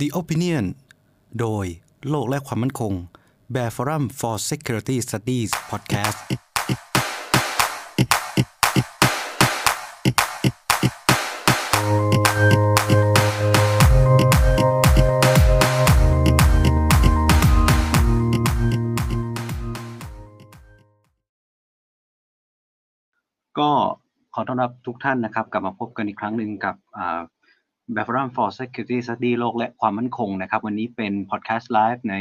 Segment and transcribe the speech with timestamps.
[0.00, 0.64] The Opinion
[1.40, 1.66] โดย
[2.08, 2.92] โลกและความมั่นคง
[3.54, 6.18] Bear Forum for Security Studies Podcast
[23.58, 23.70] ก็
[24.34, 26.76] ขอต้อนรับทุกท่านนะครับ กลับมาพบกันอีกครั้งหนึ่งกับ
[27.92, 32.16] แบบ Forum for Security Study โลกและความมั่นคงนะครับ วันนี้เป็นพอดแคสต์ไลฟ์ใน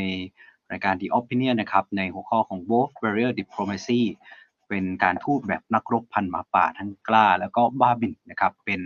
[0.72, 4.02] รายการ The Opinion นะครับ ในหัวข้อของ Wolf Barrier Diplomacy
[4.70, 8.80] เป็นการทูตแบบนักรบพันหมาป่าทั้งกล้า แล้วก็บ้าบินนะครับ เป็น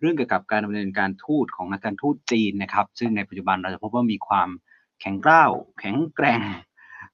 [0.00, 4.48] เรื่องเกี่ยวกับการดำเนินการทูตของนักการทูตจีนนะครับ ซึ่งในปัจจุบันเราจะพบว่ามีความ
[5.00, 6.40] แข็งกร้าว แข็งแกร่ง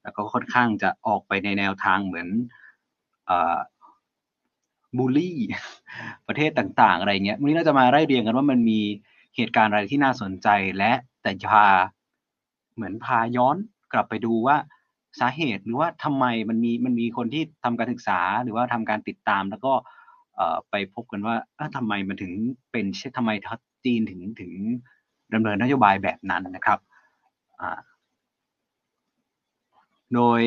[0.03, 2.27] แล้วก็ค่อนข้างจะออกไปในแนวทางเหมือน
[4.97, 5.37] บูลลี่
[6.27, 8.79] ประเทศต่าง ๆ อะไรเงี้ยวันนี้เราจะมาไล่เรียงกันว่ามันมี
[9.35, 10.91] เหตุการณ์อะไรที่น่าสนใจและ
[11.21, 11.65] แต่พา
[12.75, 13.55] เหมือนพาย้อน
[13.93, 14.57] กลับไปดูว่า
[15.19, 19.73] สาเหตุหรือว่าทำไมมันมีมันมีคนที่ทำการศึกษาหรือว่าทำการติดตาม แล้วก็
[20.69, 21.35] ไปพบกันว่า
[21.75, 22.31] ทำไมมันถึง
[22.71, 22.85] เป็น
[23.17, 23.31] ทำไม
[23.85, 24.51] จีนถึงถึง
[25.33, 26.79] ดำเนินนโยบายแบบนั้นนะครับ
[30.15, 30.41] โดย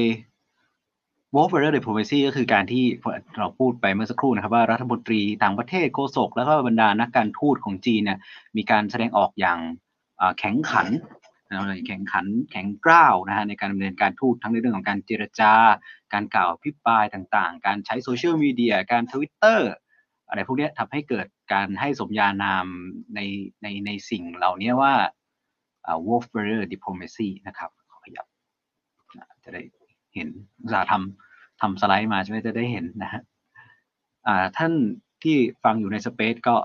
[1.37, 2.85] w o l f Barrier Diplomacy ก็คือการที่
[3.39, 8.19] เราพูดไปเมื่อสักครู่นะครับ ว่ารัฐมนตรีต่างประเทศโฆษกแล้วก็บรรดานักการทูตของจีนเนี่ย
[8.57, 9.59] มีการแสดงออกอย่าง
[10.39, 10.89] แข็งขัน
[11.87, 15.53] แข่งขันแข็งกร้าวนะฮะในการดำเนินการทูตทั้งในเรื่องของการเจรจา
[16.13, 19.71] การกล่าวพิปรายต่างๆ การใช้โซเชียลมีเดียการทวิตเตอร์
[20.29, 22.67] อะไรพวกนี้ทำให้เกิดการให้สมญานาม
[23.15, 23.21] ใน
[23.63, 24.95] ในในสิ่งเหล่านี้ว่า
[26.07, 28.27] wolf barrier diplomacy นะครับขอขยับ
[29.45, 29.63] จะได้
[30.15, 30.29] เห็น
[30.63, 33.23] อุตสาห์ทำทำสไลด์มาใช่ไหมจะได้เห็นนะฮะ
[34.57, 34.73] ท่าน
[35.23, 36.57] ที่ฟังอยู่ในสเปซก็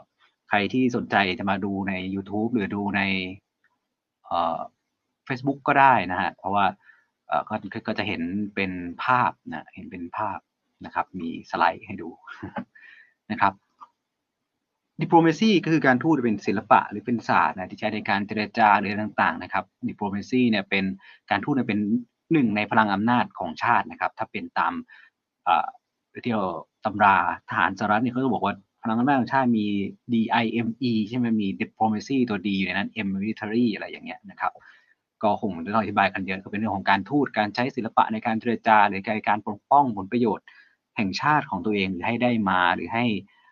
[0.50, 3.02] ใครที่สนใจจะมาดูใน YouTube หรือดูใน
[5.26, 6.66] เฟซบุ๊กก็ได้นะฮะ เพราะว่า
[7.50, 7.56] ก็
[7.88, 8.22] ก็จะเห็น
[8.56, 8.72] เป็น
[9.04, 10.40] ภาพนะ เห็นเป็นภาพ
[10.86, 12.10] นะครับ มีสไลด์ให้ดู
[13.32, 13.54] นะครับ
[15.02, 20.86] diplomacy ก็คือการทูตเป็นศิลปะหรือเป็นศาสตร์นะที่ใช้ในการเจรจาหรือต่าง ๆ นะครับ diplomacy เนี่ยเป็น
[21.30, 21.80] การทูตเป็น
[22.32, 24.74] หนึ่งในพลังอำนาจของชาตินะครับ ถ้าเป็นตาม
[26.26, 26.46] ที่เรา
[26.86, 27.16] ตำรา
[27.50, 29.66] ทหารสหรัฐเนี่ยเขาจะบอกว่าพลังอำนาจของชาติมี
[30.14, 30.72] DIME
[31.10, 34.54] ใช่ไหมมี diplomacy ตัว D อยู่ในนั้น M military อะไรอย่างเงี้ยนะครับ
[35.24, 40.46] ก็คงจะต้องอธิบายกันเยอะก็เป็นเรื่องของการทูตการใช้ศิลปะในการเจรจา หรือการปกป้องผลประโยชน์
[40.98, 43.06] แห่งชาติของตัวเองหรือให้ได้มาหรือให้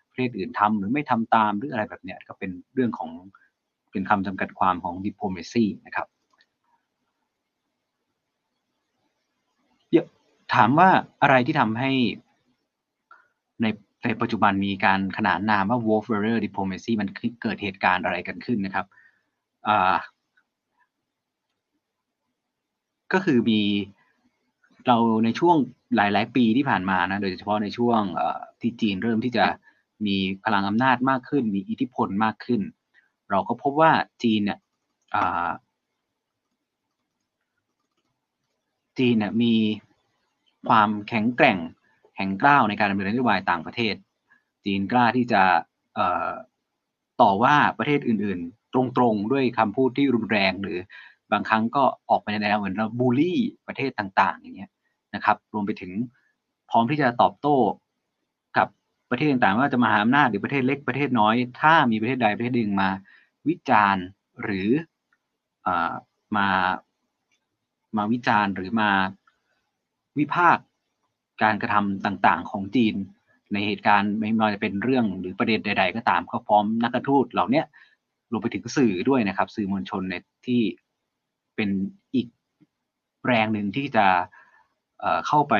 [0.09, 3.09] ประเทศอื่นทำหรือไม่ทำตามหรืออะไรแบบเนี้ยก็เป็นเรื่องของ
[3.91, 6.07] เป็นคำจำกัดความของ diplomacy นะครับ
[10.53, 10.89] ถามว่า
[11.21, 11.91] อะไรที่ทำให้
[13.61, 13.65] ใน
[14.03, 17.07] ในปัจจุบันมีการขนานนามว่า Wolf Warrior Diplomacy มัน
[17.41, 18.85] เกิดเหตุการณ์อะไรกันขึ้นนะครับ
[23.13, 23.61] ก็คือมี
[24.87, 25.55] เราในช่วง
[25.95, 28.01] หลาย ๆ ปีที่ผ่านมานะ โดยเฉพาะในช่วง
[28.61, 29.45] ที่จีนเริ่มที่จะ
[30.05, 32.61] มีพลังอำนาจมากขึ้น มีอิทธิพลมากขึ้น
[33.29, 33.91] เราก็พบว่า
[34.23, 34.59] จีนเนี่ย
[38.97, 39.53] จีนเนี่ยมี
[40.67, 41.57] ความแข็งแกร่ง
[42.15, 43.95] แข็งกล้าวในการดำเนินนโยบายต่างประเทศ
[44.65, 45.43] จีนกล้าที่จะ
[47.21, 50.79] ต่อว่าประเทศอื่น ๆ ตรง ๆ ด้วยคำพูดที่รุนแรงหรือ
[51.31, 54.71] บางครั้งก็ออกไปในแนวเหมือนเราบูลลี่ประเทศต่าง ๆ อย่างเงี้ย
[55.15, 55.91] นะครับ รวมไปถึง
[56.69, 57.57] พร้อมที่จะตอบโต้
[58.57, 58.67] กับ
[59.09, 62.89] ประเทศต่างๆว่าจะมาหาอำนาจหรือประเทศเล็กประเทศน้อย ถ้ามีประเทศใดประเทศหนึ่งมา
[63.47, 64.05] วิจารณ์
[64.43, 64.69] หรือ
[65.67, 65.69] อ
[66.37, 66.47] มา
[67.97, 68.91] มาวิจารณ์หรือมา
[70.19, 70.65] วิพากษ์
[71.43, 72.95] การกระทำต่างๆ ของจีน
[73.53, 77.63] ในเหตุการณ์ไม่ว่าจะเป็นเรื่องหรือประเด็นใด ๆ ก็ตามก็พร้อมนักการทูตเหล่านี้
[78.31, 80.15] รวมไปถึงสื่อด้วยนะครับ สื่อมวลชนใน
[80.47, 80.61] ที่
[81.55, 81.69] เป็น
[82.15, 82.27] อีก
[83.25, 84.05] แรงหนึ่งที่จะ
[85.27, 85.55] เข้าไป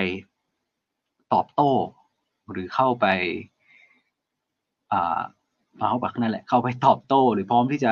[1.34, 1.72] ตอบโต้
[2.51, 3.06] หรือเข้าไป
[5.79, 7.91] มาเข้าไปนั่นแหละเข้าไปตอบโต้ หรือพร้อมที่จะ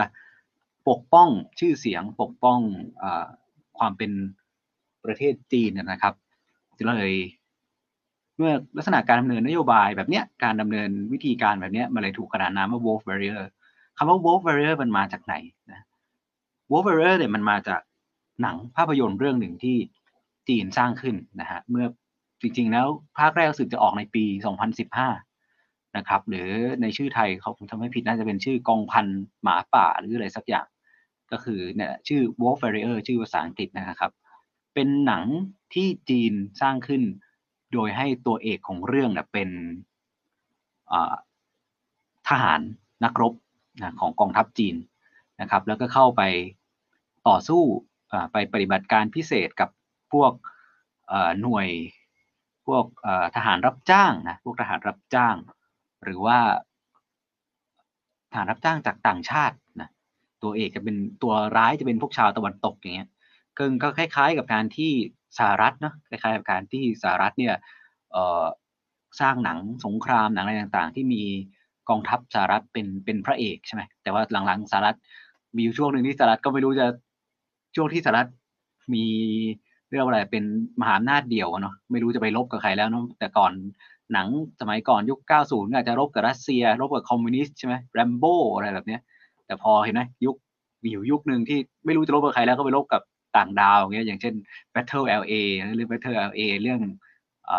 [0.90, 2.60] ปกป้องชื่อเสียงปกป้อง
[3.04, 3.06] อ
[3.78, 4.12] ความเป็น
[5.06, 6.14] ประเทศจีนนะครับ
[6.88, 7.12] เลย
[8.38, 13.42] เมื่อลักษณะการดำเนินนโยบายแบบเนี้ยการดำเนินวิธีการแบบเนี้ยมันเลยถูกขนานนามว่า wolf barrier
[13.98, 15.36] คำว่า wolf barrier มันมาจากไหน
[15.72, 15.82] นะ
[16.72, 17.82] wolf barrier เนี่ยมันมาจาก
[18.42, 19.78] หนังภาพยนตร์เรื่องหนึ่งที่
[20.48, 21.86] จีนสร้างขึ้นนะฮะเมื่อ
[22.42, 22.88] จริงๆแล้ว
[23.18, 24.24] ภาคแรกสึกจะออกในปี
[25.12, 26.50] 2015 นะครับ หรือ
[26.82, 29.06] ในชื่อไทยเขาผมทำให้ผิดน่าจะเป็นชื่อกองพัน
[29.44, 30.68] หมาป่าหรืออะไรสักอย่าง
[31.32, 34.12] ก็คือเนี่ยชื่อ wolf barrier ชื่อภาษาอังกฤษนะครับ
[34.76, 35.26] เป็นหนัง
[35.74, 37.04] ที่จีนสร้างขึ้น
[37.74, 39.50] โดยให้ตัวเอกของเรื่องนะเป็น
[42.30, 42.60] ทหาร
[43.04, 43.34] นักรบ
[43.82, 44.76] นะของกองทัพจีน
[45.42, 46.22] นะครับ แล้วก็เข้าไป
[47.28, 47.64] ต่อสู้
[48.32, 49.70] ไปปฏิบัติการพิเศษกับ
[50.14, 50.32] พวก
[51.42, 51.68] หน่วย
[52.68, 52.86] พวก
[53.36, 55.36] ทหารรับจ้างนะพวกทหารรับจ้าง
[56.04, 56.40] หรือว่า
[58.32, 59.90] ทหารรับจ้างจากต่างชาตินะ
[60.44, 63.10] ตัวเอกจะเป็นตัวร้ายจะเป็นพวกชาวตะวันตกอย่างเงี้ย
[63.82, 64.92] ก็คล้ายๆกับการที่
[65.38, 67.56] สหรัฐเนาะคล้ายๆกับการที่สหรัฐเนี่ย
[69.22, 71.24] สร้างหนังสงครามหนังอะไรต่างๆ ที่มี
[71.90, 74.98] กองทัพสหรัฐเป็นเป็นพระเอกใช่ไหมแต่ว่าหลังๆสหรัฐ
[75.58, 76.86] มีช่วงหนึ่งที่สหรัฐก็ไม่รู้จะ
[77.76, 78.30] ช่วงที่สหรัฐ
[78.94, 79.06] มี
[79.90, 80.44] เรื่องอะไรเป็น
[80.82, 83.52] มหาอำนาจเดี่ยวเนาะไม่รู้จะไปลบกับใครแล้วเนาะแต่ก่อน
[84.14, 84.28] หนัง
[84.62, 89.02] สมัยก่อนยุค 90ก็อาจจะรบกับรัสเซีย รบกับคอมมิวนิสต์ใช่ไหมแรมโบ้อะไรแบบเนี้ย
[89.46, 90.36] แต่พอเห็นไหมยุค
[90.84, 93.02] มีอยู่ยุคหนึ่งที่ไม่รู้จะรบกับใครแล้วก็ไปรบกับ
[93.38, 94.34] ต่างดาวอย่างเงี้ยอย่างเช่น
[94.76, 95.34] Battle LA
[95.76, 96.82] หรือ Battle LA เรื่อง
[97.50, 97.52] อ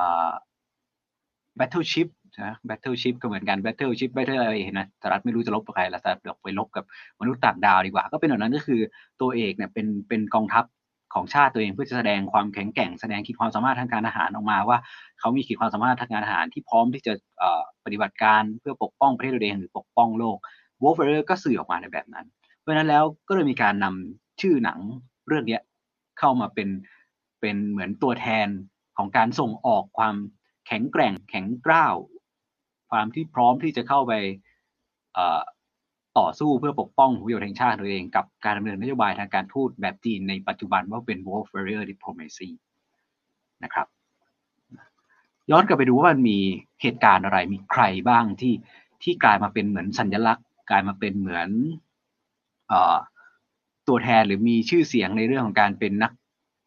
[1.59, 2.09] Battleship
[2.45, 6.85] นะ Battleship ก็เหมือนกัน Battleship Battle LA เห็นไหมสหรัฐไม่รู้จะรบกับใครแล้วสหรัฐไปรบกับ
[7.21, 8.81] มนุษย์ต่างดาวดีกว่า ก็เป็นแบบนั้นก็คือ
[9.21, 10.65] ตัวเอกเนี่ยเป็นเป็นกองทัพ
[11.15, 14.79] ของชาติตัวเองเพื่อจะแสดงความแข็งแกร่งแสดงขีดความสามารถทางการอาหารออกมาว่า
[15.21, 17.13] เขามีขีดความสามารถทางการอาหารที่พร้อมที่จะ
[17.85, 20.37] ปฏิบัติการเพื่อปกป้องประเทศตัวเองหรือปกป้องโลก
[20.83, 22.27] Wolf r i e r ก็สื่อออกมาในแบบนั้น
[22.61, 24.79] เพราะฉะนั้นแล้วก็เลยมีการนำชื่อหนัง
[25.27, 25.59] เรื่องนี้
[26.19, 26.69] เข้ามาเป็น
[27.41, 28.49] เป็นเหมือนตัวแทน
[28.97, 30.15] ของการส่งออกความ
[30.67, 31.95] แข็งแกร่งแข็งกร้าว
[32.91, 34.13] ความที่พร้อมที่จะเข้าไป
[36.19, 42.51] ต่อสู้เพื่อปกป้องผลประโยชน์แห่งชาติตัวเองกับการดำเนินนโยบายทางการทูตแบบจีนในปัจจุบันว่าเป็น Wolf Warrior Diplomacy
[43.65, 43.87] นะครับ
[45.51, 46.39] ย้อนกลับไปดูว่ามันมี
[46.83, 48.55] เหตุการณ์อะไรมีใครบ้างที่
[49.03, 51.49] ที่กลายมาเป็นเหมือนสัญลักษณ์ กลายมาเป็นเหมือน
[52.73, 52.75] อ
[53.89, 56.13] ตัวแทนหรือมีชื่อเสียงในเรื่องของการเป็นนัก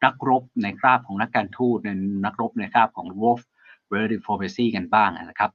[0.05, 1.89] นักรบในคราบของนักการทูตใน
[2.25, 3.41] นักรบในคราบของ Wolf
[3.89, 5.51] Warrior Diplomacy กันบ้างนะครับ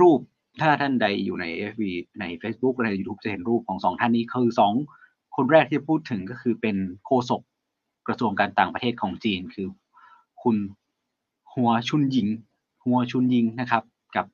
[0.00, 0.20] รูป
[0.60, 1.82] ถ้าท่านใดอยู่ใน FB
[2.20, 4.72] ใน Facebook ใน YouTube จะเห็นรูปของสองท่านนี้คือสอง
[5.36, 7.42] คนแรกที่พูดถึงก็คือเป็นโฆษก
[8.06, 9.68] กระทรวงการต่างประเทศของจีน คือ
[10.42, 10.56] คุณ
[11.54, 12.28] หัวชุนหญิง
[12.84, 13.82] หัวชุนยิงนะครับ
[14.16, 14.26] กับ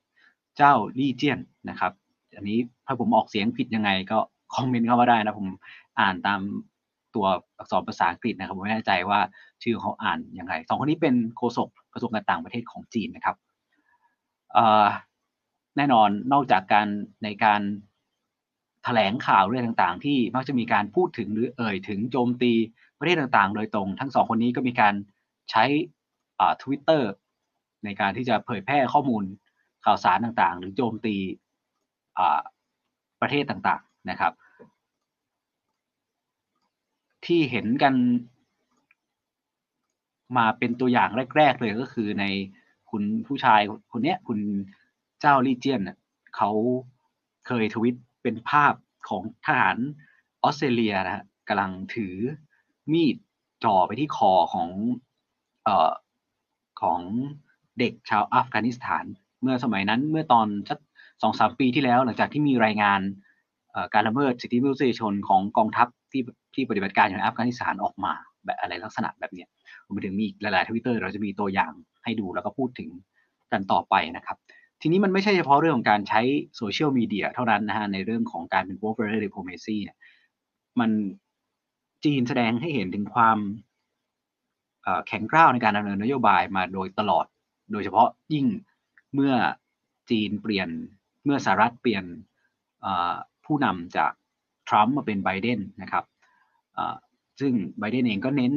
[0.57, 1.39] เจ้าลี่เจียน
[1.69, 1.93] นะครับ
[2.37, 4.19] อันนี้ถ้าผมออกเสียงผิดยังไงก็
[4.55, 5.49] คอมเมนต์เข้ามาได้นะผม
[6.01, 6.41] อ่านตาม
[7.15, 7.27] ตัว
[7.59, 9.21] อักษรภาษาอังกฤษนะครับผมไม่แน่ใจว่า
[9.63, 13.37] ชื่อเขาอ่านยังไงสองคนนี้เป็นโฆษกกระทรวงการต่างประเทศของจีนนะครับ
[15.77, 16.87] แน่นอนนอกจากการ
[17.25, 17.65] ในการถ
[18.85, 22.53] แถลงข่าวเรื่องต่างๆ ที่มักจะมีการพูดถึงหรือเอ่ยถึงโจมตี
[22.99, 24.95] ประเทศต่างๆ โดยตรง ทั้งสองคนนี้ก็มีการ
[25.51, 25.65] ใช้
[26.63, 27.11] ทวิตเตอร์
[27.85, 29.25] ในการที่จะเผยแพร่ข้อมูล
[29.85, 31.17] ข่าวสารต่างๆ หรือโจมตี
[33.21, 34.33] ประเทศต่างๆ นะครับ
[37.27, 37.95] ที่เห็นกัน
[40.37, 42.25] มาเป็นตัวอย่างแรก ๆ เลยก็คือใน
[42.91, 43.61] คุณผู้ชาย
[43.93, 44.39] คนนี้คุณ
[45.21, 45.81] เจ้าลีเจียน
[46.37, 46.51] เขา
[47.47, 48.75] เคยทวิตเป็นภาพ
[49.09, 49.77] ของทหาร
[50.43, 52.15] ออสเตรเลียนะฮะกำลังถือ
[52.93, 53.17] มีด
[53.65, 54.69] จ่อไปที่คอของ
[55.65, 55.93] เอ่อ
[56.81, 57.01] ของ
[57.79, 59.05] เด็กชาวอัฟกานิสถาน
[59.41, 60.79] เมื่อสมัยนั้นเมื่อตอนสัก
[61.23, 63.01] สองสามปีที่แล้ว หลังจากที่มีรายงาน
[63.95, 66.23] การละเมิดสิทธิมนุษยชนของกองทัพที่
[66.55, 68.13] ที่ปฏิบัติการอยู่ในอัฟกานิสถานออกมา
[68.45, 69.47] แบบอะไรลักษณะแบบนี้
[69.87, 71.73] รวมไปถึงมีหลายๆทวิตเตอร์เราจะมีตัวอย่าง
[72.05, 72.89] ให้ดูแล้วก็พูดถึง
[73.53, 74.37] กันต่อไปนะครับ
[74.81, 76.21] ทีนี้มันไม่ใช่เฉพาะเรื่องของการใช้
[76.57, 79.97] โซเชียลมีเดียเท่านั้นนะฮะในเรื่องของการเป็น w o r f a r e diplomacy เนี่ย
[80.81, 80.91] มัน
[82.05, 83.39] จีนแสดงให้เห็นถึงความ
[85.07, 87.27] แข็งกร้าวในการดำเนินนโยบายมาโดยตลอด
[87.73, 88.47] โดยเฉพาะยิ่ง
[89.15, 89.35] เมื่อ
[90.11, 90.69] จีนเปลี่ยน
[91.25, 92.05] เมื่อสหรัฐเปลี่ยน
[93.51, 94.13] ผู้นำจาก
[94.69, 96.05] ทรัมป์มาเป็นไบเดนนะครับ
[97.41, 98.53] ซึ่งไบเดนเองก็เน้น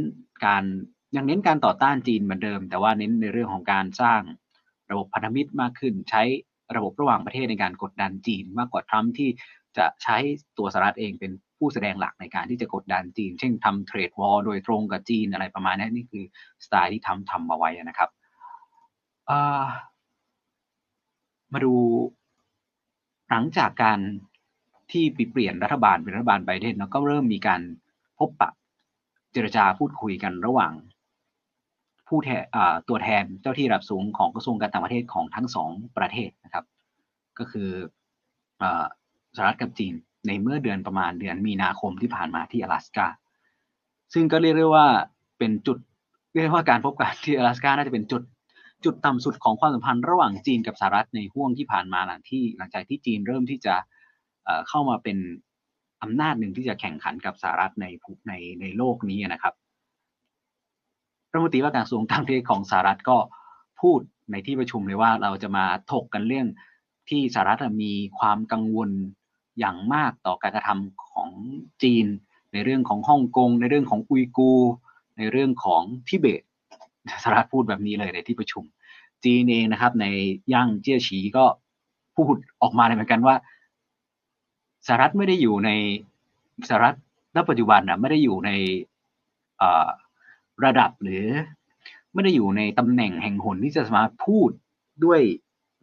[0.46, 0.64] การ
[1.16, 4.22] ยังเน้นการต่อต้านจีนเหมือนเดิม แต่ว่าเน้นในเรื่องของการสร้าง
[4.92, 6.24] ระบบพันธมิตรมากขึ้น ใช้
[6.76, 9.30] ระบบระหว่างประเทศในการกดดันจีน มากกว่าทรัมป์ที่
[9.78, 10.18] จะใช้
[10.58, 16.24] ตัวสหรัฐเองเป็นผู้แสดงหลักในการที่จะกดดันจีน เช่นทำเทรดวอลโดยตรงกับจีนอะไรประมาณนี้นี่คือ
[16.66, 18.10] สไตล์ที่ทำทำมาไว้นะครับ
[21.54, 21.74] มาดู
[23.30, 24.00] หลังจากการ
[24.93, 27.61] ที่เปลี่ยนรัฐบาลเป็นรัฐบาลไบเดนแล้วก็เริ่มมีการ
[28.19, 28.50] พบปะ
[29.33, 30.73] เจรจาพูดคุยกันระหว่าง
[32.09, 32.43] ผู้แทน
[32.88, 36.65] ตัวแทนเจ้าที่ระดับสูงของกระทรวงการต่างประเทศของทั้งสองประเทศนะครับ
[37.38, 37.71] ก็คือ
[39.37, 39.95] สหรัฐกับจีน
[40.27, 43.07] ในเมื่อเดือนประมาณเดือนมีนาคมที่ผ่านมาที่阿拉斯กา
[44.15, 44.87] ซึ่งก็เรียกได้ว่า
[45.38, 45.79] เป็นจุด
[46.35, 48.23] เรียกว่าการพบกันที่阿拉斯กาน่าจะเป็นจุด
[48.85, 53.75] จุดต่ำสุดของความสัมพันธ์ระหว่างจีนกับสหรัฐในห่วงที่ผ่านมาหลังที่หลังจากที่จีนเริ่มที่จะ
[54.70, 55.18] เข้ามาเป็น
[56.04, 57.86] อำนาจหนึ่งที่จะแข่งขันกับสหรัฐใน
[58.28, 59.54] ในในโลกนี้นะครับ
[61.32, 63.18] รัฐมนตรีว่าการกระทรวงต่างประเทศของสหรัฐก็
[63.82, 64.00] พูด
[64.32, 66.48] ในที่ประชุมเลยว่าเราจะมาถกกันเรื่อง
[67.10, 68.90] ที่สหรัฐมีความกังวล
[69.60, 71.32] อย่างมากต่อการกระทำของของ
[71.84, 72.06] จีน
[72.54, 74.74] ในเรื่องของฮ่องกงในเรื่องของอุยกูร์
[75.18, 76.42] ในเรื่องของทิเบต
[77.24, 78.64] สหรัฐพูดแบบนี้เลยในที่ประชุม
[79.24, 80.06] จีนเองนะครับใน
[80.54, 81.46] ย่างเจี้ยฉีก็
[82.16, 83.36] พูดออกมาเลยเหมือนกันว่า
[84.88, 85.70] สหรัฐไม่ได้อยู่ใน
[86.68, 86.98] สหรัฐ
[87.36, 88.52] ณปัจจุบันนะไม่ได้อยู่ใน
[90.66, 91.25] ระดับหรือ
[92.13, 94.50] ไม่ได้อยู่ในตำแหน่งแห่งหนที่จะสามารถพูด
[95.06, 95.22] ด้วย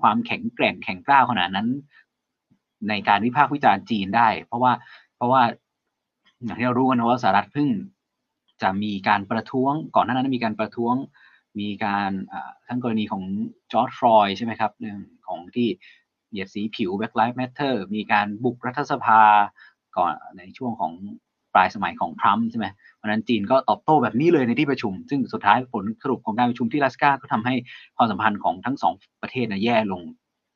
[0.01, 1.69] ความแข็งแกร่งแข็งกล้าขนาดนั้น
[2.89, 4.73] ในการวิพากษ์วิจารณ์จีนได้ เพราะว่า
[5.17, 5.43] เพราะว่า
[6.45, 7.69] อย่างที่เรารู้กันนะว่าสหรัฐเพิ่ง
[8.63, 10.95] จะมีการประท้วงก่อนหน้านั้นมีการประท้วง
[11.61, 12.11] มีการ
[12.69, 13.23] ทั้งกรณีของ
[13.73, 15.69] จอร์จฟลอยใช่ไหมครับเรื่องของที่
[16.31, 19.21] เหยียดสีผิว Black Lives Matter มีการบุกรัฐสภา
[19.97, 20.93] ก่อนในช่วงของ
[21.55, 27.55] ปลายสมัยของทรัมป์ใช่ไหมเพราะนั้นจีนก็ตอบโต้แบบนี้เลยในที่ประชุม ซึ่งสุดท้ายผลสรุปของการประชุมที่ลาสกาก็ทำให้
[27.97, 30.03] ความสัมพันธ์ของทั้งสองประเทศนะแย่ลง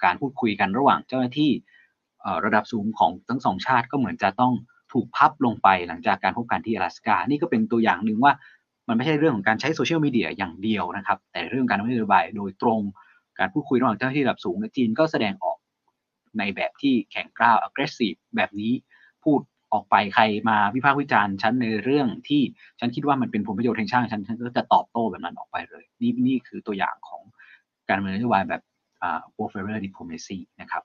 [0.04, 1.50] การพูดคุยกันระหว่างเจ้าหน้าที่
[2.44, 4.52] ระดับสูงของทั้งสองชาติก็เหมือนจะต้อง
[4.92, 8.32] ถูกพับลงไปหลังจากการพบกันที่ลาสกา นี่ก็เป็นตัวอย่างหนึ่งว่า
[8.88, 12.80] มันไม่ใช่เรื่องของการใช้โซเชียลมีเดียอย่างเดียวนะครับ แต่เรื่องการนโยบายโดยตรง
[13.38, 15.53] การพูดคุยระหว่างเจ้าหน้าที่ระดับสูงจีนก็แสดงออก
[16.38, 18.72] ในแบบที่แข็งกร้าว aggressive แบบนี้
[19.24, 19.40] พูด
[19.72, 22.42] ออกไปใครมาวิพากษ์วิจารณ์ฉันในเรื่องที่
[22.80, 27.22] ฉันคิดว่ามันเป็นผลประโยชน์แห่งชาติฉันฉันก็จะตอบโต้แบบนั้นออกไปเลย นี่นี่คือตัวอย่างของ
[27.88, 28.62] การเมืองนโยบายแบบ
[29.02, 30.82] อ่า warfare diplomacy นะครับ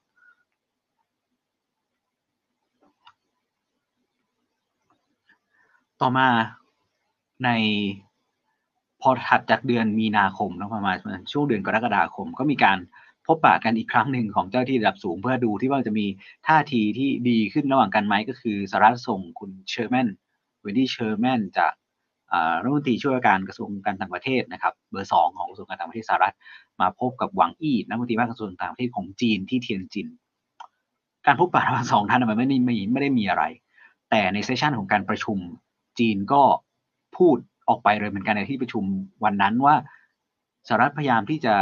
[6.02, 6.28] ต่อมา
[7.46, 7.50] ใน
[9.02, 10.96] พอถัดจากเดือนมีนาคมแล้วประมาณ
[11.32, 12.78] ช่วงเดือนกรกฎาคม ก็มีการ
[13.30, 16.06] พบปะกันอีกครั้งหนึ่งของเจ้าหน้าที่ระดับสูง เพื่อดูที่ว่าจะมี
[16.48, 20.08] ท่าทีที่ดีขึ้นระหว่างกันไหมก็คือสหรัฐส่งคุณเชอร์แมน
[20.62, 21.74] เวนดี้เชอร์แมนจาก
[22.62, 26.36] รัฐมนตรีช่วยว่าการกระทรวงการต่างประเทศนะครับ เบอร์สองของกระทรวงการต่างประเทศสหรัฐ
[26.82, 30.08] มาพบกับหวังอี้รัฐมนตรีว่าการกระทรวงต่างประเทศของจีนที่เทียนจิน
[31.26, 33.44] การพบปะระหว่างสองท่านมันไม่ได้ไม่ไม่ได้มีอะไร
[34.10, 35.38] แต่ในเซสชันของการประชุม
[36.00, 36.42] จีนก็
[37.18, 37.38] พูด
[37.70, 38.84] ออกไปเลยเหมือนกันในที่ประชุม
[39.24, 39.76] วันนั้นว่า
[40.68, 41.56] สหรัฐพยายามที่จะ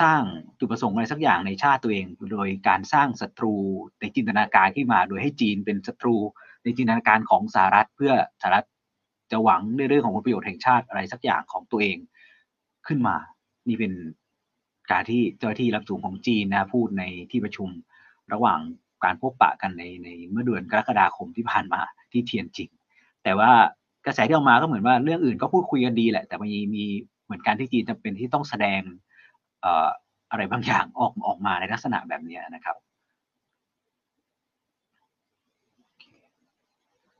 [0.00, 0.22] สร้าง
[0.58, 3.54] จุดประสงค์อะไรสักอย่างในชาติตัวเอง โดยการสร้างศัตรู
[4.00, 6.16] ในจินตนาการขึ้นมาโดยให้จีนเป็นศัตรู
[6.62, 8.66] ในจินตนาการของสหรัฐเพื่อสหรัฐ
[9.30, 11.96] จะหวังในเรื่องของผลประโยชน์แห่งชาติอะไรสักอย่างของตัวเอง
[12.86, 13.16] ขึ้นมา
[13.68, 13.92] นี่เป็น
[14.90, 17.68] การที่เจ้าหน้าที่รับสูงของจีนนะพูดในที่ประชุม
[18.32, 18.60] ระหว่าง
[19.04, 21.80] การพบปะกันในในเมื่อเดือนกรกฎาคมที่ผ่านมา
[22.12, 22.70] ที่เทียนจิง
[23.24, 23.50] แต่ว่า
[24.06, 26.84] กระแสที่ออกมาก็เหมือนว่าเรื่องอื่นก็พูดคุยกันดีแหละ แต่มีมี
[27.24, 28.80] เหมือนกันที่จีนจำเป็นที่ต้องแสดง
[30.30, 32.76] อะไรบางอย่างออกออกมาในลักษณะแบบนี้นะครับ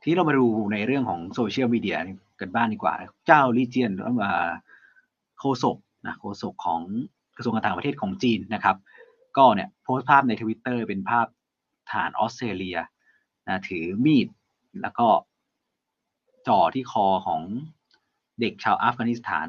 [0.02, 1.96] ที่เรามาดูในเรื่องของโซเชียลมีเดีย
[2.40, 2.94] กันบ้างดีกว่า
[3.26, 4.32] จ้าวลี่เจียนหรือว่า
[5.38, 5.76] โฆษก
[6.06, 6.80] นะโฆษกของ
[7.36, 8.76] กระทรวงการต่างประเทศของจีนนะครับ
[9.36, 11.26] ก็เนี่ยโพสต์ภาพในทวิตเตอร์เป็นภาพ
[11.92, 12.78] ทหารออสเตรเลีย
[13.46, 14.28] นะถือมีด
[14.82, 15.06] แล้วก็
[16.48, 17.42] จ่อที่คอของ
[18.40, 19.48] เด็กชาวอัฟกานิสถาน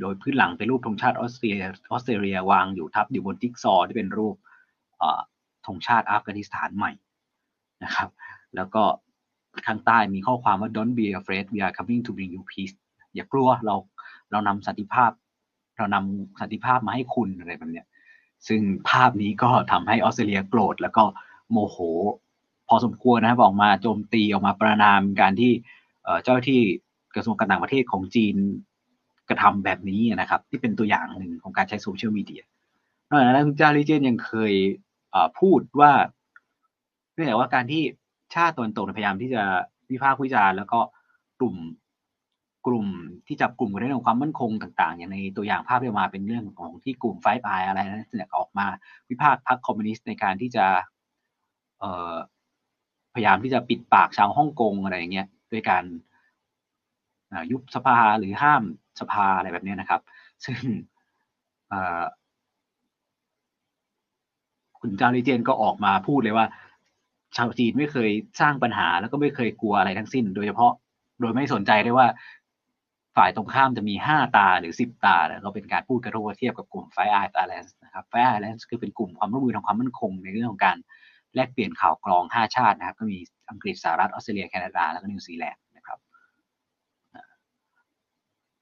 [0.00, 1.54] โดยพื้นหลังเป็นรูปธงชาติออสเตรีย
[1.92, 4.34] ออสเตรเลียวางอยู่ทับอยู่บนจิ๊กซอว์ที่เป็นรูป
[5.66, 6.92] ธงชาติอัฟกานิสถานใหม่
[7.84, 8.08] นะครับ
[8.56, 8.82] แล้วก็
[9.66, 12.74] ข้างใต้มีข้อความว่า don't be afraid we are coming to bring you peace
[13.14, 13.74] อย่ากลัวเรา
[14.30, 15.10] เรานำสันติภาพ
[15.76, 17.86] เรานำสันติภาพมาให้คุณอะไรแบบเนี้ย
[18.48, 18.60] ซึ่ง
[18.90, 21.04] ภาพนี้ก็ทำให้ออสเตรเลียโกรธ แล้วก็
[21.50, 21.76] โมโห
[22.68, 25.52] พอสมควรนะครับออกมาโจมตีออกมาประนามการที่
[26.22, 26.60] เจ้าที่
[27.14, 28.36] กระทรวงการต่างประเทศของจีน
[29.28, 32.42] กระทำแบบนี้นะครับ ที่เป็นตัวอย่างหนึ่งของการใช้โซเชียลมีเดีย
[33.08, 34.54] นอกจากนั้นคุณจาริเจนยังเคย
[35.40, 35.92] พูดว่า
[37.14, 37.82] เนื่องจากว่าการที่
[38.34, 39.42] ชาติตนตกพยายามที่จะ
[39.90, 40.80] วิพากษ์วิจารณ์แล้วก็
[41.40, 41.56] กลุ่ม
[42.66, 42.86] กลุ่ม
[43.26, 48.66] ที่จับกลุ่มกันในเรื่องความมั่นคงต่าง ๆ อย่างในตัวอย่างภาพที่มาเป็นเรื่องของที่กลุ่มไฟปายอะไรนะเนี่ยออกมา
[49.10, 50.66] วิพากษ์พรรคคอมมิวนิสต์ในการที่จะ
[51.78, 52.14] เอ่อ
[53.14, 55.84] พยายามที่จะปิดปากชาวฮ่องกงอะไรอย่างเงี้ยด้วยการ
[57.50, 58.62] ยุบสภาหรือห้าม
[59.00, 60.00] สภาอะไรแบบนี้นะครับ
[60.44, 60.58] ซึ่ง
[64.80, 66.46] คุณจ้าวลี่เจียนก็ออกมาพูดเลยว่า
[67.36, 68.10] ชาวจีนไม่เคย
[68.40, 70.72] สร้างปัญหาแล้วก็ไม่เคยกลัวอะไรทั้งสิ้น โดยเฉพาะ
[71.20, 72.06] โดยไม่สนใจได้ว่า
[73.16, 80.76] ฝ่ายตรงข้ามจะมีห้าตาหรือสิบตาแล้วก็เป็นการพูดกระโดดเทียบกับกลุ่ม Five Eyes นะครับ Five Eyes คือเป็นกลุ่มความร่วมมือทางความมั่นคงในเรื่องของการ
[81.34, 83.18] แลกเปลี่ยนข่าวกรองห้าชาตินะครับ ก็มี
[83.50, 85.62] อังกฤษสหรัฐออสเตรเลียแคนาดา แล้วก็นิวซีแลนด์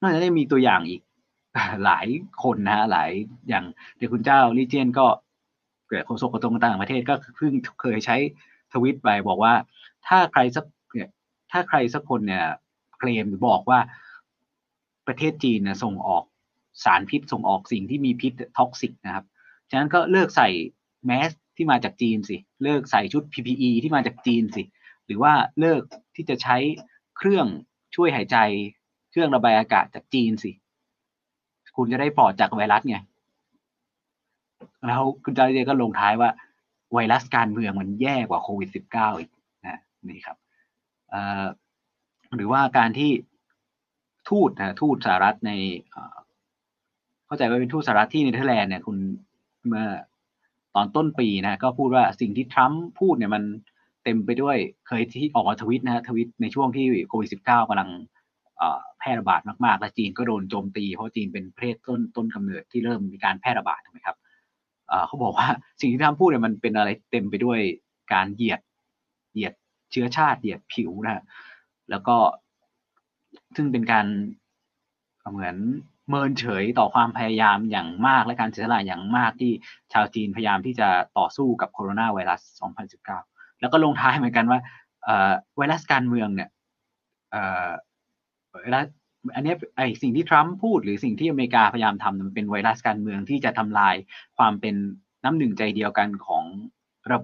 [0.03, 1.03] นอกจากนี้มีตัวอย่างอีก
[1.85, 2.07] หลาย
[2.43, 3.11] คนนะหลาย
[3.49, 3.65] อย่าง
[3.97, 5.07] เดี๋ยวคุณจ้าวลี่เจียนก็
[5.89, 8.17] เกิดโฆษกกระทรวงต่างประเทศก็เพิ่งเคยใช้
[8.73, 9.55] ทวีตไปบอกว่า
[10.07, 11.11] ถ้าใครสักเนี่ย
[11.53, 12.45] ถ้าใครสักคนเนี่ย
[12.99, 13.81] เคลมหรือบอกว่า
[15.07, 16.25] ประเทศจีนนะส่งออก
[16.85, 19.25] สารพิษส่งออกสิ่งที่มีพิษ toxic นะครับ
[19.71, 20.49] ฉะนั้นก็เลิกใส่
[21.07, 24.63] แมสที่มาจากจีนสิ เลิกใส่ชุด PPE ที่มาจากจีนสิ
[25.07, 25.83] หรือว่าเลิก
[26.15, 26.57] ที่จะใช้
[27.17, 27.47] เครื่อง
[27.95, 28.37] ช่วยหายใจ
[29.13, 30.51] เครื่องระบายอากาศจากจีนสิ
[31.77, 32.99] คุณจะได้ปลอดจากไวรัสไง
[34.87, 36.31] แล้วคุณจาริเดก็ลงท้ายว่า
[36.93, 39.31] ไวรัสการเมืองมันแย่กว่าโควิด -19 อีก
[39.67, 39.79] นะ
[40.09, 40.37] นี่ครับ
[42.37, 43.11] หรือว่าการที่
[44.29, 45.51] ทูตนะทูตสหรัฐใน
[47.27, 48.97] เข้าใจว่าเป็นทูตสหรัฐที่เนเธอร์แลนด์เนี่ยคุณ
[49.69, 49.87] เมื่อ
[50.75, 53.43] ตอนต้นปีนะก็พูดว่าสิ่งที่ทรัมป์พูดเนี่ยมัน
[54.05, 57.91] เต็มไปด้วยเคยที่ออกมาทวิตนะทวิตในช่วงที่โควิด -19 กำลัง
[58.99, 64.17] แพร่ระบาดมากๆ และจีนก็โดนโจมตี เพราะจีนเป็นประเทศต้นต้นกำเนิดที่เริ่มมีการแพร่ระบาดถูกไหมครับ
[65.07, 65.49] เขาบอกว่า
[65.81, 67.59] สิ่งที่ทรัมป์พูดเนี่ยมันเป็นอะไรเต็มไปด้วย
[68.13, 68.61] การเหยียด
[69.33, 69.55] เหยียด
[69.91, 71.25] เชื้อชาติเหยียดผิวนะ
[71.91, 72.17] แล้วก็
[73.57, 74.07] ซึ่งเป็นการ
[75.31, 75.57] เหมือน
[76.09, 79.53] เมินเฉยต่อความพยายามอย่างมากและการเสียสละอย่างมากที่
[79.93, 80.89] ชาวจีนพยายามที่จะ
[81.19, 82.41] ต่อสู้กับโคโรนาไวรัส
[83.01, 84.59] 2019 แล้วก็ลงท้ายเหมือนกันว่า
[85.57, 86.49] ไวรัสการเมืองเนี่ย
[88.75, 88.87] รัส
[89.35, 93.95] อันนี้ไอ้สิ่งที่ทรัมป์พูดหรือสิ่งที่อเมริกาพยายามทำมันเป็นไวรัสการเมืองที่จะทำลาย
[94.39, 94.75] ความเป็น
[95.25, 96.45] น้ำหนึ่งใจเดียวกันของ
[97.11, 97.19] ระ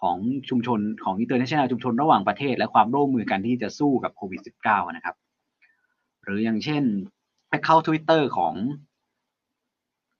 [0.00, 0.16] ของ
[0.48, 5.16] ชุมชนของ international ชุมชนระหว่างประเทศ และความร่วมมือกันที่จะสู้กับโควิด -19 นะครับ
[6.22, 6.82] หรืออย่างเช่น
[7.48, 8.54] ไปเข้าทวิตเตอร์ของ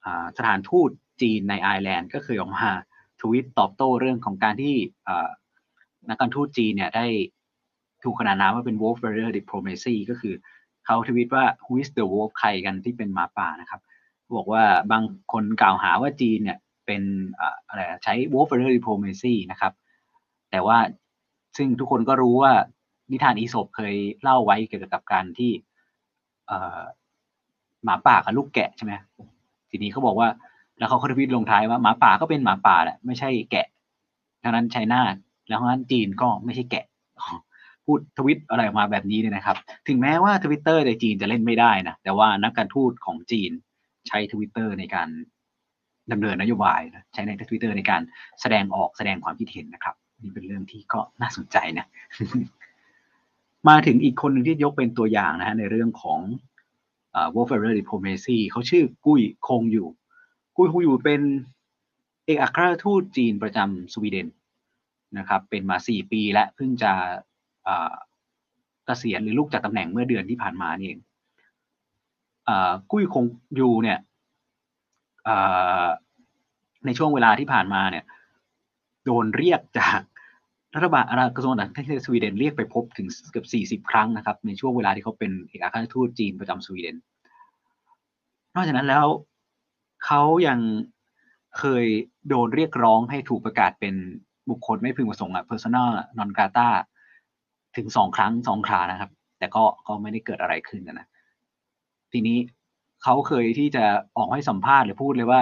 [0.04, 0.06] อ
[0.38, 0.90] สถานทูต
[1.22, 2.70] จีนในไอร์แลนด์ก็เคยออกมา
[3.22, 4.74] ทวิตตอบโต้เรื่องของการที่
[6.08, 7.06] นักการทูตจีนเนี่ยได้
[8.06, 10.34] ถูกขนานนามว่าเป็น wolf barrier diplomacy ก็คือ
[10.86, 13.80] เขาทวิตว่า who is the wolf ใครกันที่เป็นหมาป่านะครับ
[14.36, 17.02] บอกว่าบางคนกล่าวหาว่าจีนเนี่ยเป็น
[17.68, 19.72] อะไรใช้ wolf barrier diplomacy นะครับ
[20.50, 20.78] แต่ว่า
[21.56, 22.52] ซึ่งทุกคนก็รู้ว่า
[23.10, 25.50] นิทานอีสบเคยเล่าไว้เกี่ยวกับการที่
[27.84, 28.92] หมาป่ากับลูกแกะใช่ไหม
[29.70, 30.28] ทีนี้เขาบอกว่า
[30.78, 33.66] แล้วเขาทวิตลงท้ายว่าหมาป่าก็เป็นหมาป่าแหละไม่ใช่แกะ
[34.42, 35.02] ดังนั้นไชน่า
[35.48, 36.84] แล้วงั้นจีนก็ไม่ใช่แกะ
[37.86, 39.56] พูดทวิตอะไรออกมาแบบนี้เนี่ยนะครับ
[39.88, 43.50] ถึงแม้ว่าทวิตเตอร์ในจีนจะเล่นไม่ได้นะแต่ว่านักการทูตของจีน
[44.08, 45.08] ใช้ทวิตเตอร์ในการ
[46.12, 48.02] ดำเนินนโยบายนะใช้ในทวิตเตอร์ในการ
[48.40, 51.86] แสดงออกแสดงความคิดเห็นนะครับ นี่เป็นเรื่องที่ก็น่าสนใจนะ
[53.68, 56.20] มาถึงอีกคนหนึ่งที่ยกเป็นตัวอย่างนะฮะในเรื่องของ
[57.34, 59.88] w o l f e r e r diplomacy เขาชื่อกุ้ยคงอยู่
[60.56, 61.20] กุ้ยคงอยู่เป็น
[62.24, 64.28] เอกอัครทูตจีนประจำสวีเดน
[65.18, 66.92] นะครับ เป็นมาสี่ปีและเพิ่งจะ
[68.86, 71.00] เกษียณหรือลูกจากตำแหน่งเมื่อเดือนที่ผ่านมานี่เอง
[72.90, 73.24] กุ้ยคง
[73.56, 73.98] อยู่เนี่ย
[76.86, 78.04] ในช่วงเวลาที่ผ่านมาเนี่ย
[79.04, 80.00] โดนเรียกจาก
[80.74, 81.04] รัฐบาล
[81.36, 83.44] กระทรวงต่างประเทศสวีเดนเรียกไปพบถึงเกือ
[83.78, 86.96] บ40 ครั้งนะครับ ในช่วงเวลาที่เขาเป็นเอกอัครราชทูตจีนประจำสวีเดน
[88.54, 89.06] นอกจากนั้นแล้ว
[90.04, 90.58] เขายัง
[91.58, 91.84] เคย
[92.28, 93.94] โดนเรียกร้องให้ถูกประกาศเป็น
[94.50, 95.82] บุคคลไม่พึงประสงค์อะ persona
[96.18, 96.68] non grata
[97.76, 101.06] ถึงสองครั้งสองครานะครับ แต่ก็ก็ไม่ได้เกิดอะไรขึ้นนะ
[102.12, 102.38] ทีนี้
[103.02, 103.84] เขาเคยที่จะ
[104.16, 105.40] ออกให้สัมภาษณ์หรือพูดเลยว่า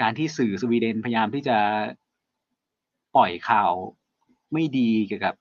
[0.00, 1.58] การที่สื่อสวีเดนพยายามที่จะ
[3.16, 3.72] ปล่อยข่าว
[4.52, 5.34] ไม่ดีเกี่ยวกับ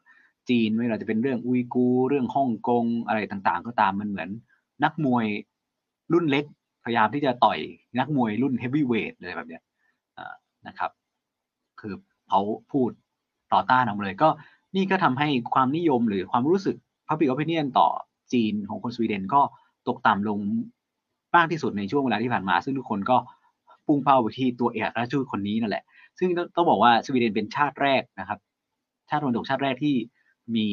[0.50, 4.30] จีน ไม่ว่าจะเป็นเรื่องอุยกูเรื่องฮ่องกงอะไรต่างๆ ก็ตามมันเหมือน
[4.84, 5.26] นักมวย
[6.14, 6.46] รุ่นเล็ก
[6.86, 7.60] พยายามที่จะต่อย
[8.00, 9.64] นักมวยรุ่นเฮฟวีเวทอะไรแบบเนี้ย
[10.68, 10.92] นะครับ
[11.80, 11.94] คือ
[12.30, 12.90] เขาพูด
[13.54, 14.30] ต่อต้านออกมาเลย ก็
[14.76, 16.76] นี่ก็ทำให้ความนิยมหรือความรู้สึก
[17.08, 17.88] Public Opinion ต่อ
[18.34, 19.42] จีนของคนสวีเดนก็
[19.88, 20.40] ตกต่ำลง
[21.36, 23.18] มากที่สุดในช่วงเวลาที่ผ่านมา ซึ่งทุกคนก็
[23.86, 25.84] พุ่งเป้าไปที่ตัวเอกราชทูตคนนี้นั่นแหละ
[26.20, 28.40] ซึ่งต้องบอกว่าสวีเดนเป็นชาติแรกนะครับ
[29.10, 29.96] ชาติตะวันตกชาติแรกที่
[30.56, 30.68] มี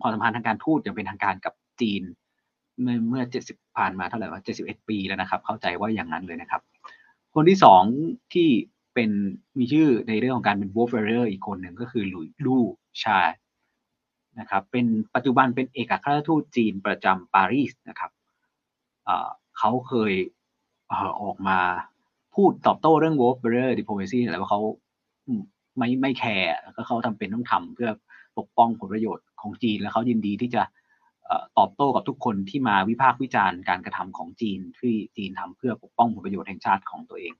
[0.00, 2.02] ความสัมพันธ์ทางการทูตอย่างเป็นทางการกับจีน
[2.82, 6.60] เมื่อเมื่อเจ็ดสิบผ่านมาเท่าไหร่ว่าเจ็ดสิบเอ็ดปีแล้วนะครับ เข้าใจว่าอย่างนั้นเลยนะครับ
[7.34, 7.82] คนที่สอง
[8.34, 8.48] ที่
[8.94, 9.10] เป็น
[9.58, 12.64] มีชื่อในเรื่องของการเป็น w o l f w a r r i o r อีกคนหนึ่งก็คือหลุยลู่
[13.02, 13.18] ชา
[14.40, 18.10] นะครับเป็นปัจจุบันเป็นเอกอัครราชทูตจีนประจำปารีสนะครับ
[19.58, 20.12] เขาเคย
[21.22, 21.58] ออกมา
[22.34, 24.60] พูดตอบโต้เรื่อง w o l f w a r r i o r diplomacy อะไรว่าเขา
[25.78, 27.90] ไม่ไม่แคร์ก็เขาทำเป็นต้องทำเพื่อ
[28.38, 30.62] ปกป้องผลประโยชน์ของจีน และเขายินดีที่จะ
[31.58, 37.34] ตอบโต้กับทุกคนที่มาวิพากษ์วิจารณ์การกระทำของจีนที่จีนทำเพื่อปกป้องผลประโยชน์แห่งชาติของตัวเอง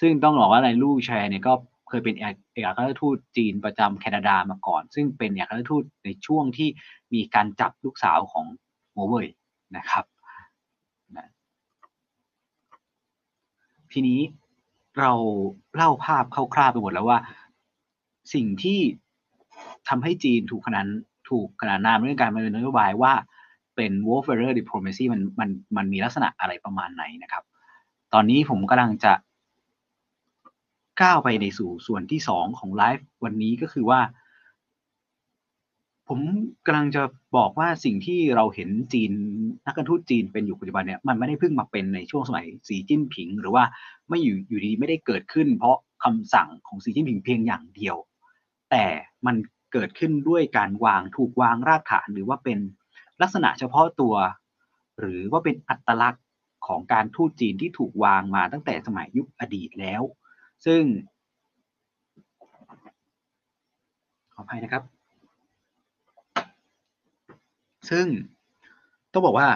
[0.00, 1.52] ซึ่งต้องบอกว่าในลู่แชร์เนี่ยก็
[1.88, 6.68] เคยเป็นเอกอัครราชทูตจีนประจำแคนาดามาก่อน ซึ่งเป็นเอกอัครราชทูตในช่วงที่
[7.14, 8.46] มีการจับลูกสาวของ
[8.92, 9.26] โมเวย
[9.76, 10.04] นะครับ
[11.16, 11.28] นะ
[13.92, 14.20] ทีนี้
[14.98, 15.12] เรา
[15.74, 17.18] เล่าภาพคร่าวๆไปหมดแล้วว่า
[18.34, 18.80] สิ่งที่
[19.88, 20.86] ทำให้จีนถูกขนาน
[21.30, 23.12] ถูกขนานนามเรื่องการดำเนินนโยบายว่า
[23.76, 27.44] เป็น w o r f a r e r diplomacy มันมันมันมีลักษณะอะไรประมาณไหนนะครับ
[28.12, 29.12] ตอนนี้ผมกำลังจะ
[31.02, 34.00] ก้าวไปในสู่ส่วนที่สองของไลฟ์วันนี้ก็คือว่า
[36.08, 36.20] ผม
[36.66, 37.02] กำลังจะ
[37.36, 39.12] บอกว่าสิ่งที่เราเห็นจีน
[39.66, 43.64] นักการทูตจีนเป็นอยู่ปัจจุบันเนี่ยมันไม่ได้เพิ่งมาเป็นในช่วงสมัยสีจิ้นผิง หรือว่า
[44.08, 47.96] ไม่อยู่อยู่ดีไม่ได้เกิดขึ้น เพราะคำสั่งของสีจิ้นผิงเพียงอย่างเดียว
[48.70, 48.84] แต่
[49.26, 49.36] มัน
[49.72, 52.58] เกิดขึ้นด้วยการวางถูกวางรากฐานหรือว่าเป็น
[53.22, 54.14] ลักษณะเฉพาะตัว
[55.00, 56.24] หรือว่าเป็นอัตลักษณ์
[56.66, 60.02] ของการทูตจีนที่ถูกวางมาตั้งแต่สมัยยุคอดีตแล้ว
[60.66, 60.82] ซึ่ง
[64.34, 64.82] ขออภัยนะครับ
[67.90, 68.06] ซึ่ง
[69.12, 69.48] ต้องบอกว่า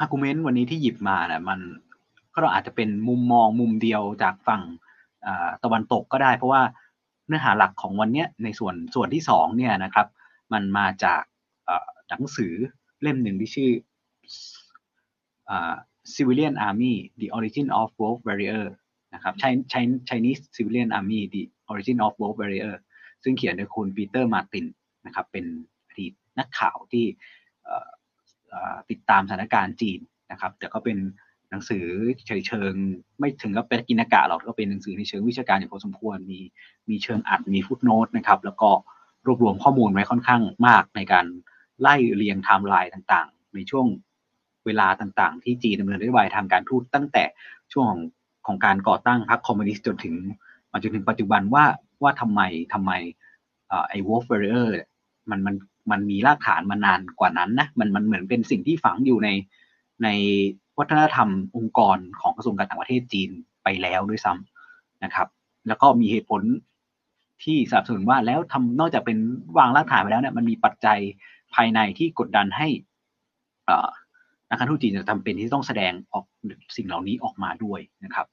[0.00, 1.60] อาร์กุเมนต์วันนี้ที่หยิบมาเนี่ยมัน
[2.32, 4.62] ก็เราอาจจะเป็นมุมมองมุมเดียวจากฝั่ง
[5.64, 6.62] ตะวันตกก็ได้ เพราะว่า
[7.26, 10.06] เนื้อหาหลักของวันนี้ในส่วนส่วนที่สองเนี่ยนะครับ
[10.52, 11.22] มันมาจาก
[12.08, 12.52] หนังสือ
[13.02, 13.70] เล่มหนึ่งที่ชื่อ
[16.16, 18.66] Civilian Army The Origin of Wolf Warrior
[19.14, 19.34] นะครับ
[20.08, 22.74] Chinese Civilian Army The Origin of Wolf Warrior
[23.22, 24.66] ซึ่งเขียนโดยคุณปีเตอร์มาติน
[25.06, 25.44] นะครับเป็น
[25.88, 27.04] อดีตนักข่าวที่
[28.90, 30.98] ติดตามสถานการณ์จีนนะครับ แต่ก็เป็น
[31.50, 31.84] หนังสือ
[32.26, 32.72] เฉยเชิง
[33.18, 36.40] ไม่ถึงกับเป็นกินากาหรอกก็เป็นหนังสือในเชิงวิชาการอย่างพอสมควรมี
[36.90, 38.70] มีเชิงอรรถมี footnote นะครับ แล้วก็
[39.26, 41.26] รวบรวมข้อมูลไว้ค่อนข้างมากในการ
[41.80, 43.86] ไล่เรียงไทม์ไลน์ต่างๆ ในช่วง
[44.66, 47.24] เวลาต่างๆ ที่จีนดำเนินนโยบายทางการทูตตั้งแต่
[47.72, 47.86] ช่วง
[48.46, 50.14] ของการก่อตั้งพรรคคอมมิวนิสต์จนถึง
[50.72, 51.64] มาจนถึงปัจจุบันว่า
[52.02, 52.40] ว่าทำไม
[52.72, 52.92] ทำไม
[53.88, 54.74] ไอ้ wolf warrior
[55.30, 55.54] มันมัน
[55.90, 59.28] มันมีรากฐานมานานกว่านั้นนะมันมันเหมือนเป็นสิ่งที่ฝังอยู่ใน
[60.02, 60.08] ใน
[60.78, 63.30] วัฒนธรรมองค์กรของกระทรวงการต่างประเทศจีน
[63.62, 65.28] ไปแล้วด้วยซ้ำนะครับ
[65.68, 66.42] แล้วก็มีเหตุผล
[67.42, 69.18] ที่สนับสนุนว่าแล้วทำนอกจากเป็น
[69.58, 70.98] วางรากฐานไปแล้วเนี่ยมันมีปัจจัย
[71.54, 72.68] ภายในที่กดดันให้
[74.50, 76.24] นักการทูตจีนจะทำเป็นที่ต้องแสดงออก
[76.76, 78.26] สิ่งเหล่านี้ออกมาด้วยนะครับ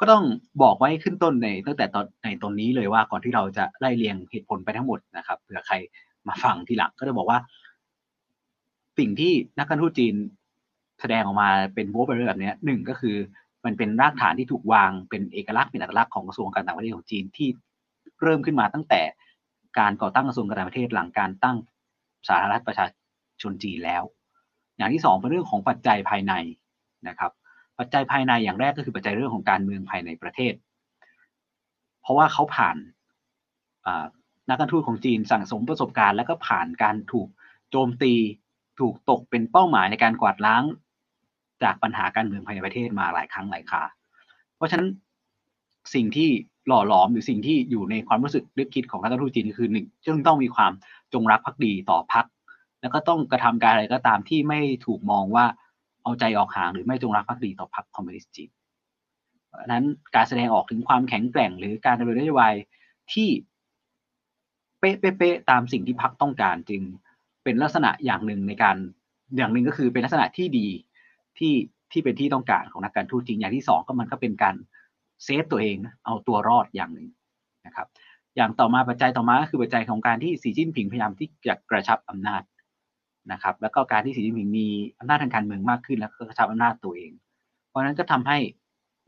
[0.00, 0.24] ก็ต้อง
[0.62, 5.74] บอกไว้ขึ้นต้นในตั้งแต่ตอนในตอนนี้เลยว่าก่อนที่เราจะไล่เรียงเหตุผลไปทั้งหมดนะครับเผื่อใคร
[6.28, 7.38] มาฟังทีหลังก็จะบอกว่า
[8.98, 10.14] สิ่งที่นักการทูตจีน
[11.00, 13.16] แสดงออกมาเป็นโวเบอร์แบบนี้หนึ่งก็คือ
[13.64, 17.48] มันเป็นรากฐานที่ถูกวางเป็นเอกลักษณ์เป็นอัตลักษณ์ของกระทรวงการต่างประเทศของจีนที่
[18.22, 19.02] เริ่มขึ้นมาตั้งแต่
[19.78, 21.56] การก่อตั้งกระทรวงการต่างประเทศหลังการตั้ง
[22.28, 22.86] สาธารณรัฐประชา
[23.42, 24.02] ชนจีนแล้ว
[24.78, 26.34] อย่างที่สองเป็นเรื่องของปัจจัยภายใน
[27.08, 27.32] นะครับ
[27.78, 30.54] ปัจจัยภายในอย่างแรกก็คือปัจจัยเรื่องของการเมืองภายในประเทศ
[32.02, 32.76] เพราะว่าเขาผ่าน
[34.48, 37.28] นักการทูตของจีนสั่งสมประสบการณ์ แล้วก็ผ่านการถูก
[37.70, 38.12] โจมตี
[38.80, 40.64] ถูกตกเป็นเป้าหมายในการกวาดล้าง
[41.62, 43.82] จากปัญหาการเมืองภายในประเทศมาหลายครั้งหลายครา
[44.56, 44.88] เพราะฉะนั้น
[45.94, 46.28] สิ่งที่
[46.66, 50.72] หล่อหลอมหรือสิ่งที่อยู่ในความรู้สึกนึกคิดของนักการทูตจีนคือหนึ่งจึงต้องมีความ
[51.12, 52.24] จงรักภักดีต่อพรรค
[52.80, 55.46] แล้วก็ต้องกระทำการอะไรก็ตามที่ไม่ถูกมองว่า
[56.02, 58.50] เอาใจออกห่างหรือไม่จงรักภักดีต่อพรรคคอมมิวนิสต์จีน
[59.66, 62.54] นั้นการแสดงออกถึงความแข็งแกร่ง หรือการดำเนินนโยบาย
[63.12, 63.28] ที่
[64.78, 66.82] เป๊ะๆตามสิ่งที่พรรคต้องการจึง
[67.44, 68.76] เป็นลักษณะอย่างหนึ่งในการ
[69.36, 70.68] อย่างหนึ่งก็คือเป็นลักษณะที่ดี
[71.38, 71.54] ที่
[71.92, 74.54] ที่เป็นที่ต้องการของนักการทูตจีนอย่างที่สองก็มันก็เป็นการ
[75.24, 77.08] เซฟตัวเองเอาตัวรอดอย่างหนึ่ง
[77.66, 77.86] นะครับ
[78.36, 82.42] อย่างต่อมาปัจจัยต่อมาก็คือปัจจัยของการที่สีจิ้นผิงพยายามที่จะกระชับอำนาจ
[83.32, 84.66] นะครับ แล้วก็การที่สีจิ้นผิงมี
[84.98, 87.10] อำนาจทางการเมืองมากขึ้นแล้วก็กระชับอำนาจตัวเอง
[87.68, 88.38] เพราะฉะนั้นก็ทำให้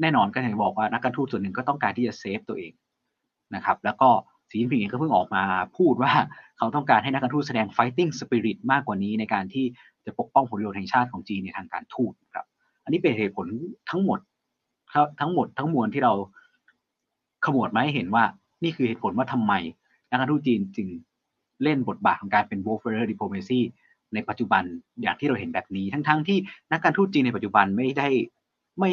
[0.00, 2.72] แน่นอนก็อย่างบอกว่านักการทูตส่วนหนึ่งก็ต้องการที่จะเซฟตัวเอง
[3.54, 4.08] นะครับ แล้วก็
[4.50, 5.42] สีจิ้นผิงเองก็เพิ่งออกมา
[5.76, 6.12] พูดว่า
[6.58, 9.64] เขาต้องการให้นักการทูตแสดง fighting spirit มากกว่านี้ในการที่
[10.04, 12.46] จะปกป้องผลประโยชน์แห่งชาติของจีนในทางการทูตครับ
[12.84, 13.46] อันนี้เป็นเหตุผล
[13.90, 14.18] ทั้งหมด
[15.20, 16.12] ทั้งหมดทั้งมวลที่เรา
[17.44, 18.24] ขมวดมาให้เห็นว่า
[18.62, 19.52] นี่คือเหตุผลว่าทำไม
[20.10, 20.88] นักการทูตจีนจึง
[21.62, 23.60] เล่นบทบาทของการเป็น warfare diplomacy
[24.14, 24.64] ในปัจจุบัน
[25.02, 26.38] อย่างที่เราเห็นแบบนี้ ทั้งๆทที่
[26.72, 28.08] นักการทูตจีนในปัจจุบันไม่ได้
[28.80, 28.90] ไม่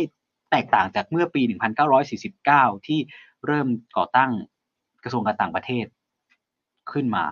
[0.51, 1.41] แตกต่างจากเมื่อปี
[2.15, 2.99] 1949 ที่
[3.45, 4.31] เริ่มก่อตั้ง
[5.03, 5.85] กระทรวงการต่างประเทศ
[6.91, 7.25] ขึ้นมา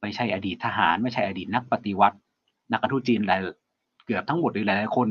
[0.00, 2.16] ไม่ใช่อดีตทหาร ไม่ใช่อดีตนักปฏิวัติ
[2.70, 3.40] นักการทูตจีนหลาย
[4.04, 5.08] เกือบทั้งหมดหรือหลายๆคน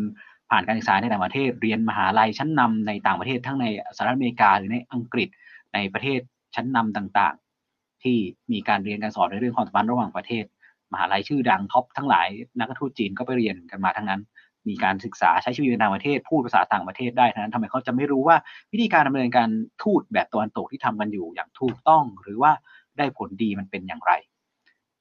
[0.50, 3.65] ผ่านการศึกษาในต่างประเทศเรียนมหาลัยชั้นนำในต่างประเทศทั้งใน
[3.96, 5.30] สหรัฐอเมริกาหรือในอังกฤษ
[5.74, 6.19] ในประเทศ
[6.56, 8.17] ชั้นนำต่างๆ ที่
[8.52, 10.46] มีการเรียนการสอนในเรื่องความสัมพันธ์ระหว่างประเทศ
[10.93, 12.27] มหาลัยชื่อดังท็อปทั้งหลาย
[12.60, 14.21] นักทูตจีนก็ไปเรียนกันมาทั้งนั้น
[14.69, 18.38] มีการศึกษาใช้ชีวิตในต่างประเทศ พูดภาษาต่างประเทศได้ทั้งนั้นทำไมเขาจะไม่รู้ว่า
[18.71, 19.49] วิธีการดำเนินการ
[19.84, 22.51] ทูตแบบตะวันตกที่ทำกันอยู่อย่างถูกต้อง หรือว่า
[22.97, 24.13] ได้ผลดีมันเป็นอย่างไร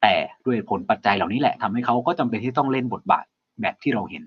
[0.03, 0.15] แต่
[0.47, 3.25] ด้วยผลปัจจัยเหล่านี้แหละทำให้เขาก็จำเป็นที่ต้องเล่นบทบาท
[3.61, 4.23] แบบที่เราเห็น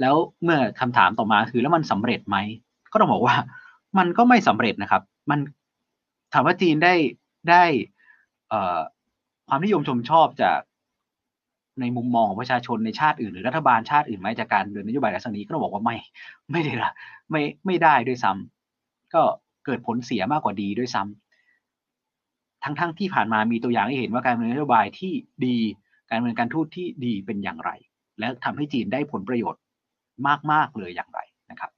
[0.00, 2.36] แล้วเมื่อคำถามต่อมาคือแล้วมันสำเร็จไหม
[2.92, 3.36] ก็ต้องบอกว่า
[3.98, 5.38] มันก็ไม่สำเร็จนะครับ มัน
[6.32, 6.94] ถามว่าจีนได้
[7.50, 7.64] ได้
[9.48, 10.60] ความนิยมชมชอบจาก
[11.80, 15.96] ในมุมมองของประชาชนในชาติอื่นหรือรัฐบาลชาติอื่นไหมจากการเดินนโยบายลักษณะนี้ก็ต้องบอกว่าไม่
[16.50, 16.90] ไม่ได้ละ
[17.30, 19.22] ไม่ไม่ได้ด้วยซ้ำก็
[19.64, 21.02] เกิดผลเสียมากกว่าดีด้วยซ้
[22.62, 25.12] ทั้งๆทที่ผ่านมามีตัวอย่างให้เห็นว่าการดำเนินนโยบายที่
[25.46, 25.56] ดี
[26.08, 27.70] การดำเนินการทูตที่ดีเป็นอย่างไร
[28.18, 29.62] และทำให้จีนได้ผลประโยชน์
[30.52, 31.70] มากๆเลยอย่างไรนะครับ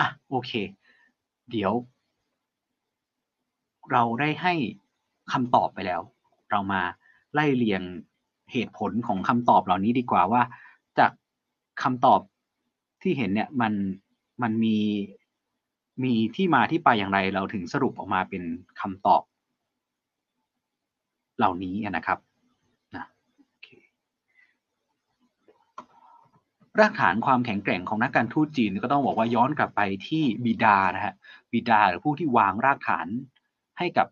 [0.00, 0.52] อะโอเค
[1.50, 1.72] เดี๋ยว
[3.92, 4.54] เราได้ให้
[5.32, 6.00] คำตอบไปแล้ว
[6.54, 6.82] เรามา
[7.34, 7.82] ไล่เรียง
[8.52, 10.42] เหตุผลของคำตอบเหล่านี้ดีกว่าว่า
[10.98, 11.10] จาก
[11.82, 12.20] คำตอบ
[13.02, 13.72] ที่เห็นเนี่ยมัน
[14.42, 14.78] มันมี
[16.04, 18.42] มีที่มาที่ไปอย่างไรเราถึงสรุปออกมาเป็น
[18.80, 19.22] คำตอบ
[21.38, 22.18] เหล่านี้นะครับ
[22.94, 23.04] นะ
[23.46, 23.68] โอเค
[26.80, 31.14] รากฐานความแข็งแกร่งของนักการทูตจีนก็ต้องบอกว่าย้อนกลับไปที่บิดานะฮะ
[31.52, 33.06] บิดาหรือผู้ที่วางรากฐาน
[33.78, 34.06] ให้กับ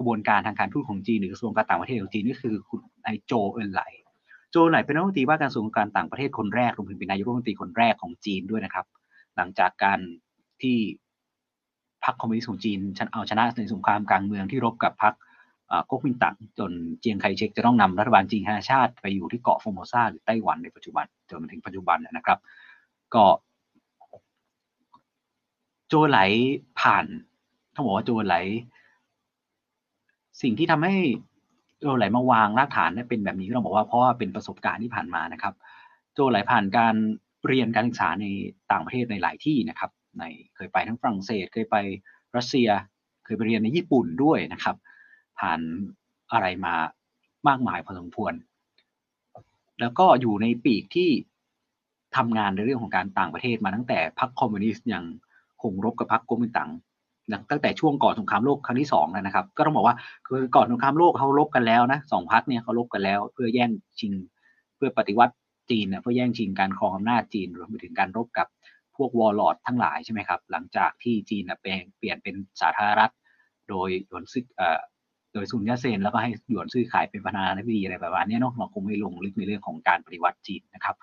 [0.00, 3.82] กระบวนการทางการทูตของจีนหรือกระทรวงการต่างประเทศของจีนก็คือคุณนายโจเอินไหล
[4.50, 8.86] โจเอินไหลเป็นรัฐมนตรีว่าการกระทรวงการต่างประเทศคนแรกรวมถึงเป็นนายกรัฐมนตรีคนแรกของจีนด้วยนะครับ
[9.36, 9.98] หลังจากการ
[10.62, 10.76] ที่
[12.04, 12.78] พรรคคอมมิวนิสต์ของจีน
[13.12, 15.14] เอาชนะในสงครามกลางเมืองที่รบกับพรรค
[15.90, 22.38] ก๊กมินตั๋งจนเจียงไคเชกจะต้องนำรัฐบาลจีนนานาชาติไปอยู่ที่เกาะฟอร์โมซาหรือไต้หวันในปัจจุบันจนมาถึงปัจจุบันนะครับ
[23.14, 23.24] ก็
[25.88, 26.18] โจไหล
[26.80, 27.04] ผ่าน
[27.74, 28.36] ต้องบอกว่าโจไหล
[30.42, 30.94] สิ่งที่ทำให้
[31.78, 35.54] โจไหลมาวางรากฐานเป็นแบบนี้ก็ต้องบอกว่าเพราะว่าเป็นประสบการณ์ที่ผ่านมานะครับ
[36.14, 36.94] โจไหลผ่านการ
[37.46, 38.26] เรียนการศึกษาใน
[38.70, 40.24] ต่างประเทศในหลายที่นะครับ ใน
[40.54, 41.76] เคยไปทั้งฝรั่งเศส เคยไป
[42.36, 42.68] รัสเซีย
[43.24, 44.76] เคยไปเรียนในญี่ปุ่นด้วยนะครับ
[45.38, 45.60] ผ่าน
[46.32, 46.74] อะไรมา
[47.48, 48.34] มากมายพอสมควร
[49.80, 51.10] แล้วก็อยู่ในปีกที่
[52.16, 55.04] ทำงานในเรื่องของการต่างประเทศมาตั้งแต่พรรคคอมมิวนิสต์อยัง
[55.62, 56.70] คงรบกับพรรคก๊กมินตั๋ง
[57.50, 64.12] ตั้งแต่ช่วงก่อนสงครามโลกครั้งที่สองนะครับ ก็ต้องบอกว่าคือก่อนสงครามโลกเขารบกันแล้วนะสองพรรคเนี่ยเขารบกันแล้ว เพื่อแย่งชิง
[64.76, 65.34] เพื่อปฏิวัติ
[65.70, 68.46] จีนเพื่อแย่งชิงการครองอำนาจจีนรวมไปถึงการรบกับ
[68.96, 73.12] พวกวอร์ลอดทั้งหลายใช่ไหมครับ หลังจากที่จีนเปลี่ยนเป็นสาธารณรัฐ
[73.68, 74.44] โดยหยวนซึก
[75.32, 80.96] โดยซุนยัตเซนแล้วก็ให้หยวนซื่อขายเป็นประธานาธิบดีอะไรแบบนี้เนาะเราคงไม่ลงลึกในเรื่องของการปฏิวัติจีนนะครับ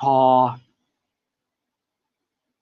[0.00, 0.16] พอ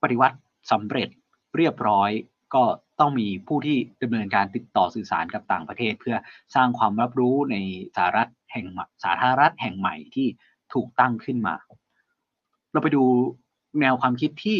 [0.03, 0.37] ปฏิวัติ
[0.73, 1.09] สำเร็จ
[1.57, 2.11] เรียบร้อย
[2.55, 2.63] ก็
[3.01, 6.17] ต้องมีผู้ที่ดำเนินการติดต่อสื่อสารกับต่างประเทศ เพื่อ
[6.55, 7.57] สร้างความรับรู้ใน
[7.97, 8.67] สารัฐแห่ง
[9.05, 10.27] สาธารณรัฐแห่งใหม่ที่
[10.73, 11.55] ถูกตั้งขึ้นมา
[12.73, 13.05] เราไปดู
[13.81, 14.59] แนวความคิดที่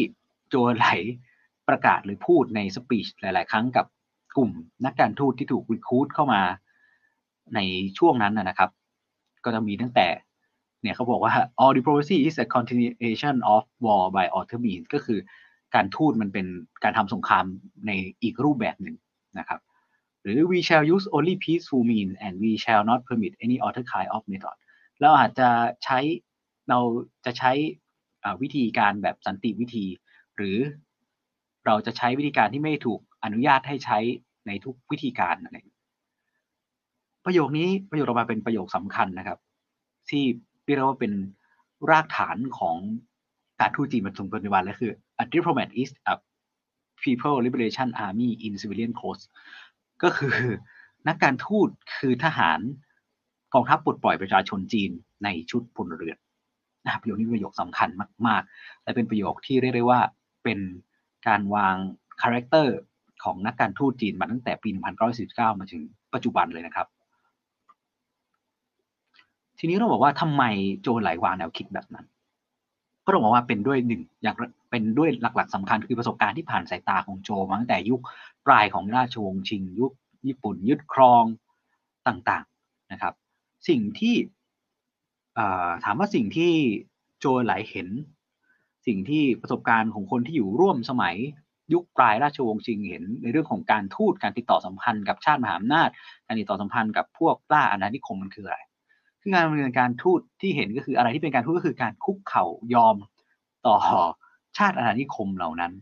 [0.49, 0.87] โจไหล
[1.69, 3.87] ประกาศหรือพูดในสปีชหลาย ๆ ครั้งกับ
[4.37, 4.51] กลุ่ม
[4.85, 6.43] นักการทูตที่ถูกรีคูดเข้ามา
[7.55, 7.61] ใน
[7.99, 8.71] ช่วงนั้นนะครับ
[9.45, 10.07] ก็จะมีตั้งแต่
[10.83, 15.19] เนี่ยเขาบอกว่า all diplomacy is a continuation of war by other means ก็คือ
[15.75, 16.47] การทูตมันเป็น
[16.85, 17.45] การทำสงคราม
[17.87, 17.91] ใน
[18.23, 18.97] อีกรูปแบบหนึ่ง
[19.39, 19.61] นะครับ
[20.23, 24.23] หรือ we shall use only peaceful means and we shall not permit any other kind of
[24.33, 24.57] method
[25.01, 25.49] เราอาจจะ
[25.85, 25.99] ใช้
[26.69, 26.79] เรา
[27.25, 27.53] จะใช้
[28.43, 29.87] วิธีการแบบสันติวิธี
[30.37, 30.59] หรือ
[31.67, 33.99] เราจะใช้วิธีการที่ไม่ถูกอนุญาตให้ใช้
[34.47, 35.57] ในทุกวิธีการอะไร
[37.25, 39.39] ประโยคนี้ประโยคต่อมาเป็นประโยคสำคัญนะครับ
[40.11, 40.25] ที่
[40.65, 41.13] เรียกว่าเป็น
[41.91, 42.77] รากฐานของ
[43.61, 44.93] การทูตจีนมาถึงปัจจุบันแล้วคือ
[45.23, 46.15] a diplomat is a
[47.03, 49.25] people liberation army in civilian clothes
[50.03, 50.37] ก็คือ
[51.09, 51.69] นักการทูต
[51.99, 52.61] คือทหาร
[53.55, 54.91] กองทัพปลดปล่อยประชาชนจีน
[55.25, 56.19] ในชุดพลเรือน
[56.85, 57.89] นะประโยคนี้ประโยคสำคัญ
[58.27, 60.01] มาก ๆ และเป็นประโยคที่เรียกได้ว่า
[60.45, 60.59] เป็น
[61.29, 61.77] การวาง
[62.23, 62.77] character
[63.25, 64.69] ของนักการทูตจีนมาตั้งแต่ปี
[65.15, 65.83] 1949 มาถึง
[66.15, 66.87] ปัจจุบันเลยนะครับ
[69.59, 70.43] ทีนี้เราบอกว่าทำไม
[70.83, 72.07] โจไหลวางแนวคิดแบบนั้น
[73.09, 74.37] ก็ต้องบอกว่าเป็นด้วยหนึ่งอย่าง
[74.71, 78.01] เป็นด้วยหลักๆสำคัญคือประสบการณ์ที่ผ่านสายตาของโจมาตั้งแต่ยุค
[78.47, 79.93] ปลายของราชวงศ์ชิง ยุค
[80.27, 81.25] ญี่ปุ่นยึดครอง
[82.09, 83.15] ต่างๆนะครับ
[83.69, 84.17] สิ่งที่
[85.85, 86.53] ถามว่าสิ่งที่
[87.19, 87.89] โจไหลเห็น
[88.87, 91.17] สิ่งที่ประสบการณ์ของคนที่อยู่ร่วมสมัย
[91.73, 95.89] ยุคปลายราชวงศ์ชิงเห็น ในเรื่องของการทูตการติดต่อสัมพันธ์กับชาติมหาอำนาจ
[96.27, 98.59] การติดต่อสัมพันธ์กับพวกล่าอาณานิคมมันคืออะไร
[99.33, 102.97] งานดำเนินการทูตที่เห็นก็คืออะไรที่เป็นการทูตก็คือการคุกเข่ายอม
[103.67, 103.77] ต่อ
[104.59, 105.73] ชาติอาณานิคมเหล่านั้น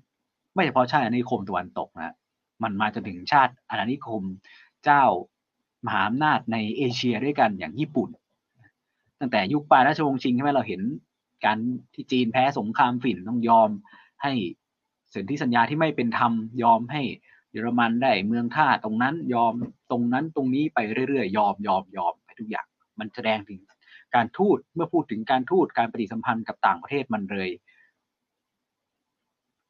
[0.55, 2.15] ไม่เฉพาะชาติอาณานิคมตะวันตกนะ
[2.63, 4.23] มันมาจนถึงชาติอาณานิคม
[4.85, 5.05] เจ้า
[5.85, 8.09] มหาอำนาจในเอเชียด้วยกันอย่างญี่ปุ่น
[9.21, 10.81] ตั้งแต่ยุคปลายราชวงศ์ชิงใช่ไหมเราเห็น
[11.45, 11.59] การ
[11.95, 13.69] ที่จีนแพ้สงครามฝิ่นต้องยอม
[14.23, 14.33] ให้
[15.13, 16.33] สนธิสัญญาที่ไม่เป็นธรรม
[16.63, 17.03] ยอมให้
[17.53, 19.53] เยอรมันได้เมืองท่าตรงนั้นยอม
[19.91, 20.79] ตรงนั้นตรงนี้ไป
[21.09, 22.67] เรื่อยๆ ยอมยอมยอมไปทุกอย่าง
[22.99, 23.61] มันแสดงถึง
[24.15, 27.51] การทูตเมื่อพูดถึงการทูตการปฏิสัมพันธ์กับต่างประเทศมันเลย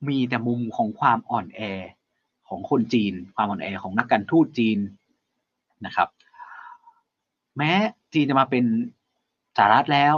[0.09, 1.61] มีแต่มุมของความอ่อนแอ
[2.49, 4.79] ของคนจีน ความอ่อนแอของนักการทูตจีน
[5.87, 6.09] นะครับ
[7.57, 7.73] แม้
[8.13, 8.65] จีนจะมาเป็น
[9.57, 10.17] สหรัฐแล้ว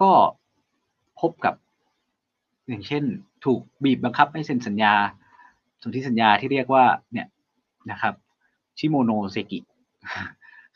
[0.00, 0.12] ก็
[1.20, 1.54] พบกับ
[2.68, 3.04] อย่างเช่น
[3.44, 4.94] ถูกบีบบังคับให้เซ็นสัญญา
[5.82, 7.28] สนธิสัญญาที่เรียกว่าเนี่ย
[7.90, 8.14] นะครับ
[8.78, 9.64] ชิโมโนเซกิส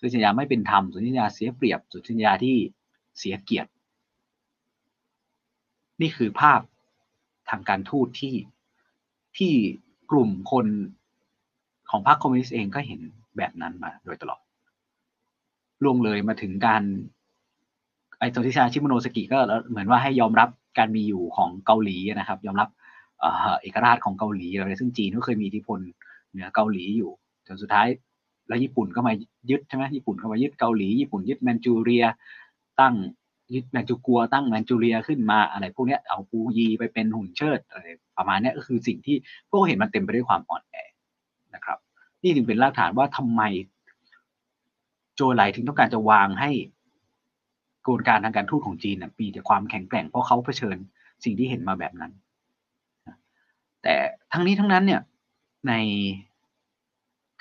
[0.03, 2.57] นธิสัญญาไม่เป็นธรรมสนธิสัญญาเสียเปรียบสนธิสัญญาที่
[3.19, 3.71] เสียเกียรติ
[6.01, 6.61] นี่คือภาพ
[7.51, 8.35] ทางการทูตที่
[9.39, 9.53] ที่
[10.11, 10.67] กลุ่มคน
[11.91, 13.01] ของพรรคคอมมิวนิสต์เองก็เห็น
[13.37, 14.41] แบบนั้นมาโดยตลอด
[15.83, 16.83] ล่วงเลยมาถึงการ
[18.19, 19.39] ไอ้สนธิสัญญาชิโมโนเซกิก็
[19.69, 22.69] เหมือนว่าให้ยอมรับการมีอยู่ของเกาหลีนะครับ ยอมรับ
[23.61, 25.79] เอกราชของเกาหลีอะไรซึ่งจีนก็เคยมีอิทธิพล
[26.31, 27.11] เหนือเกาหลีอยู่
[27.55, 27.89] สุดท้าย
[28.49, 29.13] แล้วญี่ปุ่นก็มา
[29.51, 32.05] ยึดใช่ไหมญี่ปุ่นก็มายึดเกาหลีญี่ปุ่นยึดแมนจูเรีย
[32.81, 32.95] ตั้ง
[33.55, 37.85] ยึดแมนจูกัวตั้งแมนจูเรียขึ้นมาอะไรพวกนี้เอาปูยีไปเป็นหุ่นเชิดอะไร
[38.17, 39.17] ประมาณนี้ก็คือสิ่งที่
[39.51, 40.77] พวกเห็นมันเต็มไปด้วยความอ่อนแอ
[41.55, 41.79] นะครับ
[42.23, 43.43] นี่จึงเป็นรากฐานว่าทำไม
[45.15, 46.51] โจไหลถึงต้องการจะวางให้
[47.85, 50.77] กระบวนการทางการทูตของจีนมีแต่ความแข็งแกร่งเพราะเขาเผชิญ
[51.25, 52.13] สิ่งที่เห็นมาแบบนั้น
[53.83, 53.95] แต่
[54.33, 55.01] ทั้งนี้ทั้งนั้นเนี่ย
[55.69, 55.73] ใน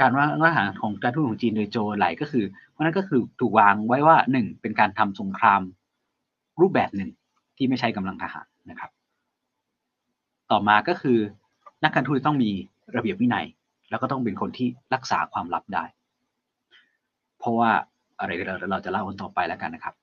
[0.01, 5.61] การว่าราฐานของการทูตของจีนโดยโจไหลก็คือ เพราะนั้นก็คือถูกวางไว้ว่าหนึ่งเป็นการทำสงคราม
[6.61, 7.09] รูปแบบหนึ่ง
[7.57, 8.91] ที่ไม่ใช่กำลังทหารนะครับ
[10.51, 11.17] ต่อมาก็คือ
[11.83, 12.51] นักการทูตต้องมี
[12.95, 13.45] ระเบียบวินัย
[13.89, 15.83] แล้วก็ต้องเป็นคนที่รักษาความลับได้
[17.39, 17.71] เพราะว่า
[18.19, 19.95] อะไรเราเราจะเล่ากันต่อไปแล้วกันนะครับ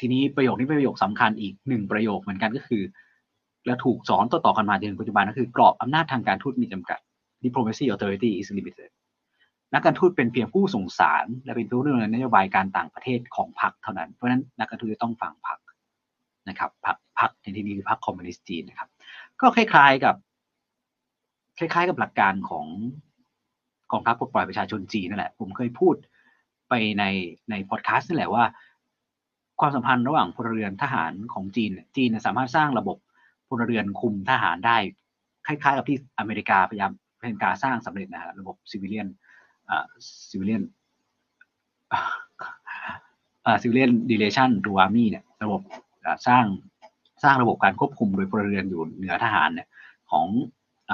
[0.00, 2.82] ทีนี้ประโยคนี้เป็นประโยคสำคัญอีกหนึ่งประโยคเหมือนกันก็คือ
[3.66, 6.98] และถูกสอนต่อๆกันมาจนถึงปัจจุบันก็คือกรอบอำนาจทางการทูตมีจำกัด
[7.44, 8.90] diplomacy authority is limited
[9.74, 15.58] นักการทูตเป็นเพียงผู้ส่งสารและเป็นผู้ดำเนินนโยบายการต่างประเทศของพรรคเท่านั้น เพราะฉะนั้นนักการทูตจะต้องฟังพรรค
[16.48, 18.88] นะครับพรรคพรรคในที่นี้คือพรรคคอมมิวนิสต์จีนนะครับ
[19.40, 20.14] ก็คล้ายๆกับ
[21.58, 22.66] คล้าย ๆ กับหลักการของ
[23.92, 25.94] กองทัพปลดปล่อยประชาชนจีนนั่นแหละ ผมเคยพูด
[26.68, 27.04] ไปใน
[27.50, 28.44] ในพอดแคสต์นี่แหละว่า
[29.60, 32.96] ความสัมพันธ์ระหว่างพลเรือนทหารของจีน จีนสามารถสร้างระบบ
[33.48, 34.76] พลเรือนคุมทหารได้
[35.46, 39.08] คล้าย ๆ กับที่อเมริกาพยายามพยายามการสร้างสำเร็จนะระบบซิวิเลียน
[40.30, 40.62] ซิวิเลียน
[43.62, 45.60] ซิวิเลียนดิเลชันรูอาร์มี่เนี่ยระบบ
[46.28, 46.44] สร้าง
[47.22, 49.68] สร้างระบบการควบคุมโดยพลเรือนอยู่เหนือทหารเนี่ย
[50.10, 50.26] ของ
[50.90, 50.92] อ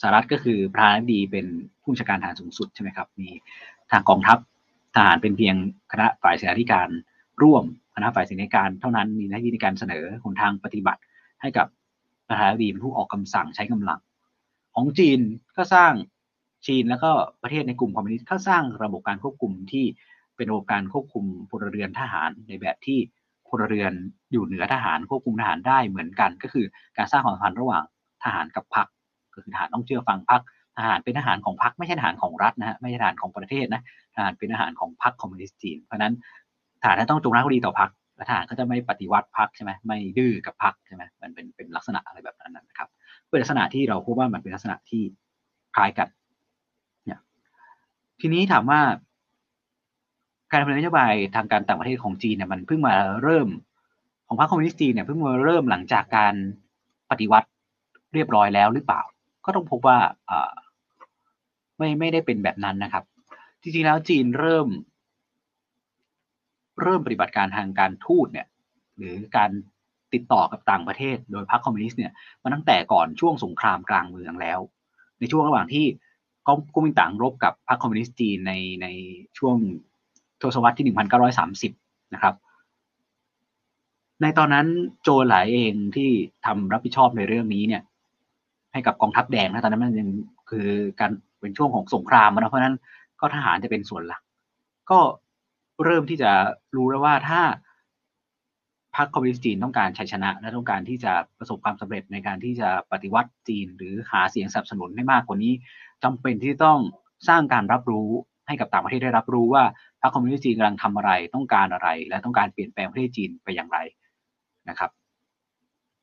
[0.00, 1.46] สหรัฐก็คือประธานาธิบดีเป็น
[1.82, 3.28] ผู้บัญชาการทหารสูงสุดใช่ไหมครับ มี
[3.90, 4.38] ทางกองทัพ
[4.94, 5.56] ทหารเป็นเพียง
[5.92, 6.88] คณะฝ่ายเสนาธิการ
[7.42, 11.00] ร่วมคณะฝ่ายเสนาธิการเท่านั้นมีหน้าที่ในการเสนอหนทางปฏิบัติ
[11.40, 11.66] ให้กับ
[12.28, 14.00] ประธานาธิบดีเป็นผู้ออกคำสั่งใช้กำลัง
[14.74, 15.20] ของจีน
[15.56, 15.92] ก็สร้าง
[16.68, 17.10] จีนแล้วก็
[17.42, 19.84] ประเทศในกลุ่มคอมมิวนิสต์ก็สร้างระบบการควบคุมที่
[20.36, 22.98] เป็นระบบการควบคุมพลเรือนทหารในแบบที่
[23.48, 23.92] พลเรือน
[24.32, 27.84] อยู่เหนือทหารควบคุมทหารได้เหมือนกัน ก็คือการสร้างความสัมพันธ์ระหว่าง
[28.24, 28.86] ทหารกับพรรค
[29.34, 30.42] ก็คือทหารต้องเชื่อฟังพรรค
[30.76, 33.82] ทหารเป็นทหารของพรรคไม่ใช่ทหารของรัฐนะฮะไม่ใช่ทหารของประเทศนะ
[34.14, 36.14] ทหารเป็นทหารของพรรคคอมมิวนิสต์จีน เพราะนั้น
[36.80, 42.88] ทหารต้องจงรักภักดีต่อพรรคและทหารก็จะไม่ปฏิวัติพรรคใช่ไหมไม่ดื้อกับพรรคใช่ไหมมันเป็นเป็นลักษณะอะไรแบบนั้นนะครับ
[43.30, 45.02] เป็นลักษณะที่เราพบว่ามันเป็นลักษณะที่
[45.76, 46.08] คล้ายกัน
[48.20, 48.80] ทีนี้ถามว่า
[50.50, 53.48] การดำเนินนโยบายทางการต่างประเทศของจีนเนี่ยมันเพิ่งมาเริ่ม
[54.26, 56.34] ของพรรคคอมมิวนิสต์จีนเนี่ยเพิ่งมาเริ่มหลังจากการ
[57.10, 57.48] ปฏิวัติ
[58.14, 59.02] เรียบร้อยแล้วหรือเปล่า
[59.44, 59.98] ก็ต้องพบว่า
[61.78, 63.04] ไม่ไม่ได้เป็นแบบนั้นนะครับ
[63.62, 64.66] จริงๆแล้วจีนเริ่ม
[66.82, 68.46] เริ่มปฏิบัติการทางการทูตเนี่ย
[68.96, 69.50] หรือการ
[70.14, 74.58] ติดต่อกับต่างประเทศ โดยพรรคคอมมิวนิสต์เนี่ยมาตั้งแต่ก่อนช่วงสงครามกลางเมืองแล้ว
[75.18, 75.84] ในช่วงระหว่างที่
[76.46, 78.86] ก๊กมินตั๋งรบกับพรรคคอมมิวนิสต์จีนในใน
[79.38, 79.56] ช่วง
[80.42, 80.96] ทศวรรษที่
[81.50, 82.34] 1930 นะครับ
[84.22, 84.66] ในตอนนั้น
[85.02, 86.10] โจหลายเองที่
[86.46, 87.82] ทำรับผิดชอบในเรื่องนี้เนี่ย
[88.72, 90.10] ให้กับกองทัพแดงนะตอนนั้นมันยัง
[90.50, 90.68] คือ
[91.00, 92.76] การเป็นช่วงของสงครามนะเพราะนั้น
[93.20, 94.22] ก็ทหารจะเป็นส่วนหลัก
[94.90, 94.98] ก็
[95.84, 96.30] เริ่มที่จะ
[96.76, 97.40] รู้แล้วว่าถ้า
[98.96, 105.52] พรรคคอมมิวนิสต์จีนต้องการชัยชนะและต้องการที่จะประสบความสำเร็จในการที่จะปฏิวัติจีน หรือหาเสียงสนับสนุนให้มากกว่านี้
[106.04, 106.78] จำเป็นที่ต้อง
[107.28, 108.08] สร้างการรับรู้
[108.46, 109.64] ให้กับต่างประเทศได้รับรู้ว่า
[110.00, 113.78] พรรคคอมมิวนิสต์จีนกำลังทำอะไร ต้องการอะไร และต้องการเปลี่ยนแปลงประเทศจีนไปอย่างไร
[114.68, 114.90] นะครับ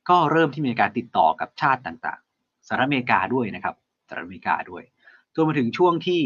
[0.10, 3.76] ก็เริ่มที่มีการติดต่อกับชาติต่างๆสหรัฐอเมริกาด้วยนะครับ
[4.08, 4.84] สหรัฐอเมริกาด้วย
[5.36, 6.22] จนมาถึงช่วงที่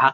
[0.00, 0.12] พรรค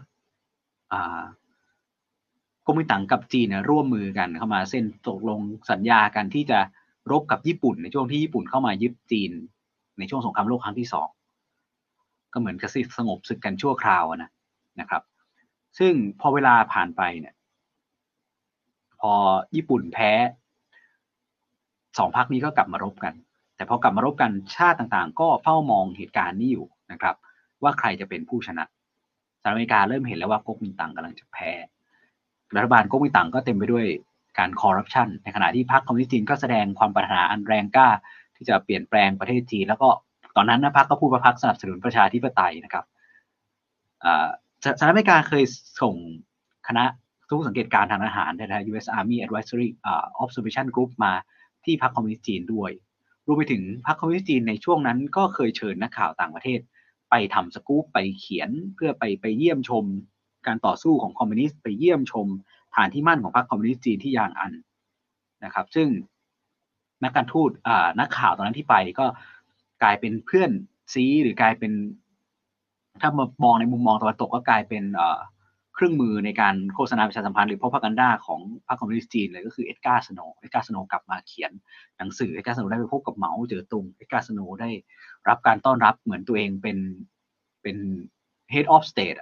[2.67, 6.59] ก๊กมินตั๋งกับจีนร่วมมือกันเข้ามาเส้นตกลงสัญญากันที่จะ
[7.11, 9.31] รบกับญี่ปุ่น ในช่วงที่ญี่ปุ่นเข้ามายึดจีน
[9.99, 11.09] ในช่วงสงครามโลกครั้งที่สอง
[12.35, 14.31] ก็เหมือนกับสงบศึกกันชั่วคราวนะ
[14.81, 15.03] นะครับ
[15.79, 17.35] ซึ่งพอเวลาผ่านไปเนี่ย
[19.01, 19.13] พอ
[19.55, 20.11] ญี่ปุ่นแพ้
[21.99, 23.15] สองพักนี้ก็กลับมารบกัน
[23.57, 27.15] แต่พอกลับมารบกันชาติต่างๆ ก็เฝ้ามองเหตุการณ์นี้อยู่นะครับ
[27.63, 28.65] ว่าใครจะเป็นผู้ชนะ
[29.41, 31.51] สหรัฐอเมริกาเริ่มเห็นแล้วว่าก๊กมินตั๋งกำลังจะแพ้
[32.57, 33.87] รัฐบาลก๊กมินตั๋งก็เต็มไปด้วย
[34.39, 37.89] การคอร์รัปชันในขณะที่พรรคคอมมิวนิสต์จีนก็แสดงความปรารถนาอันแรงกล้า
[38.37, 39.89] ที่จะเปลี่ยนแปลงประเทศจีนแล้วก็
[40.37, 42.85] ตอนนั้นนะพรรคก็พูดว่าพรรคสนับสนุนประชาธิปไตยนะครับ
[44.79, 45.45] สหรัฐอเมริกาเคย
[45.83, 45.95] ส่ง
[46.69, 46.85] คณะ
[47.31, 48.87] ทูตสังเกตการณ์ทางทหารนะฮะ U.S.
[48.99, 49.69] Army Advisory
[50.23, 51.13] Observation Group มา
[51.65, 52.71] ที่พรรคคอมมิวนิสต์จีนด้วย
[53.27, 56.61] รวมไปถึงพรรคคอมมิวนิสต์จีนในช่วงนั้นก็เคยเชิญนักข่าวต่างประเทศ
[57.11, 59.85] ไปทำสกู๊ปไปเขียนเพื่อไปไปเยี่ยมชม
[60.47, 62.27] การต่อสู้ของคอมมิวนิสต์ไปเยี่ยมชม
[62.77, 64.53] ฐานที่มั่นของพรรคคอมมิวนิสต์จีนที่เหยียนอาน
[65.45, 65.89] นะครับ ซึ่ง
[67.05, 67.51] นักการทูต
[68.01, 69.07] นักข่าวตอนนั้นที่ไปก็
[69.85, 70.51] กลายเป็นเพื่อน
[70.93, 71.73] ซีหรือกลายเป็น
[73.01, 74.85] ถ้ามามองในมุมมองตะวันตกก็กลายเป็น
[75.75, 81.53] เครื่องมือในการโฆษณาประชาสัมพันธ์หรือพ r o p a g a n d a ของพรรคคอมมิวนิสต์จีนเลยก็คือเอ็ดการ์สโนเอ็ดการ์สโนกลับมาเขียน
[81.99, 84.71] หนังสือเอ็ดการ์สโนได้ไปพบกับเหมาเจ๋อตุงเอ็ดการ์สโนได้
[85.29, 86.79] รับการต้อนรับเหมือนตัวเองเป็น
[87.63, 87.77] เป็น
[88.53, 89.19] head of state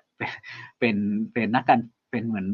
[0.78, 0.96] เป็น
[1.32, 2.46] เป็นนักการเป็นเหมือน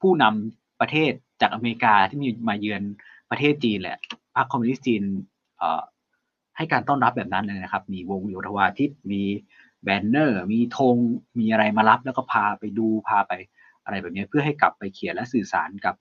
[0.00, 2.82] ผู้นำประเทศจากอเมริกาที่มีมาเยือน
[3.30, 3.98] ประเทศจีนแหละ
[4.36, 5.02] พรรคคอมมิวนิสต์จีน
[6.60, 9.22] ให้การต้อนรับแบบนั้นเลยนะครับ มีวงโยธวาทิตมี
[9.84, 10.96] banner มีธง
[11.38, 13.32] มีอะไรมารับ แล้วก็พาไปดูพาไป
[13.84, 15.94] อะไรแบบนี้เพื่อให้กลับไปเขียนและสื่อสารกับ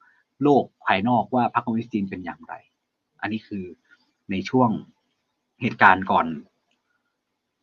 [0.43, 2.53] โลกภายนอกว่าพรรคคอมมิวนิสต์จีนเป็นอย่างไร
[3.21, 3.65] อันนี้คือ
[4.31, 4.69] ในช่วง
[5.61, 6.27] เหตุการณ์ก่อน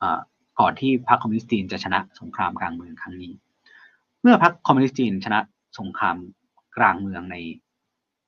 [0.03, 0.05] อ
[0.61, 3.32] ก่อนที่พรรคคอมมิวนิสต์จีนจะชนะสงครามกลางเมืองครั้งนี้
[4.22, 5.40] เมื่อพรรคคอมมิวนิสต์จีนชนะ
[5.78, 6.16] สงคราม
[6.76, 7.36] กลางเมืองใน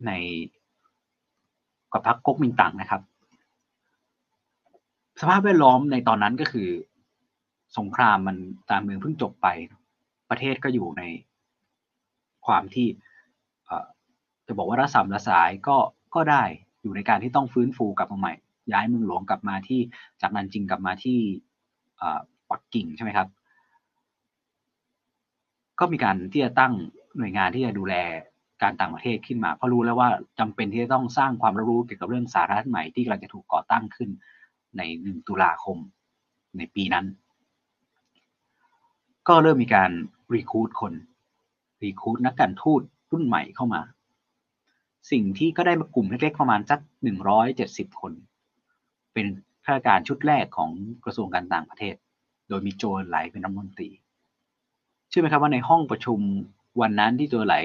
[0.06, 0.12] ใน
[1.92, 3.02] กับพรรคก๊กมินตั๋งนะครับ
[5.20, 6.68] สภาพแวดล้อมในตอนนั้นก็คือ
[7.78, 8.36] สงครามมัน
[8.70, 9.46] ตามเมืองเพิ่งจบไป
[10.30, 11.02] ประเทศก็อยู่ใน
[12.46, 12.88] ความที่
[14.46, 15.76] จะบอกว่าระสำระสายก็
[16.14, 16.42] ก็ได้
[16.82, 18.34] อยู่ในการที่ต้องฟื้นฟูกลับมาใหม่
[18.72, 19.80] ย้ายเมืองหลวงกลับมาที่
[20.20, 21.18] จากนันจิงกลับมาที่
[22.50, 23.28] ปักกิ่งใช่ไหมครับ
[25.80, 26.72] ก็มีการที่จะตั้ง
[27.16, 27.94] หน่วยงานที่จะดูแล
[28.62, 30.08] การต่างประเทศขึ้นมาเพราะรู้แล้วว่า
[30.38, 34.10] จำเป็นที่จะต้องสร้างความรู้เกี่ยวกับเรื่องสารณใหม่ที่กำลังจะถูกก่อตั้งขึ้น
[34.78, 35.78] ในหนึ่งตุลาคม
[36.58, 37.06] ในปีนั้น
[39.28, 39.90] ก็เริ่มมีการ
[40.34, 40.92] รีคูดคน
[41.82, 43.80] รีคูดนักการทูตรุ่นใหม่เข้ามา
[45.10, 48.12] สิ่งที่ก็ได้มากลุ่มเล็กๆประมาณสักหนึ่งร้อยเจ็ดสิบคน
[49.14, 49.26] เป็น
[49.64, 50.70] ข้าราชการชุดแรกของ
[51.04, 51.94] กระทรวงการต่างประเทศ
[52.48, 53.88] โดยมีโจไหลเป็นรัฐมนตรี
[55.08, 56.20] เชื่อไหมครับว่าในห้องประชุม
[56.80, 57.56] วันนั้นที่โจไหล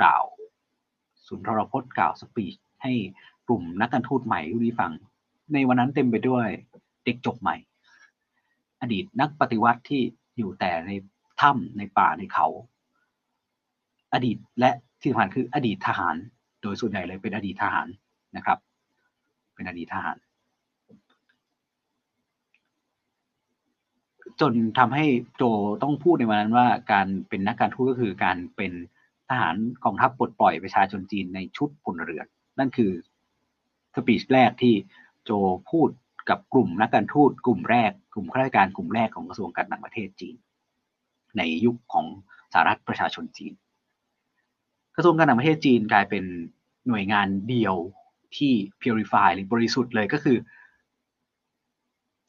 [0.00, 0.24] กล่าว
[1.26, 2.92] สุนทรพจน์กล่าวสปีชให้
[3.46, 4.92] กลุ่มนักการทูตใหม่ทุกนี้ฟัง
[5.52, 6.46] ในวันนั้นเต็มไปด้วย
[7.04, 7.56] เด็กจบใหม่
[8.80, 10.02] อดีตนักปฏิวัติที่
[10.36, 10.90] อยู่แต่ใน
[11.40, 12.46] ถ้ำในป่าในเขา
[14.14, 14.70] อดีตและ
[15.00, 16.14] ที่สำคัญคืออดีตทหาร
[16.62, 17.86] โดยส่วนใหญ่เลยเป็นอดีตทหาร
[18.36, 18.58] นะครับ
[19.54, 20.16] เป็นอดีตทหาร
[24.40, 25.04] จนทำให้
[25.36, 25.42] โจ
[25.82, 28.72] ต้องพูดในวันนั้นว่าการเป็นนักการทูตก็คือการเป็น
[29.28, 32.26] ทหารกองทัพปลดปล่อยประชาชนจีนในชุดพลเรือน
[32.58, 32.90] นั่นคือ
[33.94, 34.74] สปีชแรกที่
[35.24, 35.30] โจ
[35.70, 35.88] พูด
[36.28, 40.36] กับกลุ่มนักการทูตกลุ่มแรก กลุ่มข้าราชการกลุ่มแรกของกระทรวงการต่างประเทศจีน
[41.36, 42.06] ในยุคของ
[42.52, 43.52] สหรัฐประชาชนจีน
[44.96, 46.24] กระทรวงการต่างประเทศจีนกลายเป็น
[46.88, 47.74] หน่วยงานเดียว
[48.36, 50.36] ที่ purify หรือบริสุทธิ์เลยก็คือ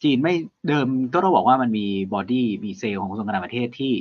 [0.04, 0.34] จีนไม่
[0.68, 3.94] เดิมก็ต้องบอกว่ามันมี body มีเซลล์ของกระทรวงการต่างประเทศที่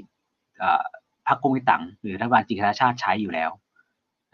[1.27, 3.51] พรรคก๊กมินตั๋งหรือรัฐบาลจีนชาติใช้อยู่แล้ว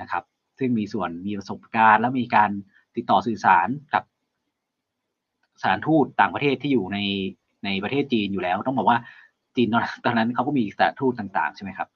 [0.00, 0.24] นะครับ
[0.58, 2.50] ซึ่งมีส่วนมีประสบการณ์ และมีการ
[2.96, 4.02] ติดต่อสื่อสารกับ
[5.60, 6.98] สถานทูตต่างประเทศที่อยู่ใน
[7.64, 8.98] ในประเทศจีนอยู่แล้ว ต้องบอกว่า
[9.56, 9.68] จีน
[10.04, 11.88] ตอนนั้นเขาก็มีสถานทูตต่างๆใช่ไหมครับ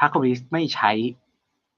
[0.00, 0.90] พรรคคอมมิวนิสต์ไม่ใช้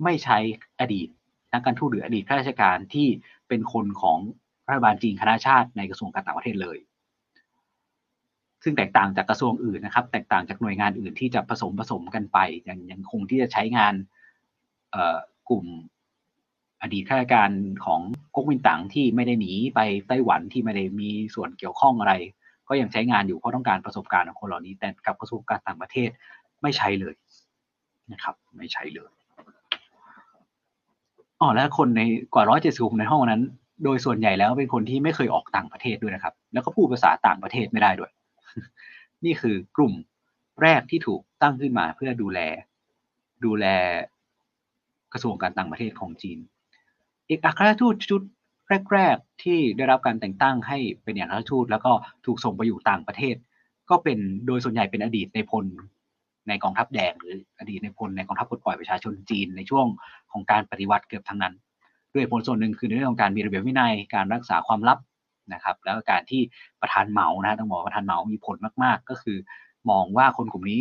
[0.04, 0.38] ไม่ใช้
[0.80, 1.08] อดีต
[1.52, 3.06] นักการทูตหรืออดีตข้าราชการที่
[3.48, 4.18] เป็นคนของ
[4.66, 6.78] รัฐบาลจีนคณะชาติในกระทรวงการต่างประเทศเลย
[8.62, 12.38] ซึ่งแตกต่างจากกระทรวงอื่นนะครับ แตกต่างจากหน่วยงานอื่นที่จะผสมผสมกันไป
[12.68, 13.94] ยังยังคงที่จะใช้งาน
[15.48, 15.64] กลุ่ม
[16.82, 17.50] อดีตข้าราชการ
[17.84, 18.00] ของ
[18.34, 22.14] ก๊กมินตั๋งที่ไม่ได้หนีไปไต้หวันที่ไม่ได้มีส่วนเกี่ยวข้องอะไร
[22.68, 26.08] ก็ยังใช้งานอยู่เพราะต้องการประสบการณ์ของคนเหล่านี้ แต่กับกระทรวงการต่างประเทศ
[26.62, 27.14] ไม่ใช้เลย
[28.12, 29.10] นะครับ ไม่ใช้เลย
[31.40, 32.02] อ๋อและคนใน
[32.34, 33.42] กว่าร้อยเจ็ดสิบในห้องนั้น
[33.84, 38.10] โดยส่วนใหญ่แล้วเป็นคนที่ไม่เคยออกต่างประเทศด้วยนะครับ แล้วก็พูดภาษาต่างประเทศไม่ได้ด้วย
[39.24, 39.92] นี่คือกลุ่ม
[40.62, 42.40] แรกที่ถูกตั้งขึ้นมาเพื่อดูแล
[43.44, 43.66] ดูแล
[45.12, 46.38] กระทรวงการต่างประเทศของจีน
[47.32, 48.22] อกอัคราชทูตชุด
[48.92, 51.92] แรก ๆ ที่ได้รับการแต่งตั้งให้เป็นเอกอัคราชทูตแล้วก็
[52.26, 53.36] ถูกส่งไปอยู่ต่างประเทศ
[53.90, 55.64] ก็เป็นโดยส่วนใหญ่เป็นอดีตในพล
[56.48, 59.86] ในกองทัพแดงหรืออดีตในพลในกองทัพปลดปล่อยประชาชนจีนในช่วง
[60.32, 61.54] ของการปฏิวัติเกือบทั้งนั้น
[62.14, 64.98] ด้วยผลส่วนหนึ่งคือในเรื่องของการมีระเบียบวินัยการรักษาความลับ
[65.52, 66.42] นะครับ แล้วการที่
[66.80, 69.38] ประธานเหมานะต้องบอกประธานเหมามีผลมาก ๆ ก็คือ
[69.90, 70.80] มองว่าคนกลุ่มนี้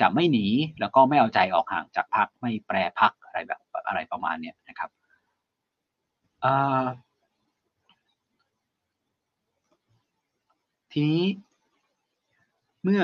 [0.00, 0.46] จะไม่หนี
[0.80, 4.90] แล้วก็ไม่เอาใจออกห่างจากพรรคไม่แปรพรรคอะไรแบบอะไรประมาณเนี้ยนะครับ
[10.92, 11.22] ทีนี้
[12.82, 13.02] เมื่อ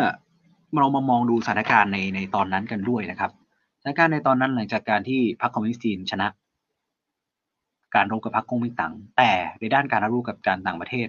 [0.80, 3.30] เรามามองดูสถานการณ์ในในตอนนั้นกันด้วยนะครับ
[3.80, 6.28] สถานการณ์ในตอนนั้นหลังจากการที่พรรคคอมมิวนิสต์จีนชนะ
[7.94, 9.30] การรบกับพรรคก๊กมินตั๋งแต่
[9.60, 11.08] ในด้านการรับรู้กับการต่างประเทศ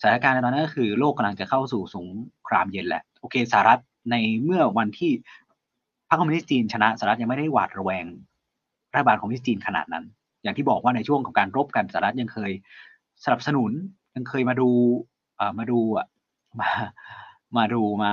[0.00, 2.06] สถานการณ์ในตอนนั้นก็คือโลกกำลังจะเข้าสู่สง
[2.48, 5.12] ครามเย็นแหละโอเคสหรัฐในเมื่อวันที่
[6.08, 8.04] พรรคคอมมิวนิสต์จีนชนะสหรัฐยังไม่ได้หวาดระแวง
[8.92, 10.04] รัฐบาลคอมมิวนิสต์จีนขนาดนั้น
[10.42, 12.52] อย่างที่บอกว่าในช่วงของการรบกันสหรัฐยังเคย
[13.24, 13.72] สนับสนุน
[14.14, 14.70] ยังเคยมาดู
[15.58, 15.78] มาดู
[16.60, 16.70] มา
[17.56, 18.12] มาดูมา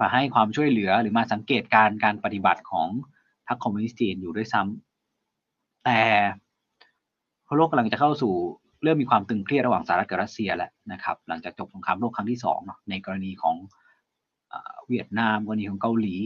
[0.00, 2.88] มาให้ความช่วยเหลือหรือมาสังเกตการการปฏิบัติของ
[3.48, 6.00] พรรคคอมมิวนิสต์จีนอยู่ด้วยซ้ำแต่
[7.56, 8.34] โลกกำลังจะเข้าสู่
[8.82, 13.56] เริ่มมีความตึงเครียดระหว่างสหรัฐกับรัสเซียแล้วนะครับ หลังจากจบสงครามโลกครั้งที่สองเนาะในกรณีของ
[14.88, 16.16] เวียดนามกรณีของเกาหลี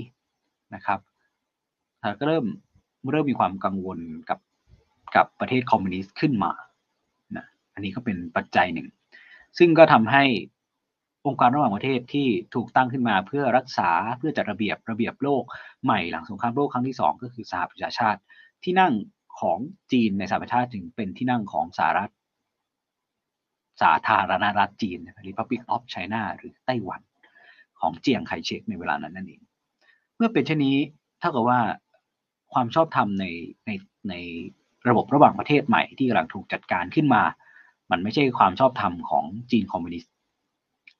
[0.74, 1.00] นะครับ
[2.18, 2.44] ก็เริ่ม
[3.10, 4.38] เริ่มมีความกังวลกับ
[5.16, 6.52] กับประเทศคอมมิวนิสต์ขึ้นมา
[7.36, 8.88] นะอันนี้ก็เป็นปัจจัยหนึ่ง
[9.58, 10.24] ซึ่งก็ทำให้
[11.26, 15.42] องค์การระหว่างประเทศที่ถูกตั้งขึ้นมาเพื่อรักษาเพื่อจัดระเบียบระเบียบโลก
[15.84, 18.20] ใหม่หลังสงครามโลกครั้งที่สองก็คือสหประชาชาติ
[18.64, 18.92] ที่นั่ง
[19.40, 19.58] ของ
[19.92, 22.12] จีนในสหประชาชาติถึงเป็นที่นั่งของสหรัฐ
[23.82, 27.00] สาธารณรัฐจีน Republic of China หรือไต้หวัน
[27.80, 29.40] ของเจียงไคเชกในเวลานั้นนั่นเอง
[30.16, 30.76] เมื่อเป็นเช่นนี้
[31.20, 31.60] เท่ากับว่า
[32.52, 33.24] ความชอบธรรมใน
[33.66, 33.70] ใน
[34.08, 34.14] ใน
[34.88, 37.22] ระบบระหว่างประเทศใหม่ที่กำลังถูกจัดการขึ้นมา
[37.90, 40.12] มันไม่ใช่ความชอบธรรมของจีนคอมมิวนิสต์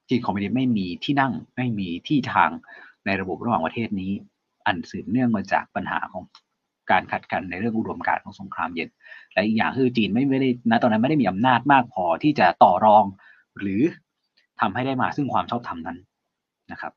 [0.08, 2.50] จีนคอมมิวนิสต์ไม่มีที่นั่งไม่มีที่ทาง
[3.06, 4.12] ในระบบระหว่างประเทศนี้
[4.66, 6.24] อันสืบเนื่องมาจากปัญหาของ
[6.90, 8.88] การขัดกันในเรื่องอุดมการณ์ของสงครามเย็น
[9.32, 13.04] และอีกอย่างคือจีนไม่ไม่ได้ณตอนนั้นไม่ได้มีอำนาจมากพอที่จะต่อรอง
[13.58, 13.82] หรือ
[14.60, 15.98] ทำให้ได้มาซึ่งความชอบธรรมนั้น
[16.72, 16.92] นะครับ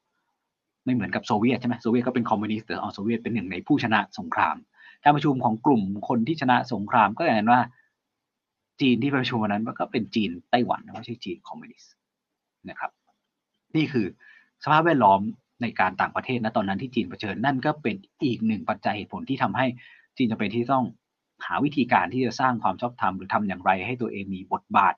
[0.86, 4.56] ไม่เหมือนกับโซเวียตใช่ไหมโซเวียตก็เป็นคอมมิวนิสต์แต่เอาโซเวียตเป็นหนึ่งในผู้ชนะสงคราม
[5.04, 7.62] การประชุมของกลุ่มคนที่ชนะสงครามก็อย่างนั้นว่า
[8.82, 11.92] จีนที่ประชุมวันนั้นก็เป็นจีนไต้หวันไม่ใช่จีนคอมมิวนิสต์
[12.70, 12.92] นะครับ
[13.76, 14.06] นี่คือ
[14.64, 15.20] สภาพแวดล้อม
[15.62, 19.66] ในการต่างประเทศณตอนนั้นที่จีนเผชิญนั่นก็เป็นอีกหนึ่งปัจจัยเหตุผลที่ทำให้
[20.18, 20.86] จีนจะเป็นที่ต้อง
[21.46, 24.94] หาวิธีการที่จะสร้างความชอบธรรมหรือทำอย่างไรให้ตัวเองมีบทบาท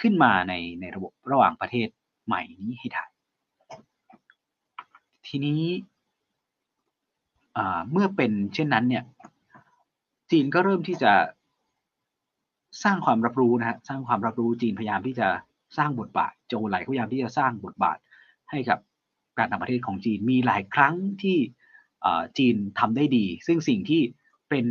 [0.00, 1.88] ขึ้นมาในในระบบระหว่างประเทศ
[2.26, 3.04] ใหม่นี้ให้ได้
[5.26, 5.62] ทีนี้
[7.90, 9.04] เมื่อเป็นเช่นนั้นเนี่ย
[10.30, 11.12] จีนก็เริ่มที่จะ
[12.84, 15.28] สร้างความรับรู้นะฮะสร้างความรับรู้จีนพยายามที่จะ
[15.76, 17.98] สร้างบทบาทโจวเอินไหลพยายามที่จะสร้างบทบาท
[18.50, 18.78] ให้กับ
[19.38, 21.38] การต่างประเทศของจีนมีหลายครั้งที่
[22.38, 24.02] จีนทำได้ดี ซึ่งสิ่งที่
[24.48, 24.66] เป็น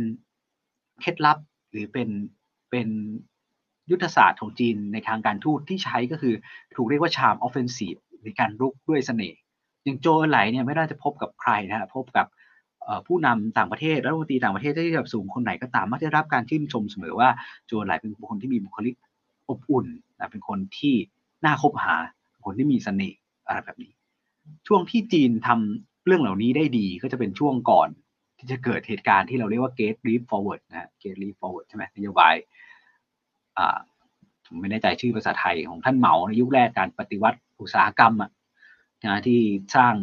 [1.00, 1.38] เคล็ดลับ
[1.70, 2.08] หรือเป็น
[2.70, 2.88] เป็น
[3.90, 6.34] ยุทธศาสตร์ของจีนในทางการทูตที่ใช้ก็คือ
[6.74, 7.94] ถูกเรียกว่า charm offensive
[8.24, 9.38] ในการรุกด้วยเสน่ห์
[9.84, 12.26] อย่างโจวเอินไหลเนี่ยไม่ได้จะพบกับใครนะฮะพบกับ
[13.06, 17.28] ผู้นำต่างประเทศรัฐมนตรีต่างประเทศที่ระดับสูงคนไหนก็ตามมักได้รับการชื่นชมเสมอว่า
[17.66, 18.94] โจไหลเป็นบุคคลที่มีบุคลิก
[19.48, 20.94] อบอุ่นนะเป็นคนที่
[21.44, 21.94] น่าคบหา
[22.44, 23.92] คนที่มีเสน่ห์อะไรแบบนี้
[24.66, 27.88] ช่วงที่จีนทำเรื่องเหล่านี้ได้ดีก็จะเป็นช่วงก่อน
[28.38, 32.34] ที่จะเกิดเหตุการณ์ที่เราเรียกว่า gate leap forward นะ gate leap forward ใช่ไหมนโยบาย
[33.58, 33.78] อ่า
[34.46, 38.30] ผมไม่แน่ใจชื่อภาษาไทยของท่านเหมาในยุคแรกการปฏิวัติอุตสาหกรรมอะ
[39.06, 39.40] นะที่
[39.76, 39.94] สร้าง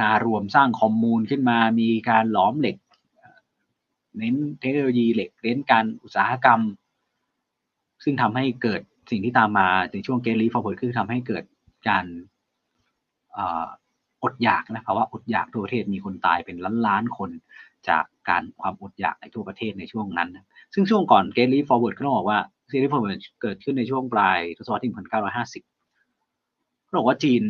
[0.00, 2.76] นารวมสร้างคอมมูนขึ้นมา มีการหลอมเหล็ก
[4.18, 6.60] เน้นเทคโนโลยีเหล็กเน้นการอุตสาหกรรม
[8.04, 8.80] ซึ่งทำให้เกิด
[9.10, 11.44] สิ่งที่ตามมาในช่วง Great Leap Forward คือทำให้เกิด
[11.88, 12.04] การ
[14.22, 17.30] อดอยากนะภาวะอดอยากทั่วประเทศมีคนตายเป็นล้านล้านคน
[17.88, 20.28] จากการความอดอยากในทั่วประเทศในช่วงนั้น
[20.74, 22.38] ซึ่งช่วงก่อน Great Leap Forward ก็ต้องบอกว่า
[22.68, 27.42] Great Leap Forward เกิดขึ้นในช่วงปลายทศวรรษที่1950เขาบอกว่าจีน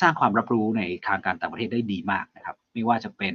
[0.00, 3.34] สร้างความรับรู้ในทางการต่างประเทศได้ดีมากนะครับ ไม่ว่าจะเป็น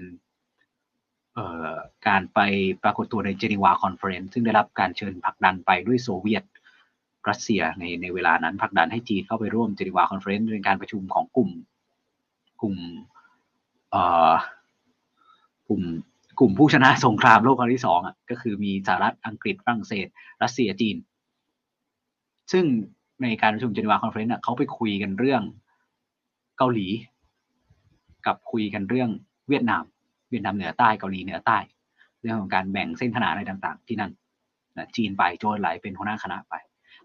[2.07, 2.39] การไป
[2.83, 6.43] ปรากฏตัวในเจนีวา Conference ซึ่งได้รับการเชิญผลักดันไปด้วยโซเวียต
[7.29, 11.49] รัสเซียในในเวลานั้นผลักดันให้จีนเข้าไปร่วมเจนีวา Conference ในการประชุมของกลุ่ม
[12.61, 12.75] กลุ่ม
[15.67, 15.81] กลุ่ม
[16.39, 20.07] กลุ่มผู้ชนะสงครามโลกครั้งที่สองอะก็คือมีสหรัฐอังกฤษฝรั่งเศส
[20.43, 20.97] รัสเซียจีน
[22.51, 22.65] ซึ่ง
[23.21, 25.41] ในการประชุมเจนีวา Conference เขาไปคุยกันเรื่อง
[26.57, 26.87] เกาหลี
[28.25, 29.09] กับคุยกันเรื่อง
[29.49, 29.83] เวียดนาม
[30.29, 31.57] เวียดนามเหนือใต้เกาหลีเหนือใต้
[32.21, 34.11] เรื่องของการแบ่งเส้นขนาดอะไรต่าง ๆ ที่นั่น
[34.77, 36.53] นะจีนไปโจนไหลเป็นหัวหน้าคณะไป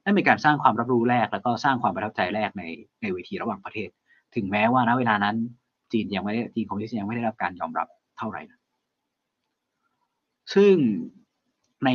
[0.05, 2.62] นั่นเป็นการสร้างความรับรู้แรกแล้วก็สร้างความประทับใจแรกใน
[3.01, 3.88] ในเวทีระหว่างประเทศ
[4.34, 5.36] ถึงแม้ว่าณเวลานั้น
[5.92, 7.88] จีนยังไม่ได้จีนคอมมิวนิสต์ยังไม่ได้รับการยอมรับ
[8.18, 8.61] เท่าไหร่นะ
[10.55, 10.74] ซึ่ง
[11.84, 11.90] ใน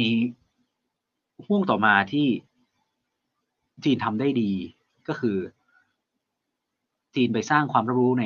[1.45, 2.27] ห่วงต่อมาที่
[3.83, 4.51] จีนทำได้ดี
[5.07, 5.37] ก็คือ
[7.15, 8.25] จีนไปสร้างความรับรู้ใน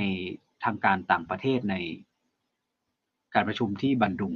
[0.63, 1.75] ทางการต่างประเทศใน
[3.33, 4.33] การประชุมที่บันดุง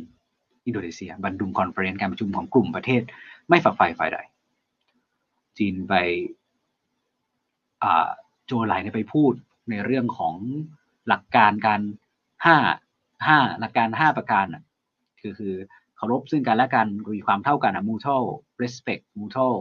[0.65, 3.01] อินโดนีเซีย บันดุง Conference การประชุมของกลุ่มประเทศ
[3.49, 4.17] ไม่ฝักใฝ่ฝ่ายใด
[5.57, 5.93] จีนไป
[8.45, 9.33] โจวเอินไหลเนี่ยไปพูด
[9.69, 10.35] ในเรื่องของ
[11.07, 11.81] หลักการการ
[12.45, 12.57] ห้า
[13.27, 14.45] ห้าหลักการห้าประการ
[15.21, 15.55] คือคือ
[15.97, 18.25] เคารพซึ่งกันและกันมีความเท่ากันอะ mutual
[18.61, 19.55] respect mutual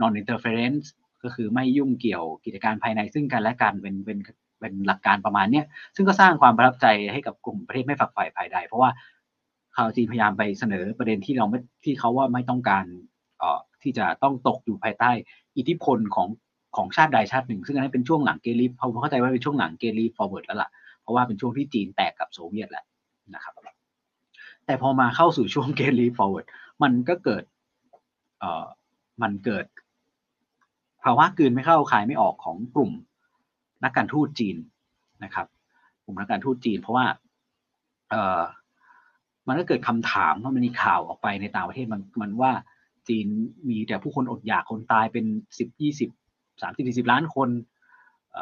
[0.00, 0.84] non interference
[1.24, 4.18] ก็คือไม่ยุ่งเกี่ยวกิจการภายในซึ่งกันและกันเป็นเป็น
[4.60, 5.66] เป็นหลักการประมาณเนี้ย
[5.96, 8.90] ซึ่งก็สร้างความประทับใจให้กับกลุ่มประเทศไม่ฝักใฝ่ฝ่ายใด เพราะว่า
[9.76, 12.84] ข่าวจีนพยายามไปเสนอประเด็นที่เราไม่ที่เขาว่าไม่ต้องการ
[13.38, 15.10] เอ่อที่จะต้องตกอยู่ภายใต้
[15.56, 16.28] อิทธิพลของ
[16.76, 20.70] ของชาติใดชาติหนึ่ง ซึ่งอันนั้นเป็นช่วงหลัง Great Leap เขาเข้าใจว่าเป็นช่วงหลัง Great Leap Forward แล้วล่ะ
[21.02, 22.84] เพราะว่าเป็นช่วงที่จีนแตกกับโซเวียตแหละ
[23.34, 23.52] นะครับ
[24.66, 26.46] แต่พอมาเข้าสู่ช่วง Great Leap Forward
[26.82, 27.44] มันก็เกิด
[28.40, 28.64] เอ่อ
[29.22, 29.66] มันเกิด
[31.04, 32.92] ภาวะกลืนไม่เข้าคายไม่ออกของกลุ่ม
[33.84, 34.56] นักการทูตจีน
[35.24, 35.46] นะครับ
[36.04, 37.06] กลุ่มนักการทูตจีน เพราะว่า
[38.10, 38.42] เออ
[39.46, 42.52] มันก็เกิดคำถามว่ามันมีข่าวออกไปในต่างประเทศมันมันว่า
[43.08, 43.26] จีน
[43.68, 45.24] มีแต่ผู้คนอดอยากคนตายเป็น
[45.58, 46.10] สิบยี่สิบ
[46.62, 47.48] สามสิบสี่สิบล้านคน
[48.32, 48.36] เ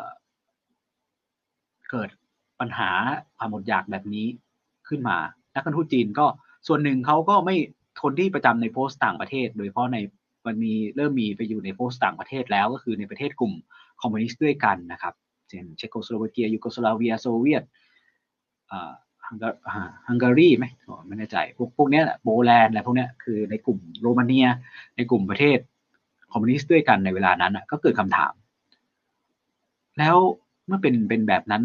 [1.91, 2.09] เกิด
[2.61, 2.91] ปัญหา
[3.39, 4.27] ความอดอยากแบบนี้
[4.89, 5.17] ขึ้นมา
[5.55, 6.27] นักการทูตจีนก็
[6.67, 7.57] ส่วนหนึ่งเขาก็ไม่
[8.03, 9.99] คนที่ประจำในโพสต์ต่างประเทศ โดยเฉพาะใน
[10.47, 13.53] มันมีเริ่มมีไปอยู่ในโพสต์ต่างประเทศแล้ว ก็คือในประเทศกลุ่ม
[14.01, 15.15] คอมมิวนิสต์ด้วยกันนะครับ
[15.49, 17.65] เช่นเชโกสโลวาเกียยูโกสลาเวียโซเวียต
[20.09, 20.67] ฮังการีไหม
[21.07, 24.47] ไม่แน่ใจ พวกพวกนี้แหละโปแลนด์อะไรพวกนี้คือในกลุ่มโรมาเนีย
[24.97, 25.59] ในกลุ่มประเทศ
[26.33, 28.33] คอมมิวนิสต์ด้วยกันในเวลานั้นก็เกิดคำถาม
[29.99, 30.17] แล้ว
[30.67, 31.63] เมื่อเป็นเป็นแบบนั้น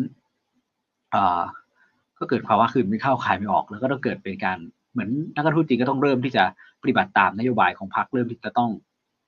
[2.19, 4.57] ก็เกิดภาวะกลืนไม่เข้าคายไม่ออก แล้วก็ต้องเกิดเป็นการ
[4.91, 6.43] เหมือนนักการทูตจีนก็ต้องเริ่มที่จะ
[6.81, 8.71] ปฏิบัติตามนโยบายของพรรคเริ่มที่จะต้อง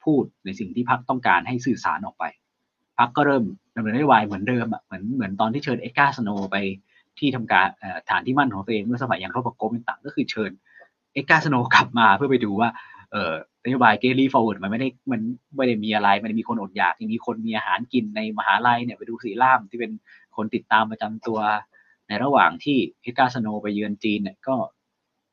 [0.06, 2.24] พูดในสิ่งที่พรรคต้องการให้สื่อสารออกไป
[3.00, 3.43] พรรคก็เริ่ม
[3.76, 6.56] ดำเนินนโยบายเหมือนเดิมอะเหมือนเหมือนตอนที่เชิญเอ็ดการ์ สโนว์ไป
[7.20, 7.68] ที่ทำการ
[8.10, 10.52] ฐานที่มั่นของตัวเองเมื่อสมัยยังรบก๊กมินตั๋งก็คือเชิญ
[11.14, 12.70] เอ็ดการ์ สโนว์กลับมาเพื่อไปดูว่า
[13.12, 13.34] เอ่อ
[13.66, 15.22] นโยบาย Great Leap Forward มันไม่ได้มัน
[15.56, 19.91] ไม่ได้มีอะไรมันมีคนอดอยากยังมีคนมีอาหารกินในมหาลัยเนี่ยไปดูสีล่ามที่เป็น
[20.36, 21.39] คนติดตามประจำตัว
[22.08, 24.56] ในระหว่างที่เอ็ดการ์ สโนว์ไปเยือนจีนเนี่ยก็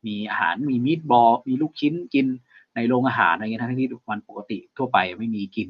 [0.07, 2.27] มีอาหารมี meatball มีลูกชิ้นกิน
[2.75, 5.69] ในโรงอาหารอะไรเงี้ยทั้งที่วันปกติทั่วไปไม่มีกิน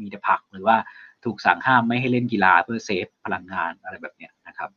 [0.00, 0.76] มีแต่ผักหรือว่า
[1.24, 4.70] ถูกสั่งห้ามไม่ให้เล่นกีฬาเพื่อ save พลังงานอะไรแบบเนี้ยนะครับ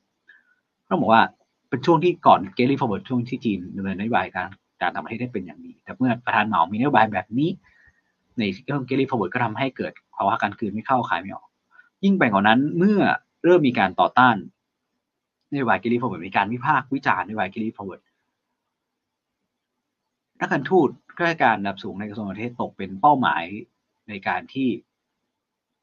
[0.89, 1.23] ต้องบอกว่า
[1.69, 4.49] เป็นช่วงที่ก่อน Great Leap Forward ช่วงที่จีนดำเนินนโยบายการ
[4.81, 7.49] การต่างประเทศได้เป็นอย่างดี แต่เมื่อประธานเหมามีนโยบายแบบนี้
[8.39, 11.47] ในช่วง Great Leap Forward ก็ทำให้เกิดภาวะการกลืนไม่เข้าคายไม่ออก
[12.03, 12.99] ยิ่งไปกว่านั้นเมื่อ
[13.43, 14.35] เริ่มมีการต่อต้าน
[15.51, 18.01] นโยบาย Great Leap Forward มีการวิพากษ์วิจารณ์นโยบาย Great Leap Forward
[20.41, 23.43] นักการทูตข้าราชการระดับสูงในกระทรวงการต่างประเทศตกเป็นเป้าหมาย
[24.09, 24.69] ในการที่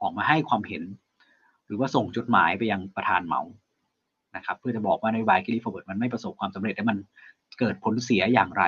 [0.02, 0.82] ออกมาให้ความเห็น
[1.66, 3.42] หรือว่าส่งจดหมายไปยังประธานเหมา
[4.36, 6.98] นะครับ เพื่อจะบอกว่านโยบาย Great Leap Forward มันไม่ประสบความสำเร็จและมัน
[7.59, 8.64] เกิดผลเสียอย่างไร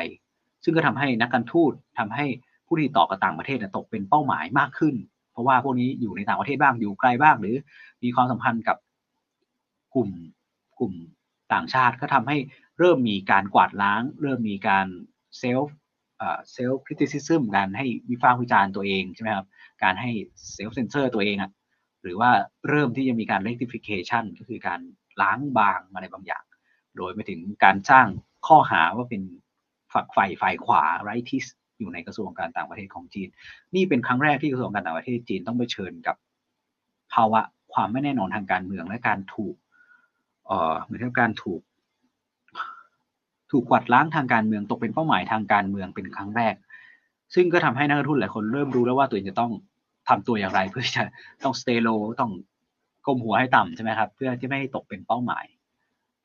[0.64, 2.26] ซึ่งก็ทำให้นักการทูตทำให้
[2.66, 4.94] ผู้ที่ต่อกับต่างประเทศตกเป็นเป้าหมายมากขึ้น
[5.32, 7.56] เพราะว่าพวกนี้อยู่ในต่างประเทศบ้างอยู่ไกลบ้าง หรือ
[8.02, 8.76] มีความสัมพันธ์กับ
[9.94, 10.10] กลุ่ม
[10.78, 10.92] กลุ่ม
[11.52, 12.36] ต่างชาติก็ทำให้
[12.78, 14.86] เริ่มมีการกวาดล้าง เริ่มมีการ
[15.38, 19.46] self self-criticism การให้วิพากษ์วิจารณ์ตัวเองใช่ไหมครับ
[19.82, 20.10] การให้
[20.52, 21.50] เซลฟ์เซนเซอร์ตัวเองอะ
[22.02, 22.30] หรือว่า
[22.68, 24.80] เริ่มที่จะมีการ rectification ก็คือการ
[25.22, 26.44] ล้างบางอะไรบางอย่าง
[26.96, 28.06] โดยไปถึงการสร้าง
[28.46, 29.22] ข้อหาว่าเป็น
[29.92, 31.44] ฝักใฝ่ฝ่ายขวาไรทิส
[31.78, 33.28] อยู่ในกระทรวงการต่างประเทศของจีน
[33.74, 36.16] นี่เป็นครั้งแรกที่กระทรวงการต่างประเทศจีนต้องไปเชิญกับ
[37.14, 37.40] ภาวะ
[37.72, 39.56] ความไม่แน่นอนทางการเมืองและการถูก
[40.46, 41.60] เอ่อเหมือนกับการถูก
[43.50, 46.54] ถูกกวาดล้างทางการเมืองตกเป็นเป้าหมายทางการเมืองเป็นครั้งแรก
[47.34, 49.52] ซึ่งก็ทำให้นักลงทุนหลายคนเริ่มรู้แล้วว่าตัวเองจะต้อง
[50.08, 51.04] ทำตัวอย่างไรเพื่อจะ
[51.44, 52.32] ต้อง stay low ต้อง
[53.06, 55.44] ก้มหัวให้ต่ำใช่ไหมครับ เพื่อที่ไม่ให้ตกเป็นเป้าหมาย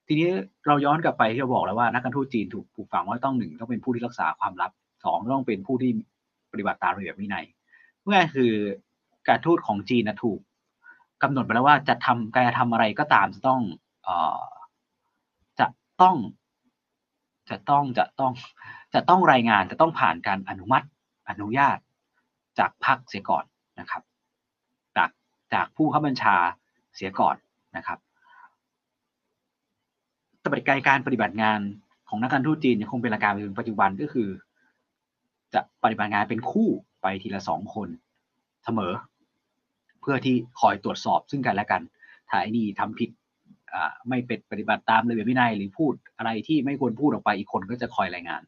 [0.07, 0.30] ทีนี้
[0.67, 4.71] เราย้อนกลับไปที่เราบอกแล้วว่านักการทูตจีนถูกปลูกฝังว่าต้องหนึ่งต้องเป็นผู้ที่รักษาความลับ
[5.03, 5.91] สองต้องเป็นผู้ที่
[6.51, 7.45] ปฏิบัติตามระเบียบวินัย
[8.03, 8.53] เมื่อคือ
[9.28, 10.39] การทูตของจีนนะถูก
[11.23, 13.61] กำหนดไปแล้วว่าจะทำการทำอะไรก็ตามจะต้อง
[14.03, 14.43] เอ่อ
[15.59, 15.67] จะ
[16.01, 16.15] ต้อง
[17.50, 18.32] จะต้องจะต้อง
[18.93, 20.86] จะต้องรายงานจะต้องผ่านการอนุมัติ
[21.30, 21.78] อนุญาต
[22.60, 23.46] จากพรรคเสียก่อน
[23.80, 24.04] นะครับ
[24.98, 25.10] จาก
[25.54, 26.36] จากผู้ข้าบัญชา
[26.96, 27.36] เสียก่อน
[27.78, 28.00] นะครับ
[30.43, 31.60] ปฏิการการปฏิบัติงาน
[32.10, 34.30] ของนักการทูตจีนยังคงเป็นหลักการไปถึงปัจจุบันก็คือ
[35.54, 36.70] จะปฏิบัติงานเป็นคู่
[37.02, 37.89] ไปทีละสองคน
[38.64, 38.93] เสมอ
[40.02, 41.82] เพื่อที่คอยตรวจสอบซึ่งกันและกัน
[42.30, 43.10] ถ้าไอ้นี่ทำผิด
[44.09, 48.41] ไม่เป็นปฏิบัติตามระเบียบวินัย หรือพูดอะไรที่ไม่ควรพูดออกไปอีกคนก็จะคอยรายงาน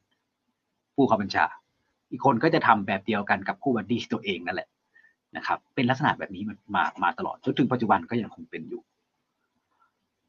[0.95, 1.45] ผู้ขับบัญชา
[2.11, 4.69] อีกคนก็จะทำแบบเดียวกันกับคู่บัดดี้ตัวเองนั่นแหละ
[5.37, 6.43] นะครับ เป็นลักษณะแบบนี้
[6.75, 8.81] มามาตลอดจนถึงปัจจุบันก็ยังคงเป็นอยู่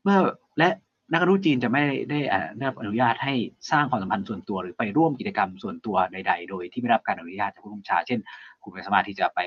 [0.02, 0.18] เมื่อ
[0.58, 0.68] และ
[1.12, 2.18] นักการทูตจีนจะไม่ได้
[2.58, 3.34] ได้รับอนุญาตให้
[3.70, 8.20] สร้างความสัมพันธ์ส่วนตัวหรือไปร่วมกิจกรรมส่วนตัวใด ๆ โดยที่ไม่รับการอนุญาตจากผู้บัญชา เช่น
[8.62, 9.40] คุณไม่สามารถที่จะไป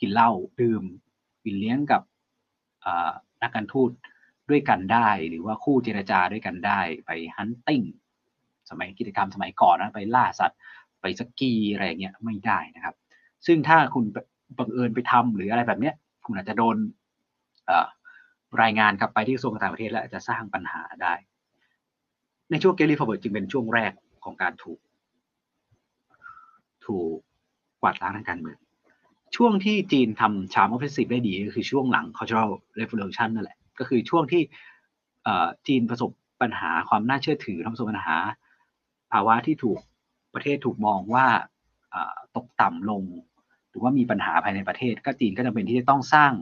[0.00, 0.82] กินเหล้าดื่ม
[1.44, 2.02] กินเลี้ยงกับ
[3.42, 3.90] นักการทูต
[4.50, 7.82] ด้วยกันได้ หรือว่าคู่เจรจาด้วยกันได้ไป hunting
[8.70, 10.58] สมัยกิจกรรมสมัยก่อนนะไปล่าสัตว์
[11.00, 12.94] ไปสกีอะไรเงี้ยไม่ได้นะครับ
[13.46, 14.04] ซึ่งถ้าคุณ
[14.58, 15.94] บังเอิญไปทำหรืออะไรแบบเนี้ย
[16.26, 16.76] คุณอาจจะโดน
[18.62, 21.14] รายงานกลับไปที่กระทรวงต่างประเทศและจะสร้างปัญหาได้
[22.50, 23.92] ในช่วง Great Leap Forward จึงเป็นช่วงแรก
[24.24, 24.80] ของการถูก
[26.86, 27.16] ถูก
[27.80, 28.58] กวาดล้างทางการเมือง
[29.36, 34.42] ช่วงที่จีนทำชามออฟฟิศได้ดีก็คือช่วงหลัง cultural revolution นั่นแหละ ก็คือช่วงที่
[35.66, 36.10] จีนประสบ
[36.42, 38.16] ปัญหาความน่าเชื่อถือทำประสบปัญหา
[39.12, 39.78] ภาวะที่ถูก
[40.34, 41.26] ประเทศถูกมองว่า
[42.36, 43.02] ตกต่ำลง
[43.70, 46.32] หรือว่ามีปัญหาภายในประเทศ ก็จีนก็จำเป็นที่จะต้องสร้าง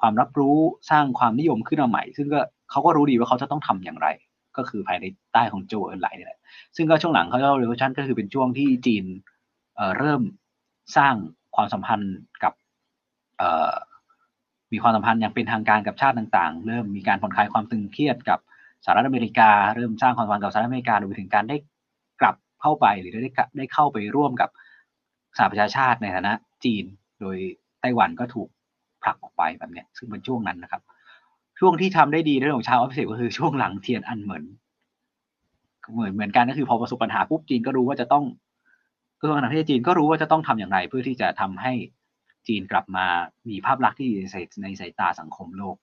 [0.00, 0.58] ความรับรู้
[0.90, 2.40] สร้างความนิยมขึ้นมาใหม่ ซึ่งก็
[2.70, 4.08] เขาก็รู้ดีว่าเขาจะต้องทำอย่างไร
[4.56, 6.40] ก็คือภายในใต้ของโจเอินไหลนี่แหละ
[6.76, 9.04] ซึ่งก็ช่วงหลังเขาเรียกว่า revolution ก็คือเป็นช่วงที่จีน
[9.76, 10.22] เเริ่ม
[10.96, 11.14] สร้าง
[11.54, 12.52] ความสัมพันธ์กับ
[14.72, 18.38] มีความสัมพันธ์อย่างเป็นทางการกับชาติต่างๆ เริ่มมีการผ่อนคลายความตึงเครียดกับ
[18.84, 21.56] สหรัฐอเมริกา เริ่มสร้างความสัมพันธ์กับสหรัฐอเมริกาโดยถึงการได้
[22.20, 24.50] กลับเข้าไปหรือได้ได้เข้าไปร่วมกับ
[25.36, 26.32] สหประชาชาติในฐานะ
[26.64, 26.84] จีน
[27.20, 27.36] โดย
[27.80, 28.48] ไต้หวันก็ถูก
[29.02, 30.82] ผลักออกไปแบบนี้ซึ่งเป็นช่วงนั้นนะครับ
[31.58, 34.44] ช่วงที่ทำได้ดีในเรื่องของชาวออฟฟิศก็คือช่วงหลังเทียนอันเหมือน
[35.92, 38.24] เหมือนเหมือนกันก็คือพอประสบปัญหาปุ๊บจีนก็รู้ว่าจะต้อง
[39.20, 41.72] กระทรวงการต่างประเทศจีนก็รู้ว่าจะต้องทำอย่างไร เพื่อที่จะทำให้
[42.48, 43.06] จีนกลับมา
[43.50, 45.76] มีภาพลักษณ์ที่ในในสายตาสังคมโลก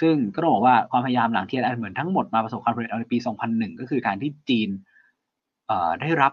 [0.00, 3.18] ซึ่งก็ต้องบอกว่าความพยายามหลังเทียนอันเหมือนทั้งหมดมาประสบความสำเร็จในปี
[3.48, 4.68] 2001 ก็คือการที่จีน
[6.00, 6.32] ได้รับ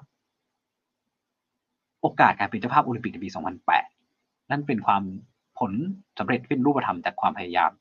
[2.01, 3.29] โอกาสการเป็นเจ้าภาพโอลิมปิกในปี
[3.89, 5.03] 2008 นั่นเป็นความ
[5.59, 5.71] ผล
[6.19, 7.71] สำเร็จเป็นรูปธรรมจากความพยายาม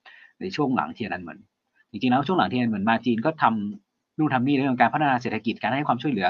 [0.40, 1.38] ในช่วงหลังเทียนอันเหมือน
[1.90, 6.28] จริงๆแล้วช่วงหลังเทียนอันเหมือนมาจีนก็ทำนู่นทำนี่เรื่องการพัฒนาเศรษฐกิจการให้ความช่วยเหลือ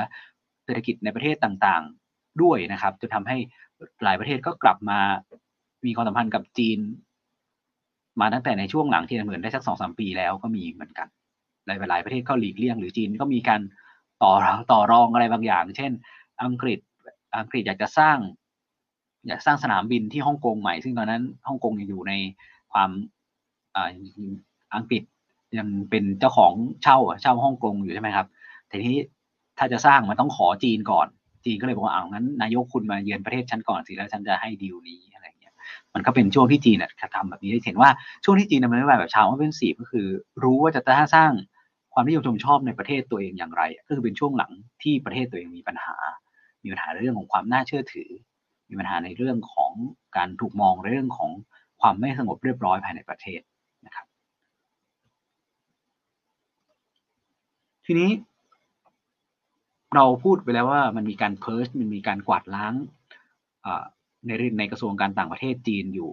[0.64, 1.82] เศรษฐกิจในประเทศต่าง
[2.42, 3.36] ด้วยนะครับจะทำให้
[4.04, 4.98] หลายประเทศก็กลับมา
[5.86, 6.78] มีความสัมพันธ์กับจีน
[8.20, 11.08] มาตั้งแต่ในช่วงหลังที่เหมือนได้สักสองสามปีแล้วก็มีเหมือนกัน
[11.66, 13.60] หลายหลายประเทศก็หลีกเลี่ยง หรือจีนก็มีการ
[14.22, 14.32] ต่อ
[14.72, 15.92] ต่อรองอะไรบางอย่าง เช่น
[16.44, 16.78] อังกฤษ
[17.38, 18.18] อังกฤษอยากจะสร้าง
[19.26, 22.12] อยากสร้างสนามบินที่ฮ่องกงใหม่ ซึ่งตอนนั้นฮ่องกงยังอยู่ใน
[22.72, 22.90] ความ
[24.74, 25.02] อังกฤษ
[25.58, 28.26] ยังเป็นเจ้าของเช่าเช่าฮ่องกงอยู่ใช่ไหมครับ
[28.70, 28.96] ทีนี้
[29.58, 31.06] ถ้าจะสร้างมันต้องขอจีนก่อน
[31.44, 35.54] จีนก็เลยบอกว่าเอางั้นนายกคุณมาเยือนประเทศฉันก่อนสิแล้วฉันจะให้ดีลนี้อะไรเงี้ย
[35.94, 37.90] มันก็เป็นช่วงที่จีนเนี่ยทำแบบนี้ได้เห็นว่า
[38.24, 40.06] ช่วงที่จีนดำเนินนโยบายแบบชาวว่าเป็นสีก็คือ
[40.42, 40.80] รู้ว่าจะ
[41.14, 41.32] สร้าง
[41.92, 45.96] ความนิยมชมชอบในประเทศตัวเองอย่างไร ก็คือเป็นช่วงหลังที่ประเทศตัวเองมีปัญหา
[46.62, 48.10] มีปัญหาในเรื่องของความน่าเชื่อถือ
[48.68, 49.72] มีปัญหาในเรื่องของ
[50.16, 51.30] การถูกมองในเรื่องของ
[51.80, 53.40] ความไม่สงบเรียบร้อยภายในประเทศ
[53.86, 54.06] นะครับ
[57.86, 58.10] ทีนี้
[59.94, 62.74] เราพูดไปแล้วว่ามันมีการเพิร์ชมันมีการกวาดล้าง
[64.26, 66.10] ในในกระทรวงการต่างประเทศจีนอยู่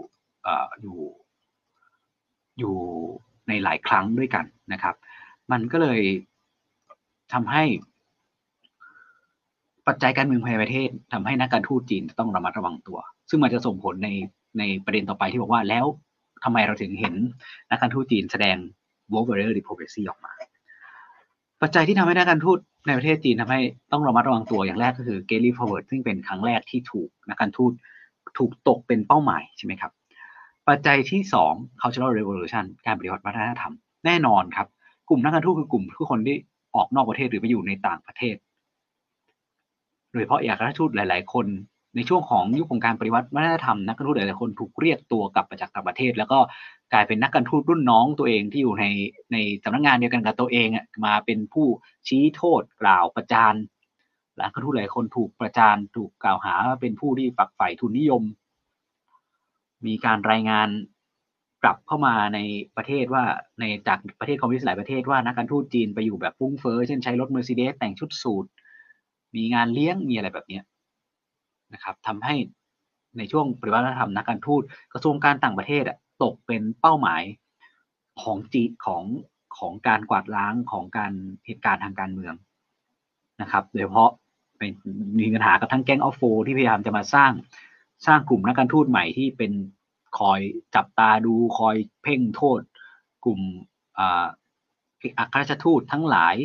[0.81, 0.99] อยู่
[2.59, 2.75] อยู่
[3.47, 4.95] ในหลายครั้งด้วยกันนะครับ
[5.51, 6.01] มันก็เลย
[7.33, 7.63] ทำให้
[9.87, 12.99] ปัจจัยการเมืองภายในประเทศทำให้นักการทูตจีนต้องระมัดระวังตัว
[13.29, 14.09] ซึ่งมันจะส่งผลใน
[14.59, 15.85] ในประเด็นต่อไปที่บอกว่าแล้ว
[16.43, 17.13] ทำไมเราถึงเห็น
[17.69, 18.57] นักการทูตจีนแสดง
[19.13, 20.34] wolf warrior diplomacy ออกมา
[21.67, 23.59] ปัจจัยที่ทำให้นักการทูตในประเทศจีนทำให้
[23.91, 27.71] ต้องระมัดระวังตัวอย่างแรกก็คือ Great Leap Forward ซึ่งเป็นครั้งแรกที่ถูกนักการทูต
[28.37, 29.91] ถูกตกเป็นเป้าหมายใช่ไหมครับ
[30.67, 33.73] ปัจจัยที่สอง cultural revolution การปฏิวัติวัฒนธรรม
[34.05, 34.67] แน่นอนครับ
[35.09, 36.37] กลุ่มนักการทูตคือกลุ่มทุกคนที่
[36.75, 38.35] ออกนอกประเทศหรือไปอยู่ในต่างประเทศ
[40.11, 41.47] โดยเฉพาะเอกอัครรทูตหลาย ๆ คน
[41.95, 46.39] ในช่วงของยุคของการปฏิวัติวัฒนธรรมนักการทูตหลาย ๆ คนถูกเรียกตัวกลับมาจากต่างประเทศ แล้วก็
[46.93, 48.85] กลายเป็นนักการทูตรุ่นน้องตัวเองที่อยู่ใน
[49.31, 51.67] ในสำนักงานเดียวกันกับตัวเองอะมาเป็นผู้
[52.07, 53.55] ชี้โทษกล่าวประจาน
[54.39, 58.23] นักการทูตหลายคนถูกประจานถูกกล่าวหาว่าเป็นผู้ที่ฝักใฝ่ทุนนิยม
[59.85, 60.69] มีการรายงาน
[61.63, 62.39] กลับเข้ามาใน
[62.77, 63.23] ประเทศว่า
[63.59, 68.45] ในจากประเทศคอมมิวนิสต์หลายประเทศว่านักการทูตจีนไปอยู่แบบฟุ้งเฟ้อเช่นใช้รถเมอร์เซเดสแต่งชุดสูท
[69.35, 70.59] มีงานเลี้ยงมีอะไรแบบนี้
[71.73, 72.35] นะครับทำให้
[73.17, 74.61] ในช่วงปฏิวัติธรรมนักการทูต
[74.93, 77.23] กระทรวงการต่างประเทศอะ ตกเป็นเป้าหมาย
[78.21, 79.03] ของจีของ
[79.57, 81.11] ของการกวาดล้างของการ
[81.45, 82.35] เหตุการณ์ทางการเมือง
[83.41, 84.11] นะครับ โดยเฉพาะ
[85.19, 87.31] มีปัญหากับทั้งแก๊งออฟโฟที่พยายามจะมาสร้าง
[88.05, 89.51] สร้างกลุ่มนักการทูตใหม่ที่เป็น
[90.19, 90.39] คอย
[90.75, 92.61] จับตาดูคอยเพ่งโทษ
[93.25, 93.39] กลุ่ม
[93.99, 96.35] อัครราชทูตทั้งหลาย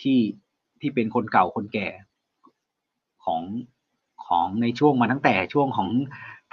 [0.00, 0.18] ที่
[0.80, 1.88] ที่เป็นคนเก่าคนแก่
[3.24, 3.42] ของ
[4.26, 5.88] ของในช่วงมาตั้งแต่ช่วงของ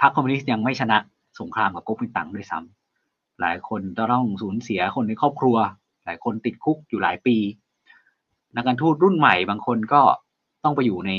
[0.00, 0.98] พรรคคอมมิวนิสต์ยังไม่ชนะ
[1.40, 5.56] สงครามกับก๊กมินตั๋งด้วยซ้ำหลายคนต้องสูญเสียคนในครอบครัว
[6.04, 7.36] หลายคนติดคุกอยู่หลายปี
[8.56, 10.00] นักการทูตรุ่นใหม่บางคนก็
[10.64, 11.12] ต้องไปอยู่ใน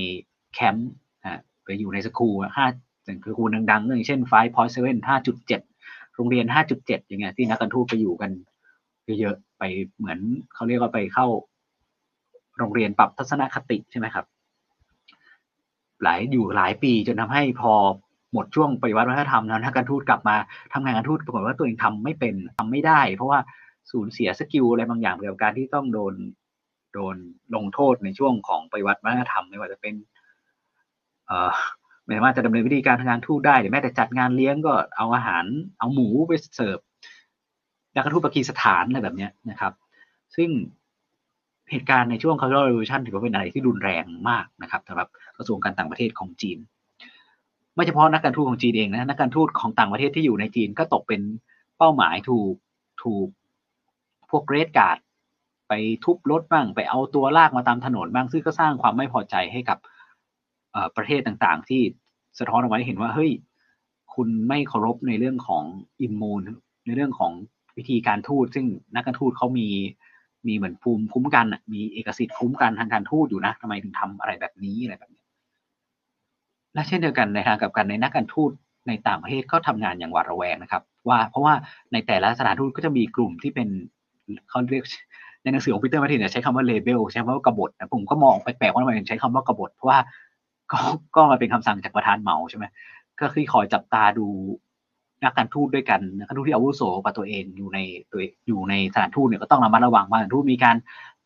[0.54, 0.92] แคมป์
[1.64, 2.66] ไปอยู่ในสกูลห้า
[3.24, 5.62] คือคูดังๆอย่างเช่นไฟพอยเซเว่นห้าจุดเจ็ด
[6.16, 8.32] โรงเรียน5.7อย่างเงี้ยที่นักการทูตไปอยู่กัน
[9.20, 9.64] เยอะๆไป
[9.98, 10.20] เหมือน
[10.54, 11.28] เขาเรียกว่าไปเข้า
[12.58, 14.26] โรงเรียนปรับทัศนคติใช่ไหมครับ
[16.04, 17.74] หลายอยู่หลายปีจนทำให้พอ
[18.34, 20.36] หมดช่วงปฏิวัติวัฒนธรรมแล้วนักการทูตกลับมา
[20.74, 23.40] ทำงานการทูตปรากฏว่าตัวเองทำไม่เป็นทำไม่ได้ เพราะว่า
[23.92, 26.14] สูญเสีย skill อะไรบางอย่างเกี่ยวกับการที่ต้องโดน
[26.94, 27.16] โดน
[27.56, 29.94] ลงโทษในช่วงของปฏิวัติวัฒนธรรมไม่ว่าจะเป็น
[31.28, 31.52] เอ่อ
[32.06, 35.46] ไม่สามารถจะดำเนินวิธีการทางการทูตได้หรือแม้แต่จัดงานเลี้ยงก็เอาอาหาร
[35.80, 36.80] เอาหมูไปเสิร์ฟ
[37.94, 39.74] นักการทูตปากีสถานอะไรแบบนี้นะครับ
[40.36, 40.50] ซึ่ง
[41.72, 45.08] เหตุการณ์ในช่วง Cultural Revolution ถือว่าเป็นอะไรที่รุนแรงมากนะครับสำหรับ
[45.38, 46.60] กระทรวงการต่างประเทศของจีน
[47.80, 51.22] ไม่เฉพาะนักการทูตของจีนเองนะนักการทูตของต่างประเทศที่อยู่ในจีนก็ตกเป็น
[51.78, 52.54] เป้าหมายถูก
[53.04, 53.28] ถูก
[54.30, 54.98] พวกเรดการ์ด
[55.68, 55.74] ไป
[56.04, 59.78] ทุบรถบ้างไปเอาตัวลากมาตามถนนบ้างซึ่งก็สร้างความไม่พอใจให้กับ
[60.96, 61.82] ประเทศต่างๆ ที่
[62.40, 63.32] สะท้อนออกมาให้เห็นว่าเฮ้ย
[64.16, 65.64] คุณไม่เคารพในเรื่องของ
[66.02, 66.42] อิมมูน
[66.86, 67.32] ในเรื่องของ
[67.78, 68.66] วิธีการทูตซึ่ง
[68.96, 69.68] นักการทูตเขามี
[70.48, 75.19] มีเหมือนภูมิคุ้มกันมีเอกสิทธิ์คุ้มกันทางการทูตอยู่นะทำไมถึงทำอะไรแบบนี้อะไรแบบนี้
[76.74, 78.52] และเช่นเดียวกันในทางกับการในนักการทูต
[78.88, 81.54] ในต่างประเทศก็ทำงานอย่างหวาดระแวงนะครับ ว่าเพราะว่า
[81.94, 83.68] ในแต่ละสถานทูตก็จะมีกลุ่มที่เป็น
[84.50, 84.84] เขาเรียก
[85.44, 90.00] ในหนังสือของพีเตอร์มาร์ตินใช้คำว่า rebel ใช้คำว่ากบฏนะผมก็มองแปลกๆว่าทำไมถึงใช้คำว่ากบฏเพราะว่า
[90.72, 90.80] ก็
[91.16, 92.66] ก็มาเป็นคำสั่งจากประธานเหมาใช่ไหม
[93.22, 94.26] ก็คือคอยจับตาดู
[95.24, 97.80] นักการทูตด้วยกันนักการทูตที่อาวุโสกว่าตัวเองอยู่ใน
[98.12, 100.76] ตัวอยู่ในสถานทูตเนี่ยก็ต้องระมัดระวังว่าสถานทูตมีการ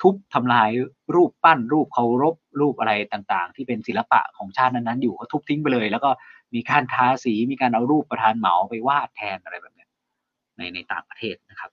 [0.01, 0.69] ทุบทำลาย
[1.15, 6.09] รูปปั้นรูปเคารพรูปอะไรต่างๆ ที่เป็นศิลปะของชาตินั้นๆอยู่เขาทุบทิ้งไปเลย แล้วก็
[6.53, 9.85] มีการทาสีมีการเอารูปประธานเหมาไปวาดแทนอะไรแบบนี้
[10.57, 11.71] ในในต่างประเทศนะครับ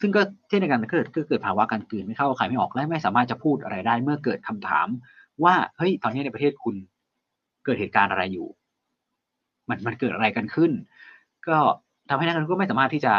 [0.00, 4.88] ซึ่งก็เช่นเดียวกันเกิดก็เกิดภาวะการกืนไม่เข้าใครไม่ออกและไม่สามารถจะพูดอะไรได้ เมื่อเกิดคำถาม
[5.44, 6.76] ว่าเฮ้ยตอนนี้ในประเทศคุณ
[7.64, 8.48] เกิดเหตุการณ์อะไรอยู่
[9.68, 10.72] มันมันเกิดอะไรกันขึ้น
[11.48, 11.58] ก็
[12.08, 13.14] ทำให้นักการทูตก็ไม่สามารถที่จะ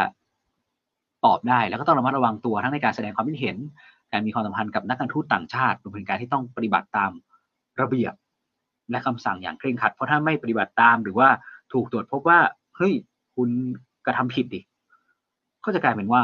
[1.26, 3.56] ตอบได้ แล้วก็ต้องระมัดระวังตัวทั้งในการแสดงความคิดเห็น
[4.12, 7.10] การมีความสัมพันธ์กับนักการทูตต่างชาติรวมถึงการที่ต้องปฏิบัติตาม
[7.80, 8.14] ระเบียบ
[8.90, 11.28] และคำสั่งอย่างเคร่งครัด เพราะถ้าไม่ปฏิบัติตามหรือว่า
[11.72, 12.38] ถูกตรวจพบว่า
[12.76, 12.92] เฮ้ย
[13.36, 13.50] คุณ
[14.06, 14.60] กระทำผิดดิ
[15.64, 16.22] ก็จะกลายเป็นว่า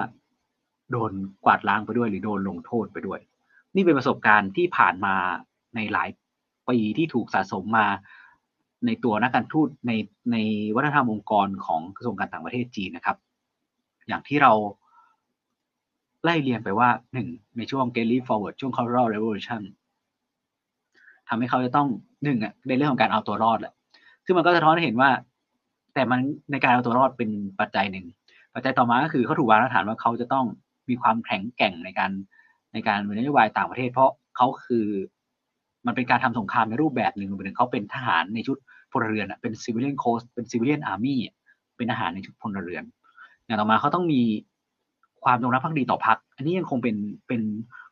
[0.90, 1.12] โดน
[1.44, 3.20] กวาดล้างไปด้วย หรือโดนลงโทษไปด้วย
[3.74, 5.14] นี่เป็นประสบการณ์ที่ผ่านมา
[5.74, 6.08] ในหลาย
[6.68, 7.86] ปีที่ถูกสะสมมา
[8.86, 9.92] ในตัวนักการทูตใน
[10.32, 10.36] ใน
[10.76, 13.16] วัฒนธรรมองค์กรของกระทรวงการต่างประเทศจีนนะครับ
[14.08, 14.52] อย่างที่เรา
[16.24, 19.62] ไล่เรียนไปว่าหนึ่งในช่วง Get Leap Forward ช่วง Cultural Revolution
[21.28, 21.88] ทำให้เขาจะต้อง
[22.24, 23.72] หนึ่งอะในเรื่องของการเอาตัวรอดแหละ
[24.24, 25.10] ซึ่งมันก็สะท้อนให้เห็นว่า
[25.94, 26.20] แต่มัน
[26.50, 27.30] ในการเอาตัวรอดเป็น
[27.60, 28.06] ปัจจัยหนึ่ง
[28.54, 30.46] ปัจจัยต่อมาก็คือเขาถูกวางรากฐานว่าเขาจะต้อง
[30.88, 32.10] มีความแข็งแกร่งในการ
[32.72, 34.86] ในการนโยบายต่างประเทศ เพราะเขาคือ
[35.86, 38.56] มันเป็นการทำสงครามในรูปแบบหนึ่งเป็นเขาเป็นทหารในชุด
[38.94, 41.16] พลเรือนเป็น civilian coast เป็น civilian army
[41.76, 42.84] เป็นทหารในชุดพลเรือน
[43.44, 44.22] อย่างต่อมาเขาต้องมี
[45.24, 46.96] ความจงรักภักดีต่อพรรคอันนี้ยังคงเป็น
[47.28, 47.42] เป็น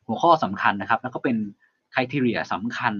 [0.07, 1.37] หัวข้อสำคัญนะครับ แล้วก็เป็น
[1.95, 2.93] คุณทีเรียสำคัญ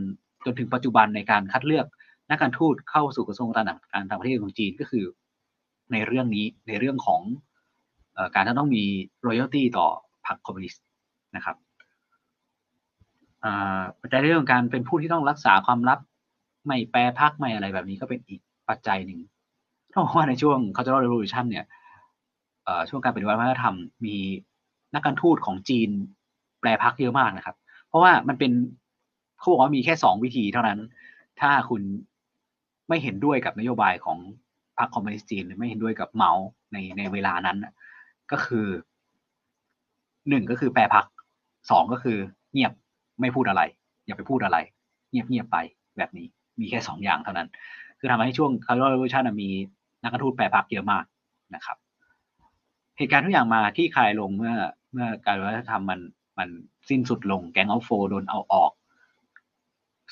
[0.45, 1.85] จนถึงปัจจุบันในการคัดเลือก
[2.29, 3.65] นักการทูตเข้าสู่กระทรวงการ
[4.09, 5.05] ต่างประเทศของจีนก็คือ
[5.91, 7.21] ในเรื่องนี้ในเรื่องของ
[8.17, 8.83] อการที่ต้องมี
[9.27, 9.87] loyalty ต่อ
[10.25, 10.83] พรรคคอมมิวนิสต์
[11.35, 11.55] นะครับ
[14.01, 15.99] ปัจจัยเรื่องการเป็นผู้ที่ต้องรักษาความลับ
[16.65, 19.19] ไม่แปรพักไม่อะไรแบบนี้ก็เป็นอีกปัจจัยหนึ่ง
[19.93, 21.65] ต้องบอกว่าในช่วง Cultural Revolution เนี่ย
[22.89, 24.15] ช่วงการปฏิวัติวัฒนธรรมมี
[24.93, 25.89] นักการทูตของจีน
[26.59, 27.55] แปรพักเยอะมากนะครับ
[27.87, 28.51] เพราะว่ามันเป็น
[29.37, 30.79] เขาบอกว่ามีแค่สองวิธีเท่านั้น
[31.41, 31.81] ถ้าคุณ
[32.89, 34.17] ไม่เห็นด้วยกับนโยบายของ
[34.77, 36.31] พรรคคอมมิวนิสต์จีนหรือไม่เห็นด้วยกับเหมา
[36.71, 37.57] ในในเวลานั้น
[38.31, 38.67] ก็คือ
[40.29, 41.05] หนึ่งก็คือแปรพัก
[41.71, 42.17] สองก็คือ
[42.51, 42.73] เงียบ
[43.21, 43.61] ไม่พูดอะไร
[44.05, 44.57] อย่าไปพูดอะไร
[45.09, 45.57] เงียบๆไป
[45.97, 46.27] แบบนี้
[46.59, 47.49] มีแค่สองอย่างเท่านั้น
[47.99, 49.49] คือทำให้ช่วงคาร์ลเรวิชันมี
[50.01, 51.03] นักการทูตแปรพักเยอะมาก
[51.55, 51.77] นะครับ
[52.97, 54.55] เหตุการณ์ทุกอย่างมาที่คลายลงเมื่อ
[54.91, 55.99] เมื่อการวัฒนธรรมมัน
[56.37, 56.49] มัน
[56.89, 58.71] สิ้นสุดลงแก๊งเอาโฟโดนเอาออก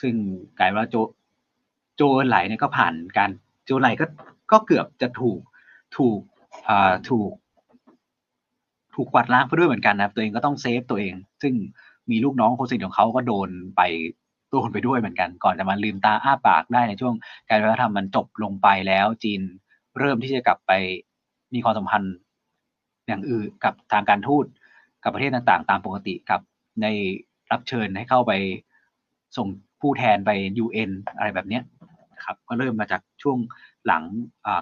[0.02, 0.16] ซึ่ง
[0.60, 0.96] กลายว่าโจ
[1.96, 3.30] โจไหลเนี่ยก็ผ่านการ
[3.66, 4.06] โจไหลก็
[4.52, 5.40] ก็เกือบจะถูก
[5.98, 6.20] ถูก
[6.70, 7.32] อ่าถูก
[8.96, 11.54] ถูกกวาดล้างไปด้วยเหมือนกันนะตัวเองก็ต้องเซฟตัวเอง ซึ่ง
[12.12, 13.82] มีลูกน้องคนสนิทของเขาก็โดนไป
[14.52, 17.14] โดนไปด้วยเหมือนกัน ก่อนจะมาลืมตาอ้าปากได้ในช่วง
[17.50, 19.42] การวัฒนธรรมมันจบลงไปแล้วจีน
[20.00, 20.72] เริ่มที่จะกลับไป
[21.54, 22.16] มีความสัมพันธ์
[23.08, 24.46] อย่างอื่นกับทางการทูต
[25.04, 26.42] กับประเทศต่างๆ ตามปกติกับ
[26.82, 26.88] ใน
[27.52, 28.32] รับเชิญให้เข้าไป
[29.38, 29.48] ส่ง
[29.82, 30.32] ผู้แทนไป
[30.64, 31.60] UN อะไรแบบนี้
[32.26, 33.38] ครับก็เริ่มมาจากช่วง
[33.88, 34.04] หลัง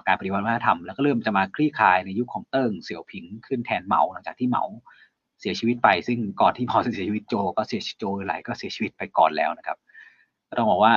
[0.06, 4.64] การปฏิวัติวัฒนธรรม แล้วก็เริ่มจะมาคลี่คลายในยุคของเติ้งเสี่ยวผิงขึ้นแทนเหมาหลังจากที่เหมา
[5.40, 9.78] เสียชีวิตไป ซึ่งก่อนที่พอจะเสียชีวิตโจ ก็เสียโจไหลก็เสียชีวิตไปก่อนแล้วนะครับ
[10.58, 10.92] ต้องบอกว่า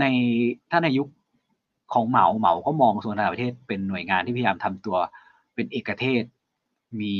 [0.00, 0.04] ใน
[0.70, 1.08] ถ้าในยุค
[1.94, 4.96] ของเหมาเหมาก็มองกระทรวงต่างประเทศเป็นหน่วยงานที่พยายามทำตัว
[5.54, 6.24] เป็นเอกเทศ
[7.00, 7.14] มี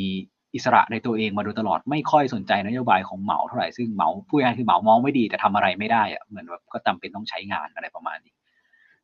[0.55, 8.35] อิสระในตัวเองมาโดยตลอดไม่ค่อยสนใจนโยบายของเหมาเท่าไหร่ซึ่งเหมาผู้ง่ายคือเหมามองไม่ดีแต่ทำอะไรไม่ได้อะเหมือนแบบก็จาเป็นต้องใช้งานอะไรประมาณนี้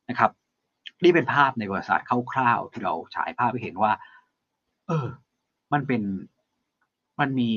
[0.09, 0.31] นะครับ
[1.03, 3.91] นี่เป็นภาพในประวัติศาสตร์คร่าวๆที่เราฉายภาพให้เห็นว่า
[4.87, 5.07] เออ
[5.73, 6.01] มันเป็น
[7.19, 7.51] มันมี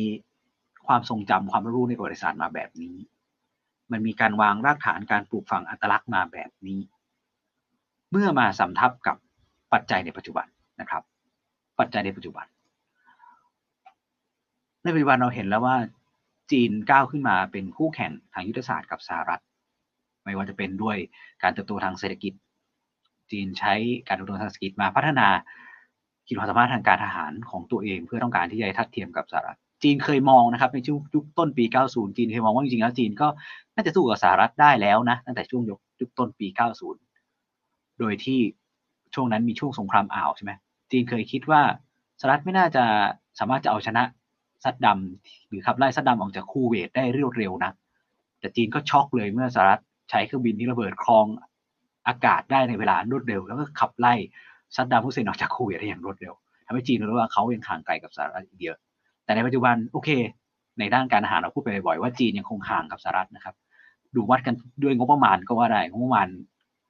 [0.86, 2.96] ความทรงจำความรู้ในประวัติศาสตร์มาแบบนี้
[3.92, 6.80] มันมีการวางรากฐานการปลูกฝังอัตลักษณ์มาแบบนี้
[8.10, 9.16] เมื่อมาสำทับกับ
[9.72, 10.46] ปัจจัยในปัจจุบัน
[10.80, 11.02] นะครับ
[11.78, 12.46] ปัจจัยในปัจจุบัน
[14.84, 15.76] ในปัจจุบันเราเห็นแล้วว่า
[16.52, 19.42] จีนก้าวขึ้นมาเป็นคู่แข่งทางยุทธศาสตร์กับสหรัฐ
[20.24, 20.96] ไม่ว่าจะเป็นด้วย
[21.42, 22.32] การเติบโตทางเศรษฐกิจ
[23.30, 23.74] จีนใช้
[24.06, 25.28] การเติบโตทางเศรษฐกิจมาพัฒนา
[26.27, 33.29] ขีดความสามารถทางการทหารของตัวเอง เพื่อต้องการที่จะทัดเทียมกับสหรัฐจีนเคยมองนะครับในช่วงยุคต้นปี 90 จีนเคยมองว่าจริงๆแล้วจีนก็
[33.75, 35.62] น่าจะสู้กับสหรัฐได้แล้วนะตั้งแต่ช่วง
[36.01, 36.47] ยุคต้นปี
[37.22, 38.41] 90 โดยที่
[39.14, 40.53] ช่วงนั้นมีช่วงสงครามอ่าวใช่ไหม
[40.91, 41.62] จีนเคยคิดว่า
[42.20, 42.85] สหรัฐไม่น่าจะ
[43.39, 44.03] สามารถจะเอาชนะ
[44.64, 47.72] ซัดดำหรือขับไล่ซัดดำออกจากคูเวตได้รวดเร็วนะ
[48.41, 51.27] แต่จีนก็ช็อกเลยเมื่อสหรัฐใช้เครื่องบินที่ระเบิดคลอง
[52.09, 54.14] อากาศได้ในเวลารวดเร็ว แล้วก็ขับไล่
[54.77, 56.35] ซัดดำฮุเซนออกจากคูเวตได้อย่างรวดเร็ว
[56.66, 58.77] ทำให้จีนรู้ว่าเขายังห่างไกลกับสหรัฐอีกเยอะ
[59.25, 60.11] แต่ในปัจจุบันโอเค
[60.79, 63.55] ในด้านการอาหารเราพูดไปบ่อยว่าจีนยังคงห่างกับสหรัฐนะครับ
[64.14, 66.29] ดูวัดกันด้วยงบประมาณก็ว่าได้งบประมาณ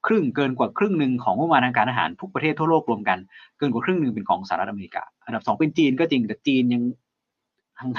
[0.05, 3.17] ครึ่งเกินกว่าครึ่งหนึ่งของงบประมาณทางการอาหารทุกประเทศทั่วโลกรวมกัน
[3.57, 6.83] เกินกว่าครึ่งหนึ่งเป็นของสหรัฐอเมริกา อันดับสองเป็นจีนก็จริงแต่จีนยัง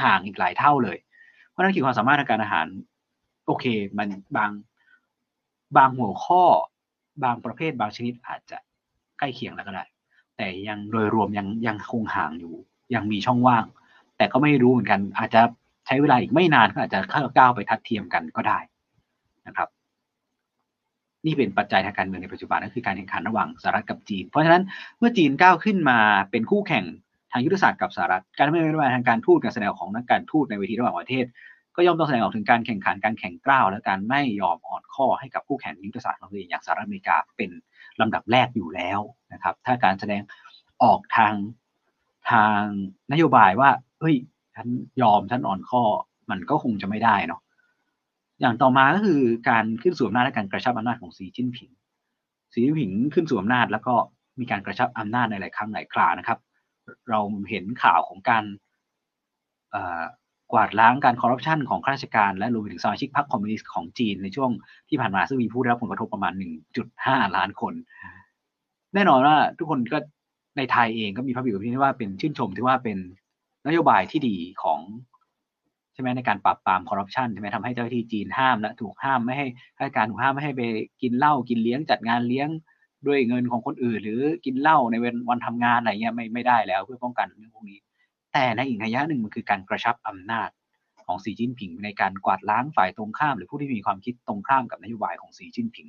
[0.03, 0.99] ห่างๆอีกหลายเท่าเลย
[1.51, 2.67] เพราะนั้นขีดความสามารถทางการอาหาร
[3.47, 3.65] โอเค
[3.99, 4.51] มันบาง
[5.77, 6.43] บางหัวข้อ
[7.25, 8.59] บางประเภทบางชนิดอาจจะ
[9.19, 9.85] ใกล้เคียงแล้วก็ได้
[10.37, 12.55] แต่ยังโดยรวมยังยังคงห่างอยู่
[12.95, 13.65] ยังมีช่องว่าง
[14.17, 15.43] แต่ก็ไม่รู้เหมือนกัน อาจจะ
[15.87, 17.01] ใช้เวลาอีกไม่นานก็อาจจะ
[17.37, 18.59] ก้าวไปทัดเทียมกันก็ได้
[19.47, 19.69] นะครับ
[21.27, 24.63] นี่เป็นปัจจัยทางการเมืองในปัจจุบันก็คือการแข่งขันระหว่างสหรัฐกับจีน เพราะฉะนั้น
[24.99, 25.99] เมื่อจีนก้าวขึ้นมา
[26.31, 26.85] เป็นคู่แข่ง
[27.33, 31.25] ทางยุทธศาสตร์กับสหรัฐ การไม่ไว้ทางการทูตการแสดงของนักการทูตในเวทีระหว่างประเทศ
[31.77, 37.51] ก็ย่อมต้องแสดงออกถึงการแข่งขันการแข่งกล้าว และการไม่ยอมอ่อนข้อให้กับคู่แข่งยุทธศาสตร์ของตัวเองอย่างสหรัฐอเมริกาเป็น
[38.01, 39.01] ลำดับแรกอยู่แล้ว
[39.33, 40.23] นะครับ ถ้าการแสดง
[40.83, 41.35] ออกทาง
[42.31, 42.61] ทาง
[43.13, 43.71] นโยบายว่า
[44.01, 44.17] เฮ้ย
[44.55, 44.67] ฉัน
[45.03, 45.83] ยอมฉันอ่อนข้อ
[46.31, 47.41] มันก็คงจะไม่ได้เนาะ
[48.41, 51.71] อย่างต่อมาก็คือการขึ้นสู่อำนาจและการกระชับอำนาจของสีจิ้นผิง
[52.53, 53.95] สีจิ้นผิงขึ้นสู่อำนาจแล้วก็
[54.41, 56.39] มีการกระชับอำนาจในหลายครั้งหลายครานะครับ
[57.09, 57.21] เรา
[57.51, 58.45] เห็นข่าวของการ
[60.53, 64.51] กวาดล้างการคอร์รัปชันของข้าราชการและรวมไปถึงสมาชิกพรรคคอมมิวนิสต์ของจีนในช่วง
[64.89, 66.33] ที่ผ่านมาซึ่งมีผู้ได้รับผลกระทบประมาณ
[66.85, 67.75] 1.5 ล้านคน
[68.95, 69.99] แน่นอนว่าทุกคนก็
[70.57, 72.99] ในไทยเองก็มีพระบิดที่ว่าเป็นชื่นชมที่ว่าเป็น
[73.67, 74.81] นโยบายที่ดีของ
[75.93, 80.63] ใช่ไหมในการปราบปรามคอร์รัปชันใช่ไหมทำให้เจ้าหน้าที่จีนห้ามและถูกห้ามไม่ให้ข้าราชการถูกห้ามไม่ให้ไป
[81.03, 82.49] กินเหล้ากินเลี้ยงจัดงานเลี้ยง
[83.07, 84.97] ด้วยเงินของคนอื่น หรือกินเหล้าใน
[85.29, 87.79] วันทำงานอะไรเงี้ยไม่ไม่ได้แล้วเพื่อป้องกันเรื่องพวกนี้
[88.39, 90.51] แต่ในอีกนัยะหนึ่งมันคือการกระชับอำนาจ
[91.05, 95.87] ของสีจิ้นผิง ในการกวาดล้างฝ่ายตรงข้าม หรือผู้ที่มีความคิดตรงข้ามกับนโยบายของสีจิ้นผิง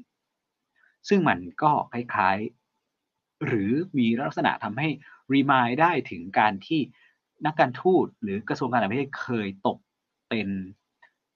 [1.09, 4.87] ซึ่งมันก็คล้ายๆ หรือมีลักษณะทำให้
[5.33, 6.79] รีมายได้ถึงการที่
[7.45, 9.77] นักการทูตหรือกระทรวงการต่างประเทศเคยตก
[10.29, 10.47] เป็น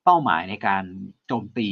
[0.03, 0.84] เป้าหมายในการ
[1.28, 1.70] โจมตี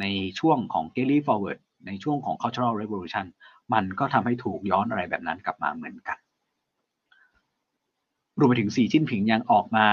[0.00, 0.04] ใน
[0.40, 3.26] ช่วงของ g a l y Forward ในช่วงของ cultural revolution
[3.72, 6.18] มันก็ทำให้ถูกย้อนอะไรแบบนั้นกลับมาเหมือนกัน
[8.38, 9.86] รวมไปถึงสีจิ้นผิงยังออกมา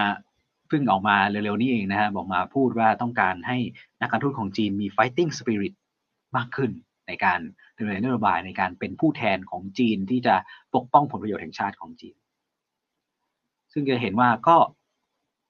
[0.67, 3.57] เพิ่งออกมาเร็วๆนี้เองนะฮะบอกมาพูดว่าต้องการให้
[4.01, 5.73] นักการทูตของจีนมี fighting spirit
[6.37, 6.71] มากขึ้น
[7.07, 7.39] ในการ
[7.77, 10.35] ดำเนินนโยบายในการเป็นผู้แทนของจีนที่จะ
[10.75, 12.15] ปกป้องผลประโยชน์แห่งชาติของจีน
[13.73, 14.57] ซึ่งจะเห็นว่าก็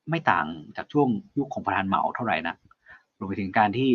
[0.09, 2.55] ไม่ต่างจากช่วงยุคของประธานเหมาเท่าไหร่นะ
[3.17, 3.89] รวมไปถึงการที่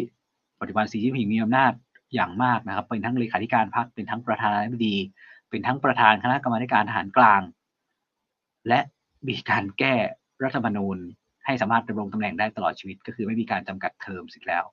[0.61, 1.72] ปัจจุบันสีจิ้นผิงมีอำนาจ
[2.14, 4.97] อย่างมากนะครับ เป็นทั้งเลขาธิการพรรคเป็นทั้งประธานาธิบดี
[5.51, 7.40] เป็นทั้งประธานคณะกรรมาการทหารกลาง
[8.69, 8.81] และ
[9.29, 9.95] มีการแก้
[10.43, 10.99] รัฐธรรมนูญ
[11.47, 14.64] ให้สามารถดำรงตำแหน่งได้ตลอดชีวิต ก็คือไม่มีการจำกัดเทอมสิแล้ว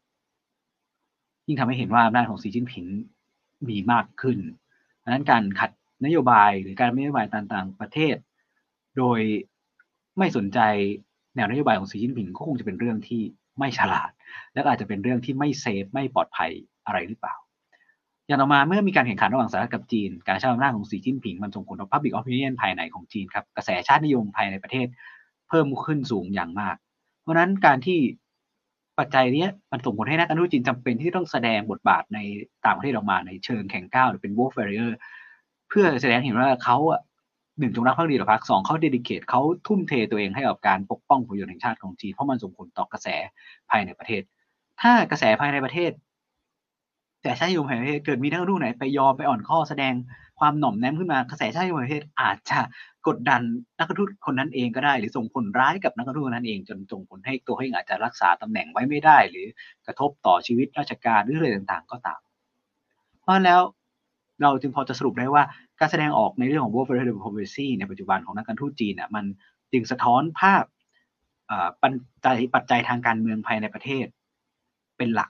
[1.47, 2.85] ยิ่งทำให้เห็นว่าอำนาจของสีจิ้นผิง
[3.69, 4.37] มีมากขึ้น
[5.03, 5.71] ดังนั้นการขัด
[6.05, 8.15] นโยบายหรือการไม่นโยบายต่างๆ ประเทศ
[8.97, 9.19] โดย
[10.17, 10.59] ไม่สนใจ
[11.35, 13.21] แนวนโยบายของสีจิ้นผิงก็คงจะเป็นเรื่องที่
[13.59, 14.11] ไม่ฉลาด
[14.53, 16.51] และอาจจะเป็นเรื่องที่ไม่เซฟไม่ปลอดภัย
[16.85, 17.35] อะไรหรือเปล่า
[18.27, 24.87] อย่างต่อมาเมื่อมีการแข่งขันระหว่างสหรัฐกับจีน การใช้อำนาจของสีจิ้นผิงมันส่งผลต่อ Public Opinion ภายในของจีนครับกระแสชาตินิยมภายในประเทศ
[25.49, 26.75] เพิ่มขึ้นสูงอย่างมาก
[27.21, 27.99] เพราะนั้นการที่
[28.99, 32.19] ปัจจัยนี้มันส่งผลให้นักการทูตจีนจำเป็นที่ต้องแสดงบทบาทใน
[32.65, 34.91] ต่างประเทศออกมาในเชิงแข่งก้าวหรือเป็น wolf warrior
[35.69, 36.77] เพื่อแสดงเห็นว่าเขา
[37.59, 43.07] หนึ่งจงรักภักดีต่อพรรคสองเขาเดดิเคทเขาทุ่มเทตัวเองให้กับการปกป้องผลประโยชน์แห่งชาติของจีนเพราะมันส่งผลต่อกระแส
[43.69, 44.21] ภายในประเทศ
[44.81, 45.91] ถ้ากระแสภายในประเทศ
[47.23, 49.93] แต่ชาตินิยมแห่งประเทศเกิดมีนักทูตไหนไปยอมไปอ่อนข้อแสดง
[50.39, 52.59] ความหน่อมแนมขึ้นมากระแสชาตินิยมแห่งประเทศอาจจะ
[53.07, 53.41] กดดัน
[53.79, 59.47] นักทูตคนนั้นเองก็ได้ หรือส่งผลร้ายกับนักทูตคนนั้นเองจนส่งผลให้ตัวเขาเองอาจจะรักษาตำแหน่งไว้ไม่ได้ หรือ
[59.85, 62.19] กระทบต่อชีวิตราชการหรืออะไรต่างๆ ก็ตาม
[63.21, 63.61] เพราะแล้ว
[64.41, 65.43] เราจึงพอจะสรุปได้ว่า
[65.79, 69.25] การแสดงออกในเรื่องของ World Foreign Diplomacy ในปัจจุบันของนักการทูตจีนน่ยมัน
[69.71, 70.63] จึงสะท้อนภาพ
[71.81, 71.93] ปัจ
[72.25, 74.05] จัยปัจจัยทางการเมืองภายในประเทศ
[74.97, 75.29] เป็นหลัก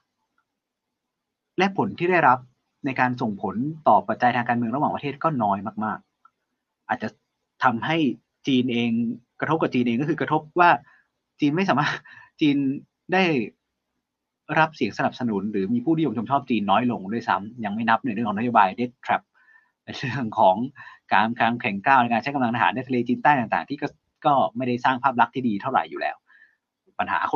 [1.57, 2.39] และผลที่ได้รับ
[2.85, 3.55] ในการส่งผล
[3.87, 5.99] ต่อปัจจัยทางการเมืองระหว่างประเทศก็น้อยมาก
[6.43, 7.09] ๆ อาจจะ
[7.63, 7.97] ทำให้
[8.47, 8.91] จีนเอง
[9.39, 10.69] กระทบกับจีนเองก็คือกระทบว่า
[11.39, 11.95] จีนไม่สามารถ
[12.41, 12.57] จีน
[13.13, 13.23] ได้
[14.59, 19.21] รับเสียงสนับสนุน หรือมีผู้นิยมชมชอบจีนน้อยลงด้วยซ้ำยังไม่นับในเรื่องของนโยบายเด t ทรัพ
[19.85, 20.55] ในเรื่องของ
[21.13, 23.87] การการแข่งก้าวในการใช้กำลังทหารในทะเลจีนใต้ต่าง ๆ ที่ก็
[24.25, 26.15] ก็ไม่ได้สร้างภาพลักษณ์ที่ดีเท่าไหร่อยู่แล้ว
[26.99, 27.33] ปัญหาโค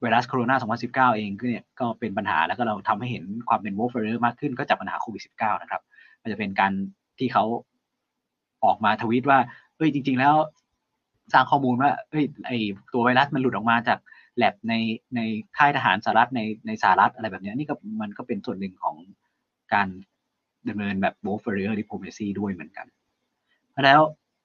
[0.00, 5.82] ไวรัสโคโรนา2019 เองก็เนี่ยก็เป็นปัญหาแล้วก็เราทำให้เห็นความเป็น w o r f a r e มากขึ้นก็จากปัญหาโควิด -19 นะครับ
[6.22, 6.72] มันจะเป็นการ
[7.18, 7.44] ที่เขา
[8.64, 9.38] ออกมาทวิตว่า
[9.76, 10.34] เฮ้ยจริง ๆ แล้ว
[11.32, 12.50] สร้างข้อมูลว่าเฮ้ยไอ
[12.92, 13.98] ตัวไวรัสมันหลุดออกมาจาก
[14.36, 14.74] แลบใน
[15.16, 15.20] ใน
[15.56, 18.96] ค่ายทหารสหรัฐในในสหรัฐอะไรแบบนี้นี่ก็มันก็เป็นส่วนหนึ่งของ
[19.74, 19.88] การ
[20.68, 22.86] ดำเนินแบบ w o r f a r e diplomacy ด้วยเหมือนกัน
[23.84, 24.00] แล้ว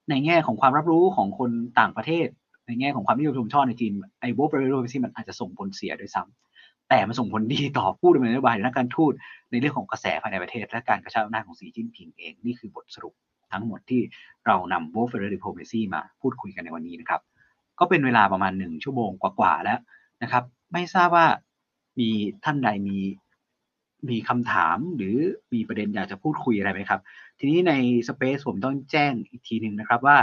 [0.10, 2.28] ในแง่ของความรับรู้ของคนต่างประเทศ
[2.68, 9.14] ในแง่ของความนิยมชมชอบในจีนไอ้โบเปอร์โรซีมันอาจจะส่งผลเสียด้วยซ้ำแต่มันส่งผลดีต่อผู้ดำเนินนโยบายและการทูต
[9.52, 13.14] ในเรื่องของกระแสภายในประเทศ และการกระชับอำนาจของสีจิ้นผิงเองนี่คือบทสรุป
[13.52, 14.02] ทั้งหมดที่
[14.46, 17.22] เรานำ Wolf Warrior Diplomacy มาพูดคุยกันในวันนี้นะครับ
[17.80, 19.80] ก็เป็นเวลาประมาณหนึ่งชั่วโมงกว่าๆแล้ว
[20.24, 20.44] นะครับ
[20.74, 21.28] ไม่ทราบว่า
[22.00, 22.10] มี
[22.44, 22.98] ท่านใดมี
[24.10, 25.16] มีคำถามหรือ
[25.54, 27.02] มีประเด็นอยากจะพูดคุยอะไรไหมครับ
[27.40, 27.74] ทีนี้ใน
[28.08, 30.18] Space ผมต้องแจ้งอีกทีหนึ่งนะครับว่า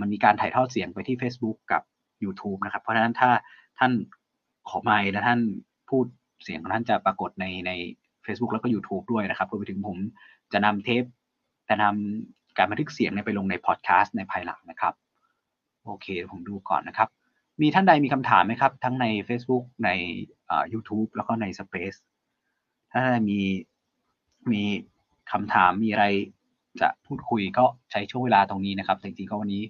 [0.00, 1.82] มันมีการถ่ายทอดเสียงไปที่ Facebook กับ
[2.24, 3.30] YouTube นะครับ เพราะฉะนั้นถ้า
[3.78, 3.92] ท่าน
[4.68, 5.40] ขอไมค์และท่าน
[5.90, 6.04] พูด
[6.42, 7.70] เสียงของท่านจะปรากฏในใน
[8.24, 9.98] Facebook แล้วก็ YouTube ด้วยนะครับรวมไปถึงผม
[10.52, 11.04] จะนำเทป
[11.68, 14.94] จะนำการบันทึกเสียงไปลงในพอดแคสต์ในภายหลังนะครับ
[15.84, 17.08] โอเค ผมดูก่อนนะครับ
[17.62, 19.90] มีท่านใดมีคำถามไหมครับ ทั้งใน Facebook ใน
[20.72, 21.98] YouTube แล้วก็ใน Space
[22.92, 23.40] ถ้ามี
[24.52, 24.62] มี
[25.32, 26.06] คำถามมีอะไร
[26.80, 29.62] จะพูดคุยก็ใช้ช่วงเวลาตรงนี้นะครับจริงๆก็วันนี้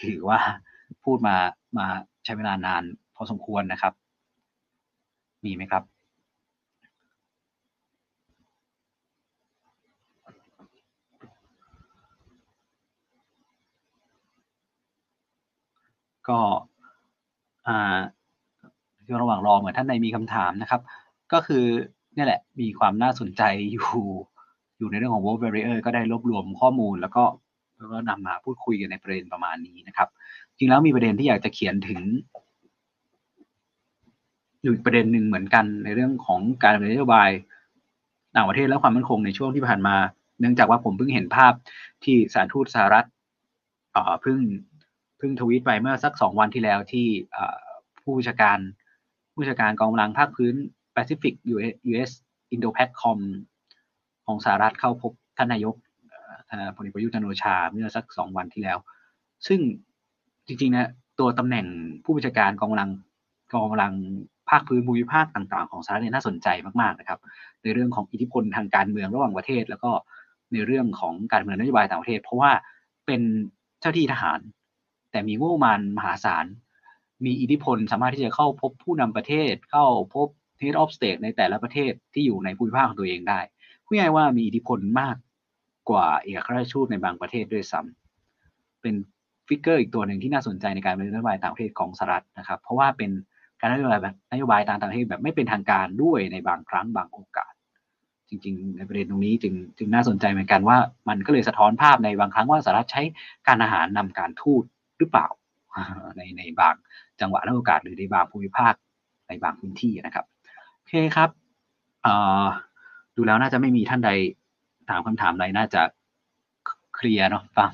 [0.00, 0.38] ถือว่า
[1.04, 1.36] พูดมา
[1.78, 1.86] มา
[2.24, 2.82] ใช้เวลานาน
[3.16, 3.92] พอสมควรนะครับ
[5.44, 5.82] มีไหมครับ
[16.28, 16.38] ก็
[17.68, 17.98] อ่า
[19.22, 20.80] ระหว่างรอเหมือนท่านใดมีคำถามนะครับ
[21.32, 21.64] ก็คือ
[22.16, 23.42] นี่แหละมีความน่าสนใจ
[23.72, 23.84] อยู่
[24.78, 27.24] อยู่ในเรื่องของ World Barrier ก็ได้รวบรวมข้อมูล แล้วก็
[27.78, 30.08] แล้วก็นำมาพูดคุยกันในประเด็นประมาณนี้นะครับ
[30.56, 32.00] จริงแล้วมีประเด็นที่อยากจะเขียนถึง
[34.62, 37.30] อยู่ประเด็นหนึ่งเหมือนกันในเรื่องของการดำเนินนโยบาย
[38.36, 39.96] ต่างประเทศและความมั่นคงในช่วงที่ผ่านมา
[40.40, 41.52] เนื่องจากว่าผมเพิ่งเห็นภาพ
[42.04, 43.06] ที่สารทูตสหรัฐ
[44.22, 44.38] เพิ่ง
[45.18, 47.06] เพิ่งทวีตไปเมื่อสักสองวันที่แล้วที่
[48.02, 48.58] ผู้บัญชาการ
[49.32, 50.54] ผู้บัญชาการกองกำลังภาคพื้น
[50.92, 51.34] แปซิฟิก
[51.90, 52.10] US
[52.54, 53.18] Indo-PACOM
[54.26, 55.74] ของสหรัฐเข้าพบท่านนายก
[56.76, 58.78] พลเอกประยุทธ์จันโอชาเมื่อสักสองวันที่แล้ว
[59.46, 59.60] ซึ่ง
[60.46, 60.88] จริงๆนะ
[61.18, 61.66] ตัวตำแหน่ง
[62.04, 62.90] ผู้บัญชาการกองกำลัง
[63.52, 63.94] กองกำลัง
[64.48, 66.48] ภาคพื้นภูมิภาคต่างๆ ของสหรัฐเนี่ยน่าสนใจ
[66.80, 67.18] มากๆนะครับ
[67.62, 69.90] ในเรื่องของอิทธิพลทางการเมืองระหว่างประเทศ แล้วก็
[70.52, 72.50] ในเรื่องของการเมืองนโยบายต่างประเทศ เพราะว่า
[73.06, 73.20] เป็น
[73.80, 74.40] เจ้าที่ทหาร
[75.10, 76.46] แต่มีงบประมาณมหาศาล
[77.24, 80.28] มีอิทธิพลสามารถที่จะเข้าพบผู้นำประเทศ เข้าพบ
[80.60, 83.40] head of state ในแต่ละประเทศที่อยู่ในภูมิภาคของตัวเองได้
[83.86, 85.16] พูดง่ายว่ามีอิทธิพลมาก
[85.90, 88.94] กว่าเอกอัครราชทูตในบางประเทศด้วยซ้ำเป็น
[89.48, 93.10] figure อีกตัวหนึ่งที่น่าสนใจในการดำเนินนโยบายต่างประเทศของสหรัฐนะครับ เพราะว่าเป็น
[93.60, 97.52] การนโยบายแบบนโยบายต่างประเทศแบบไม่เป็นทางการด้วยในบางครั้งบางโอกาส
[98.28, 103.02] จริง ๆ ในประเด็นตรงนี้จึงจึงน่าสนใจเหมือนกันว่า มันก็เลยสะท้อนภาพในบางครั้งว่าสหรัฐใช้
[103.46, 104.62] การทหารนำการทูต
[104.98, 105.26] หรือเปล่า
[106.16, 106.74] ในในบาง
[107.20, 108.74] จังหวะและโอกาสหรือในบางภูมิภาค
[109.28, 110.24] ในบางพื้นที่นะครับ
[110.76, 111.30] โอเคครับ
[113.16, 114.10] ดูแล้วน่าจะไม่มีท่านใด
[114.88, 115.82] ถามคำถามใดน่าจะ
[116.96, 117.70] เคลียร์เนาะฟัง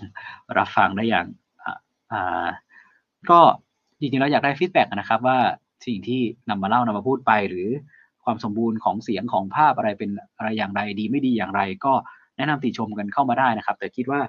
[0.59, 1.27] รับฟังได้อย่าง
[2.13, 2.47] อ่า
[3.31, 3.41] ก็
[3.99, 5.39] จริงๆแล้วอยากได้ฟีดแบ็กนะครับ ว่า
[5.87, 6.21] สิ่งที่
[6.51, 7.69] นำมาเล่านำมาพูดไป หรือ
[8.25, 11.93] ความสมบูรณ์ของเสียงของภาพอะไรเป็นอะไรอย่างไรดีไม่ดีอย่างไร ก็
[12.37, 14.21] แนะนำติชมกันเข้ามาได้นะครับ แต่คิดว่า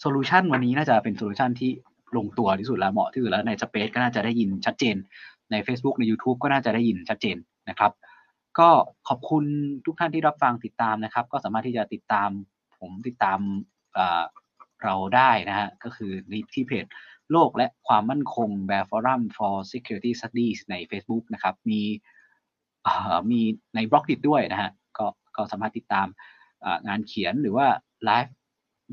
[0.00, 1.70] solution วันนี้น่าจะเป็น solution ที่
[2.16, 4.96] ลงตัวที่สุดแล้วเหมาะที่สุดแล้วใน Space ก็น่าจะได้ยินชัดเจน
[5.50, 7.36] ใน Facebook ใน YouTube ก็น่าจะได้ยินชัดเจน
[7.70, 7.92] นะครับ
[8.58, 8.70] ก็
[9.08, 9.44] ขอบคุณ
[9.86, 12.30] ทุกท่านที่รับฟังติดตามนะครับ ก็สามารถที่จะติดตาม
[12.78, 13.38] ผมติดตาม
[14.82, 16.12] เราได้นะฮะก็คือ
[16.54, 16.86] ที่เพจ
[17.32, 21.82] โลกและความมั่นคง Bear Forum for Security Studies ใน Facebook นะครับ มี
[23.30, 23.40] มี
[23.74, 25.06] ใน Blockdit ด้วยนะฮะก็
[25.36, 26.06] ก็สามารถติดตาม
[26.86, 27.66] งานเขียนหรือว่า
[28.04, 28.34] ไลฟ์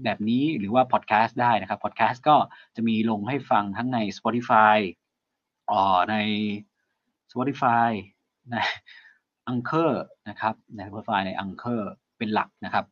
[0.04, 2.36] แบบนี้หรือว่าพอดแคสต์ได้นะครับพอดแคสต์ก็
[2.76, 4.78] จะมีลงให้ฟังทั้งใน Spotify
[5.72, 6.16] อ่อใน
[7.32, 7.90] Spotify
[8.52, 8.56] ใน
[9.52, 9.92] Anchor
[10.30, 11.82] นะครับใน Spotify ใน Anchor
[12.18, 12.86] เป็นหลักนะครับ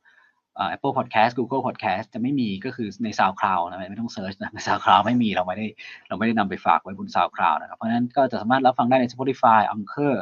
[0.76, 5.68] Apple Podcast Google Podcast จะไม่มีก็คือใน SoundCloud นะไม่ต้อง search นะใน SoundCloud ไม่มีเราไม่ได้
[6.08, 10.16] เราไม่ได้นำไปฝากไว้บน SoundCloud นะครับ เพราะฉะนั้นก็จะสามารถรับฟังได้ใน Spotify Anchor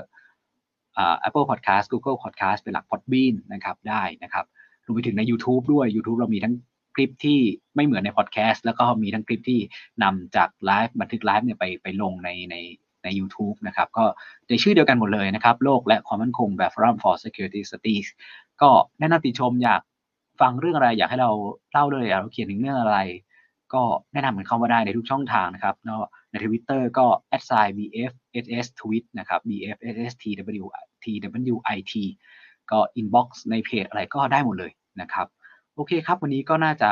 [1.27, 4.45] Apple Podcast Google Podcast เป็นหลัก Podbean นะครับได้นะครับ
[4.85, 6.53] รวมไปถึงใน YouTube ด้วย YouTube เรามีทั้ง
[6.95, 7.39] คลิปที่
[7.75, 9.59] ไม่เหมือนในพอดแคสต์แล้วก็มีทั้งคลิปที่
[10.03, 12.55] นำจากไลฟ์บันทึกไลฟ์เนี่ยไปไปลงในใน
[13.03, 14.05] ใน YouTube นะครับ ก็
[14.49, 18.07] ในชื่อเดียวกันหมดเลยนะครับ โลกและความมั่นคงแบบ Forum for Security Studies
[18.61, 18.69] ก็
[18.99, 19.81] แนะนำติชมอยาก
[20.41, 21.31] ฟังเรื่องอะไรอยากให้เรา
[21.71, 22.97] เล่าเลยอยากเราเขียนถึงเรื่องอะไร
[23.73, 27.05] ก็แนะนำกันเข้ามาได้ในทุกช่องทางนะครับเนาะในทวิตเตอร์ก็
[27.77, 32.09] @bfss tweet นะครับ bfss twit
[32.71, 34.71] ก็ inbox ในเพจอะไรก็ได้หมดเลย
[35.01, 35.27] นะครับ
[35.75, 36.89] โอเคครับ วันนี้ก็น่าจะ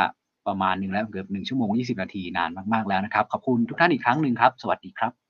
[0.47, 5.20] ประมาณหนึ่งแล้วเกือบหนึ่งชั่วโมง 20 นาทีนานมาก ๆ แล้วนะครับ ขอบคุณทุกท่านอีกครั้งหนึ่งครับ สวัสดีครับ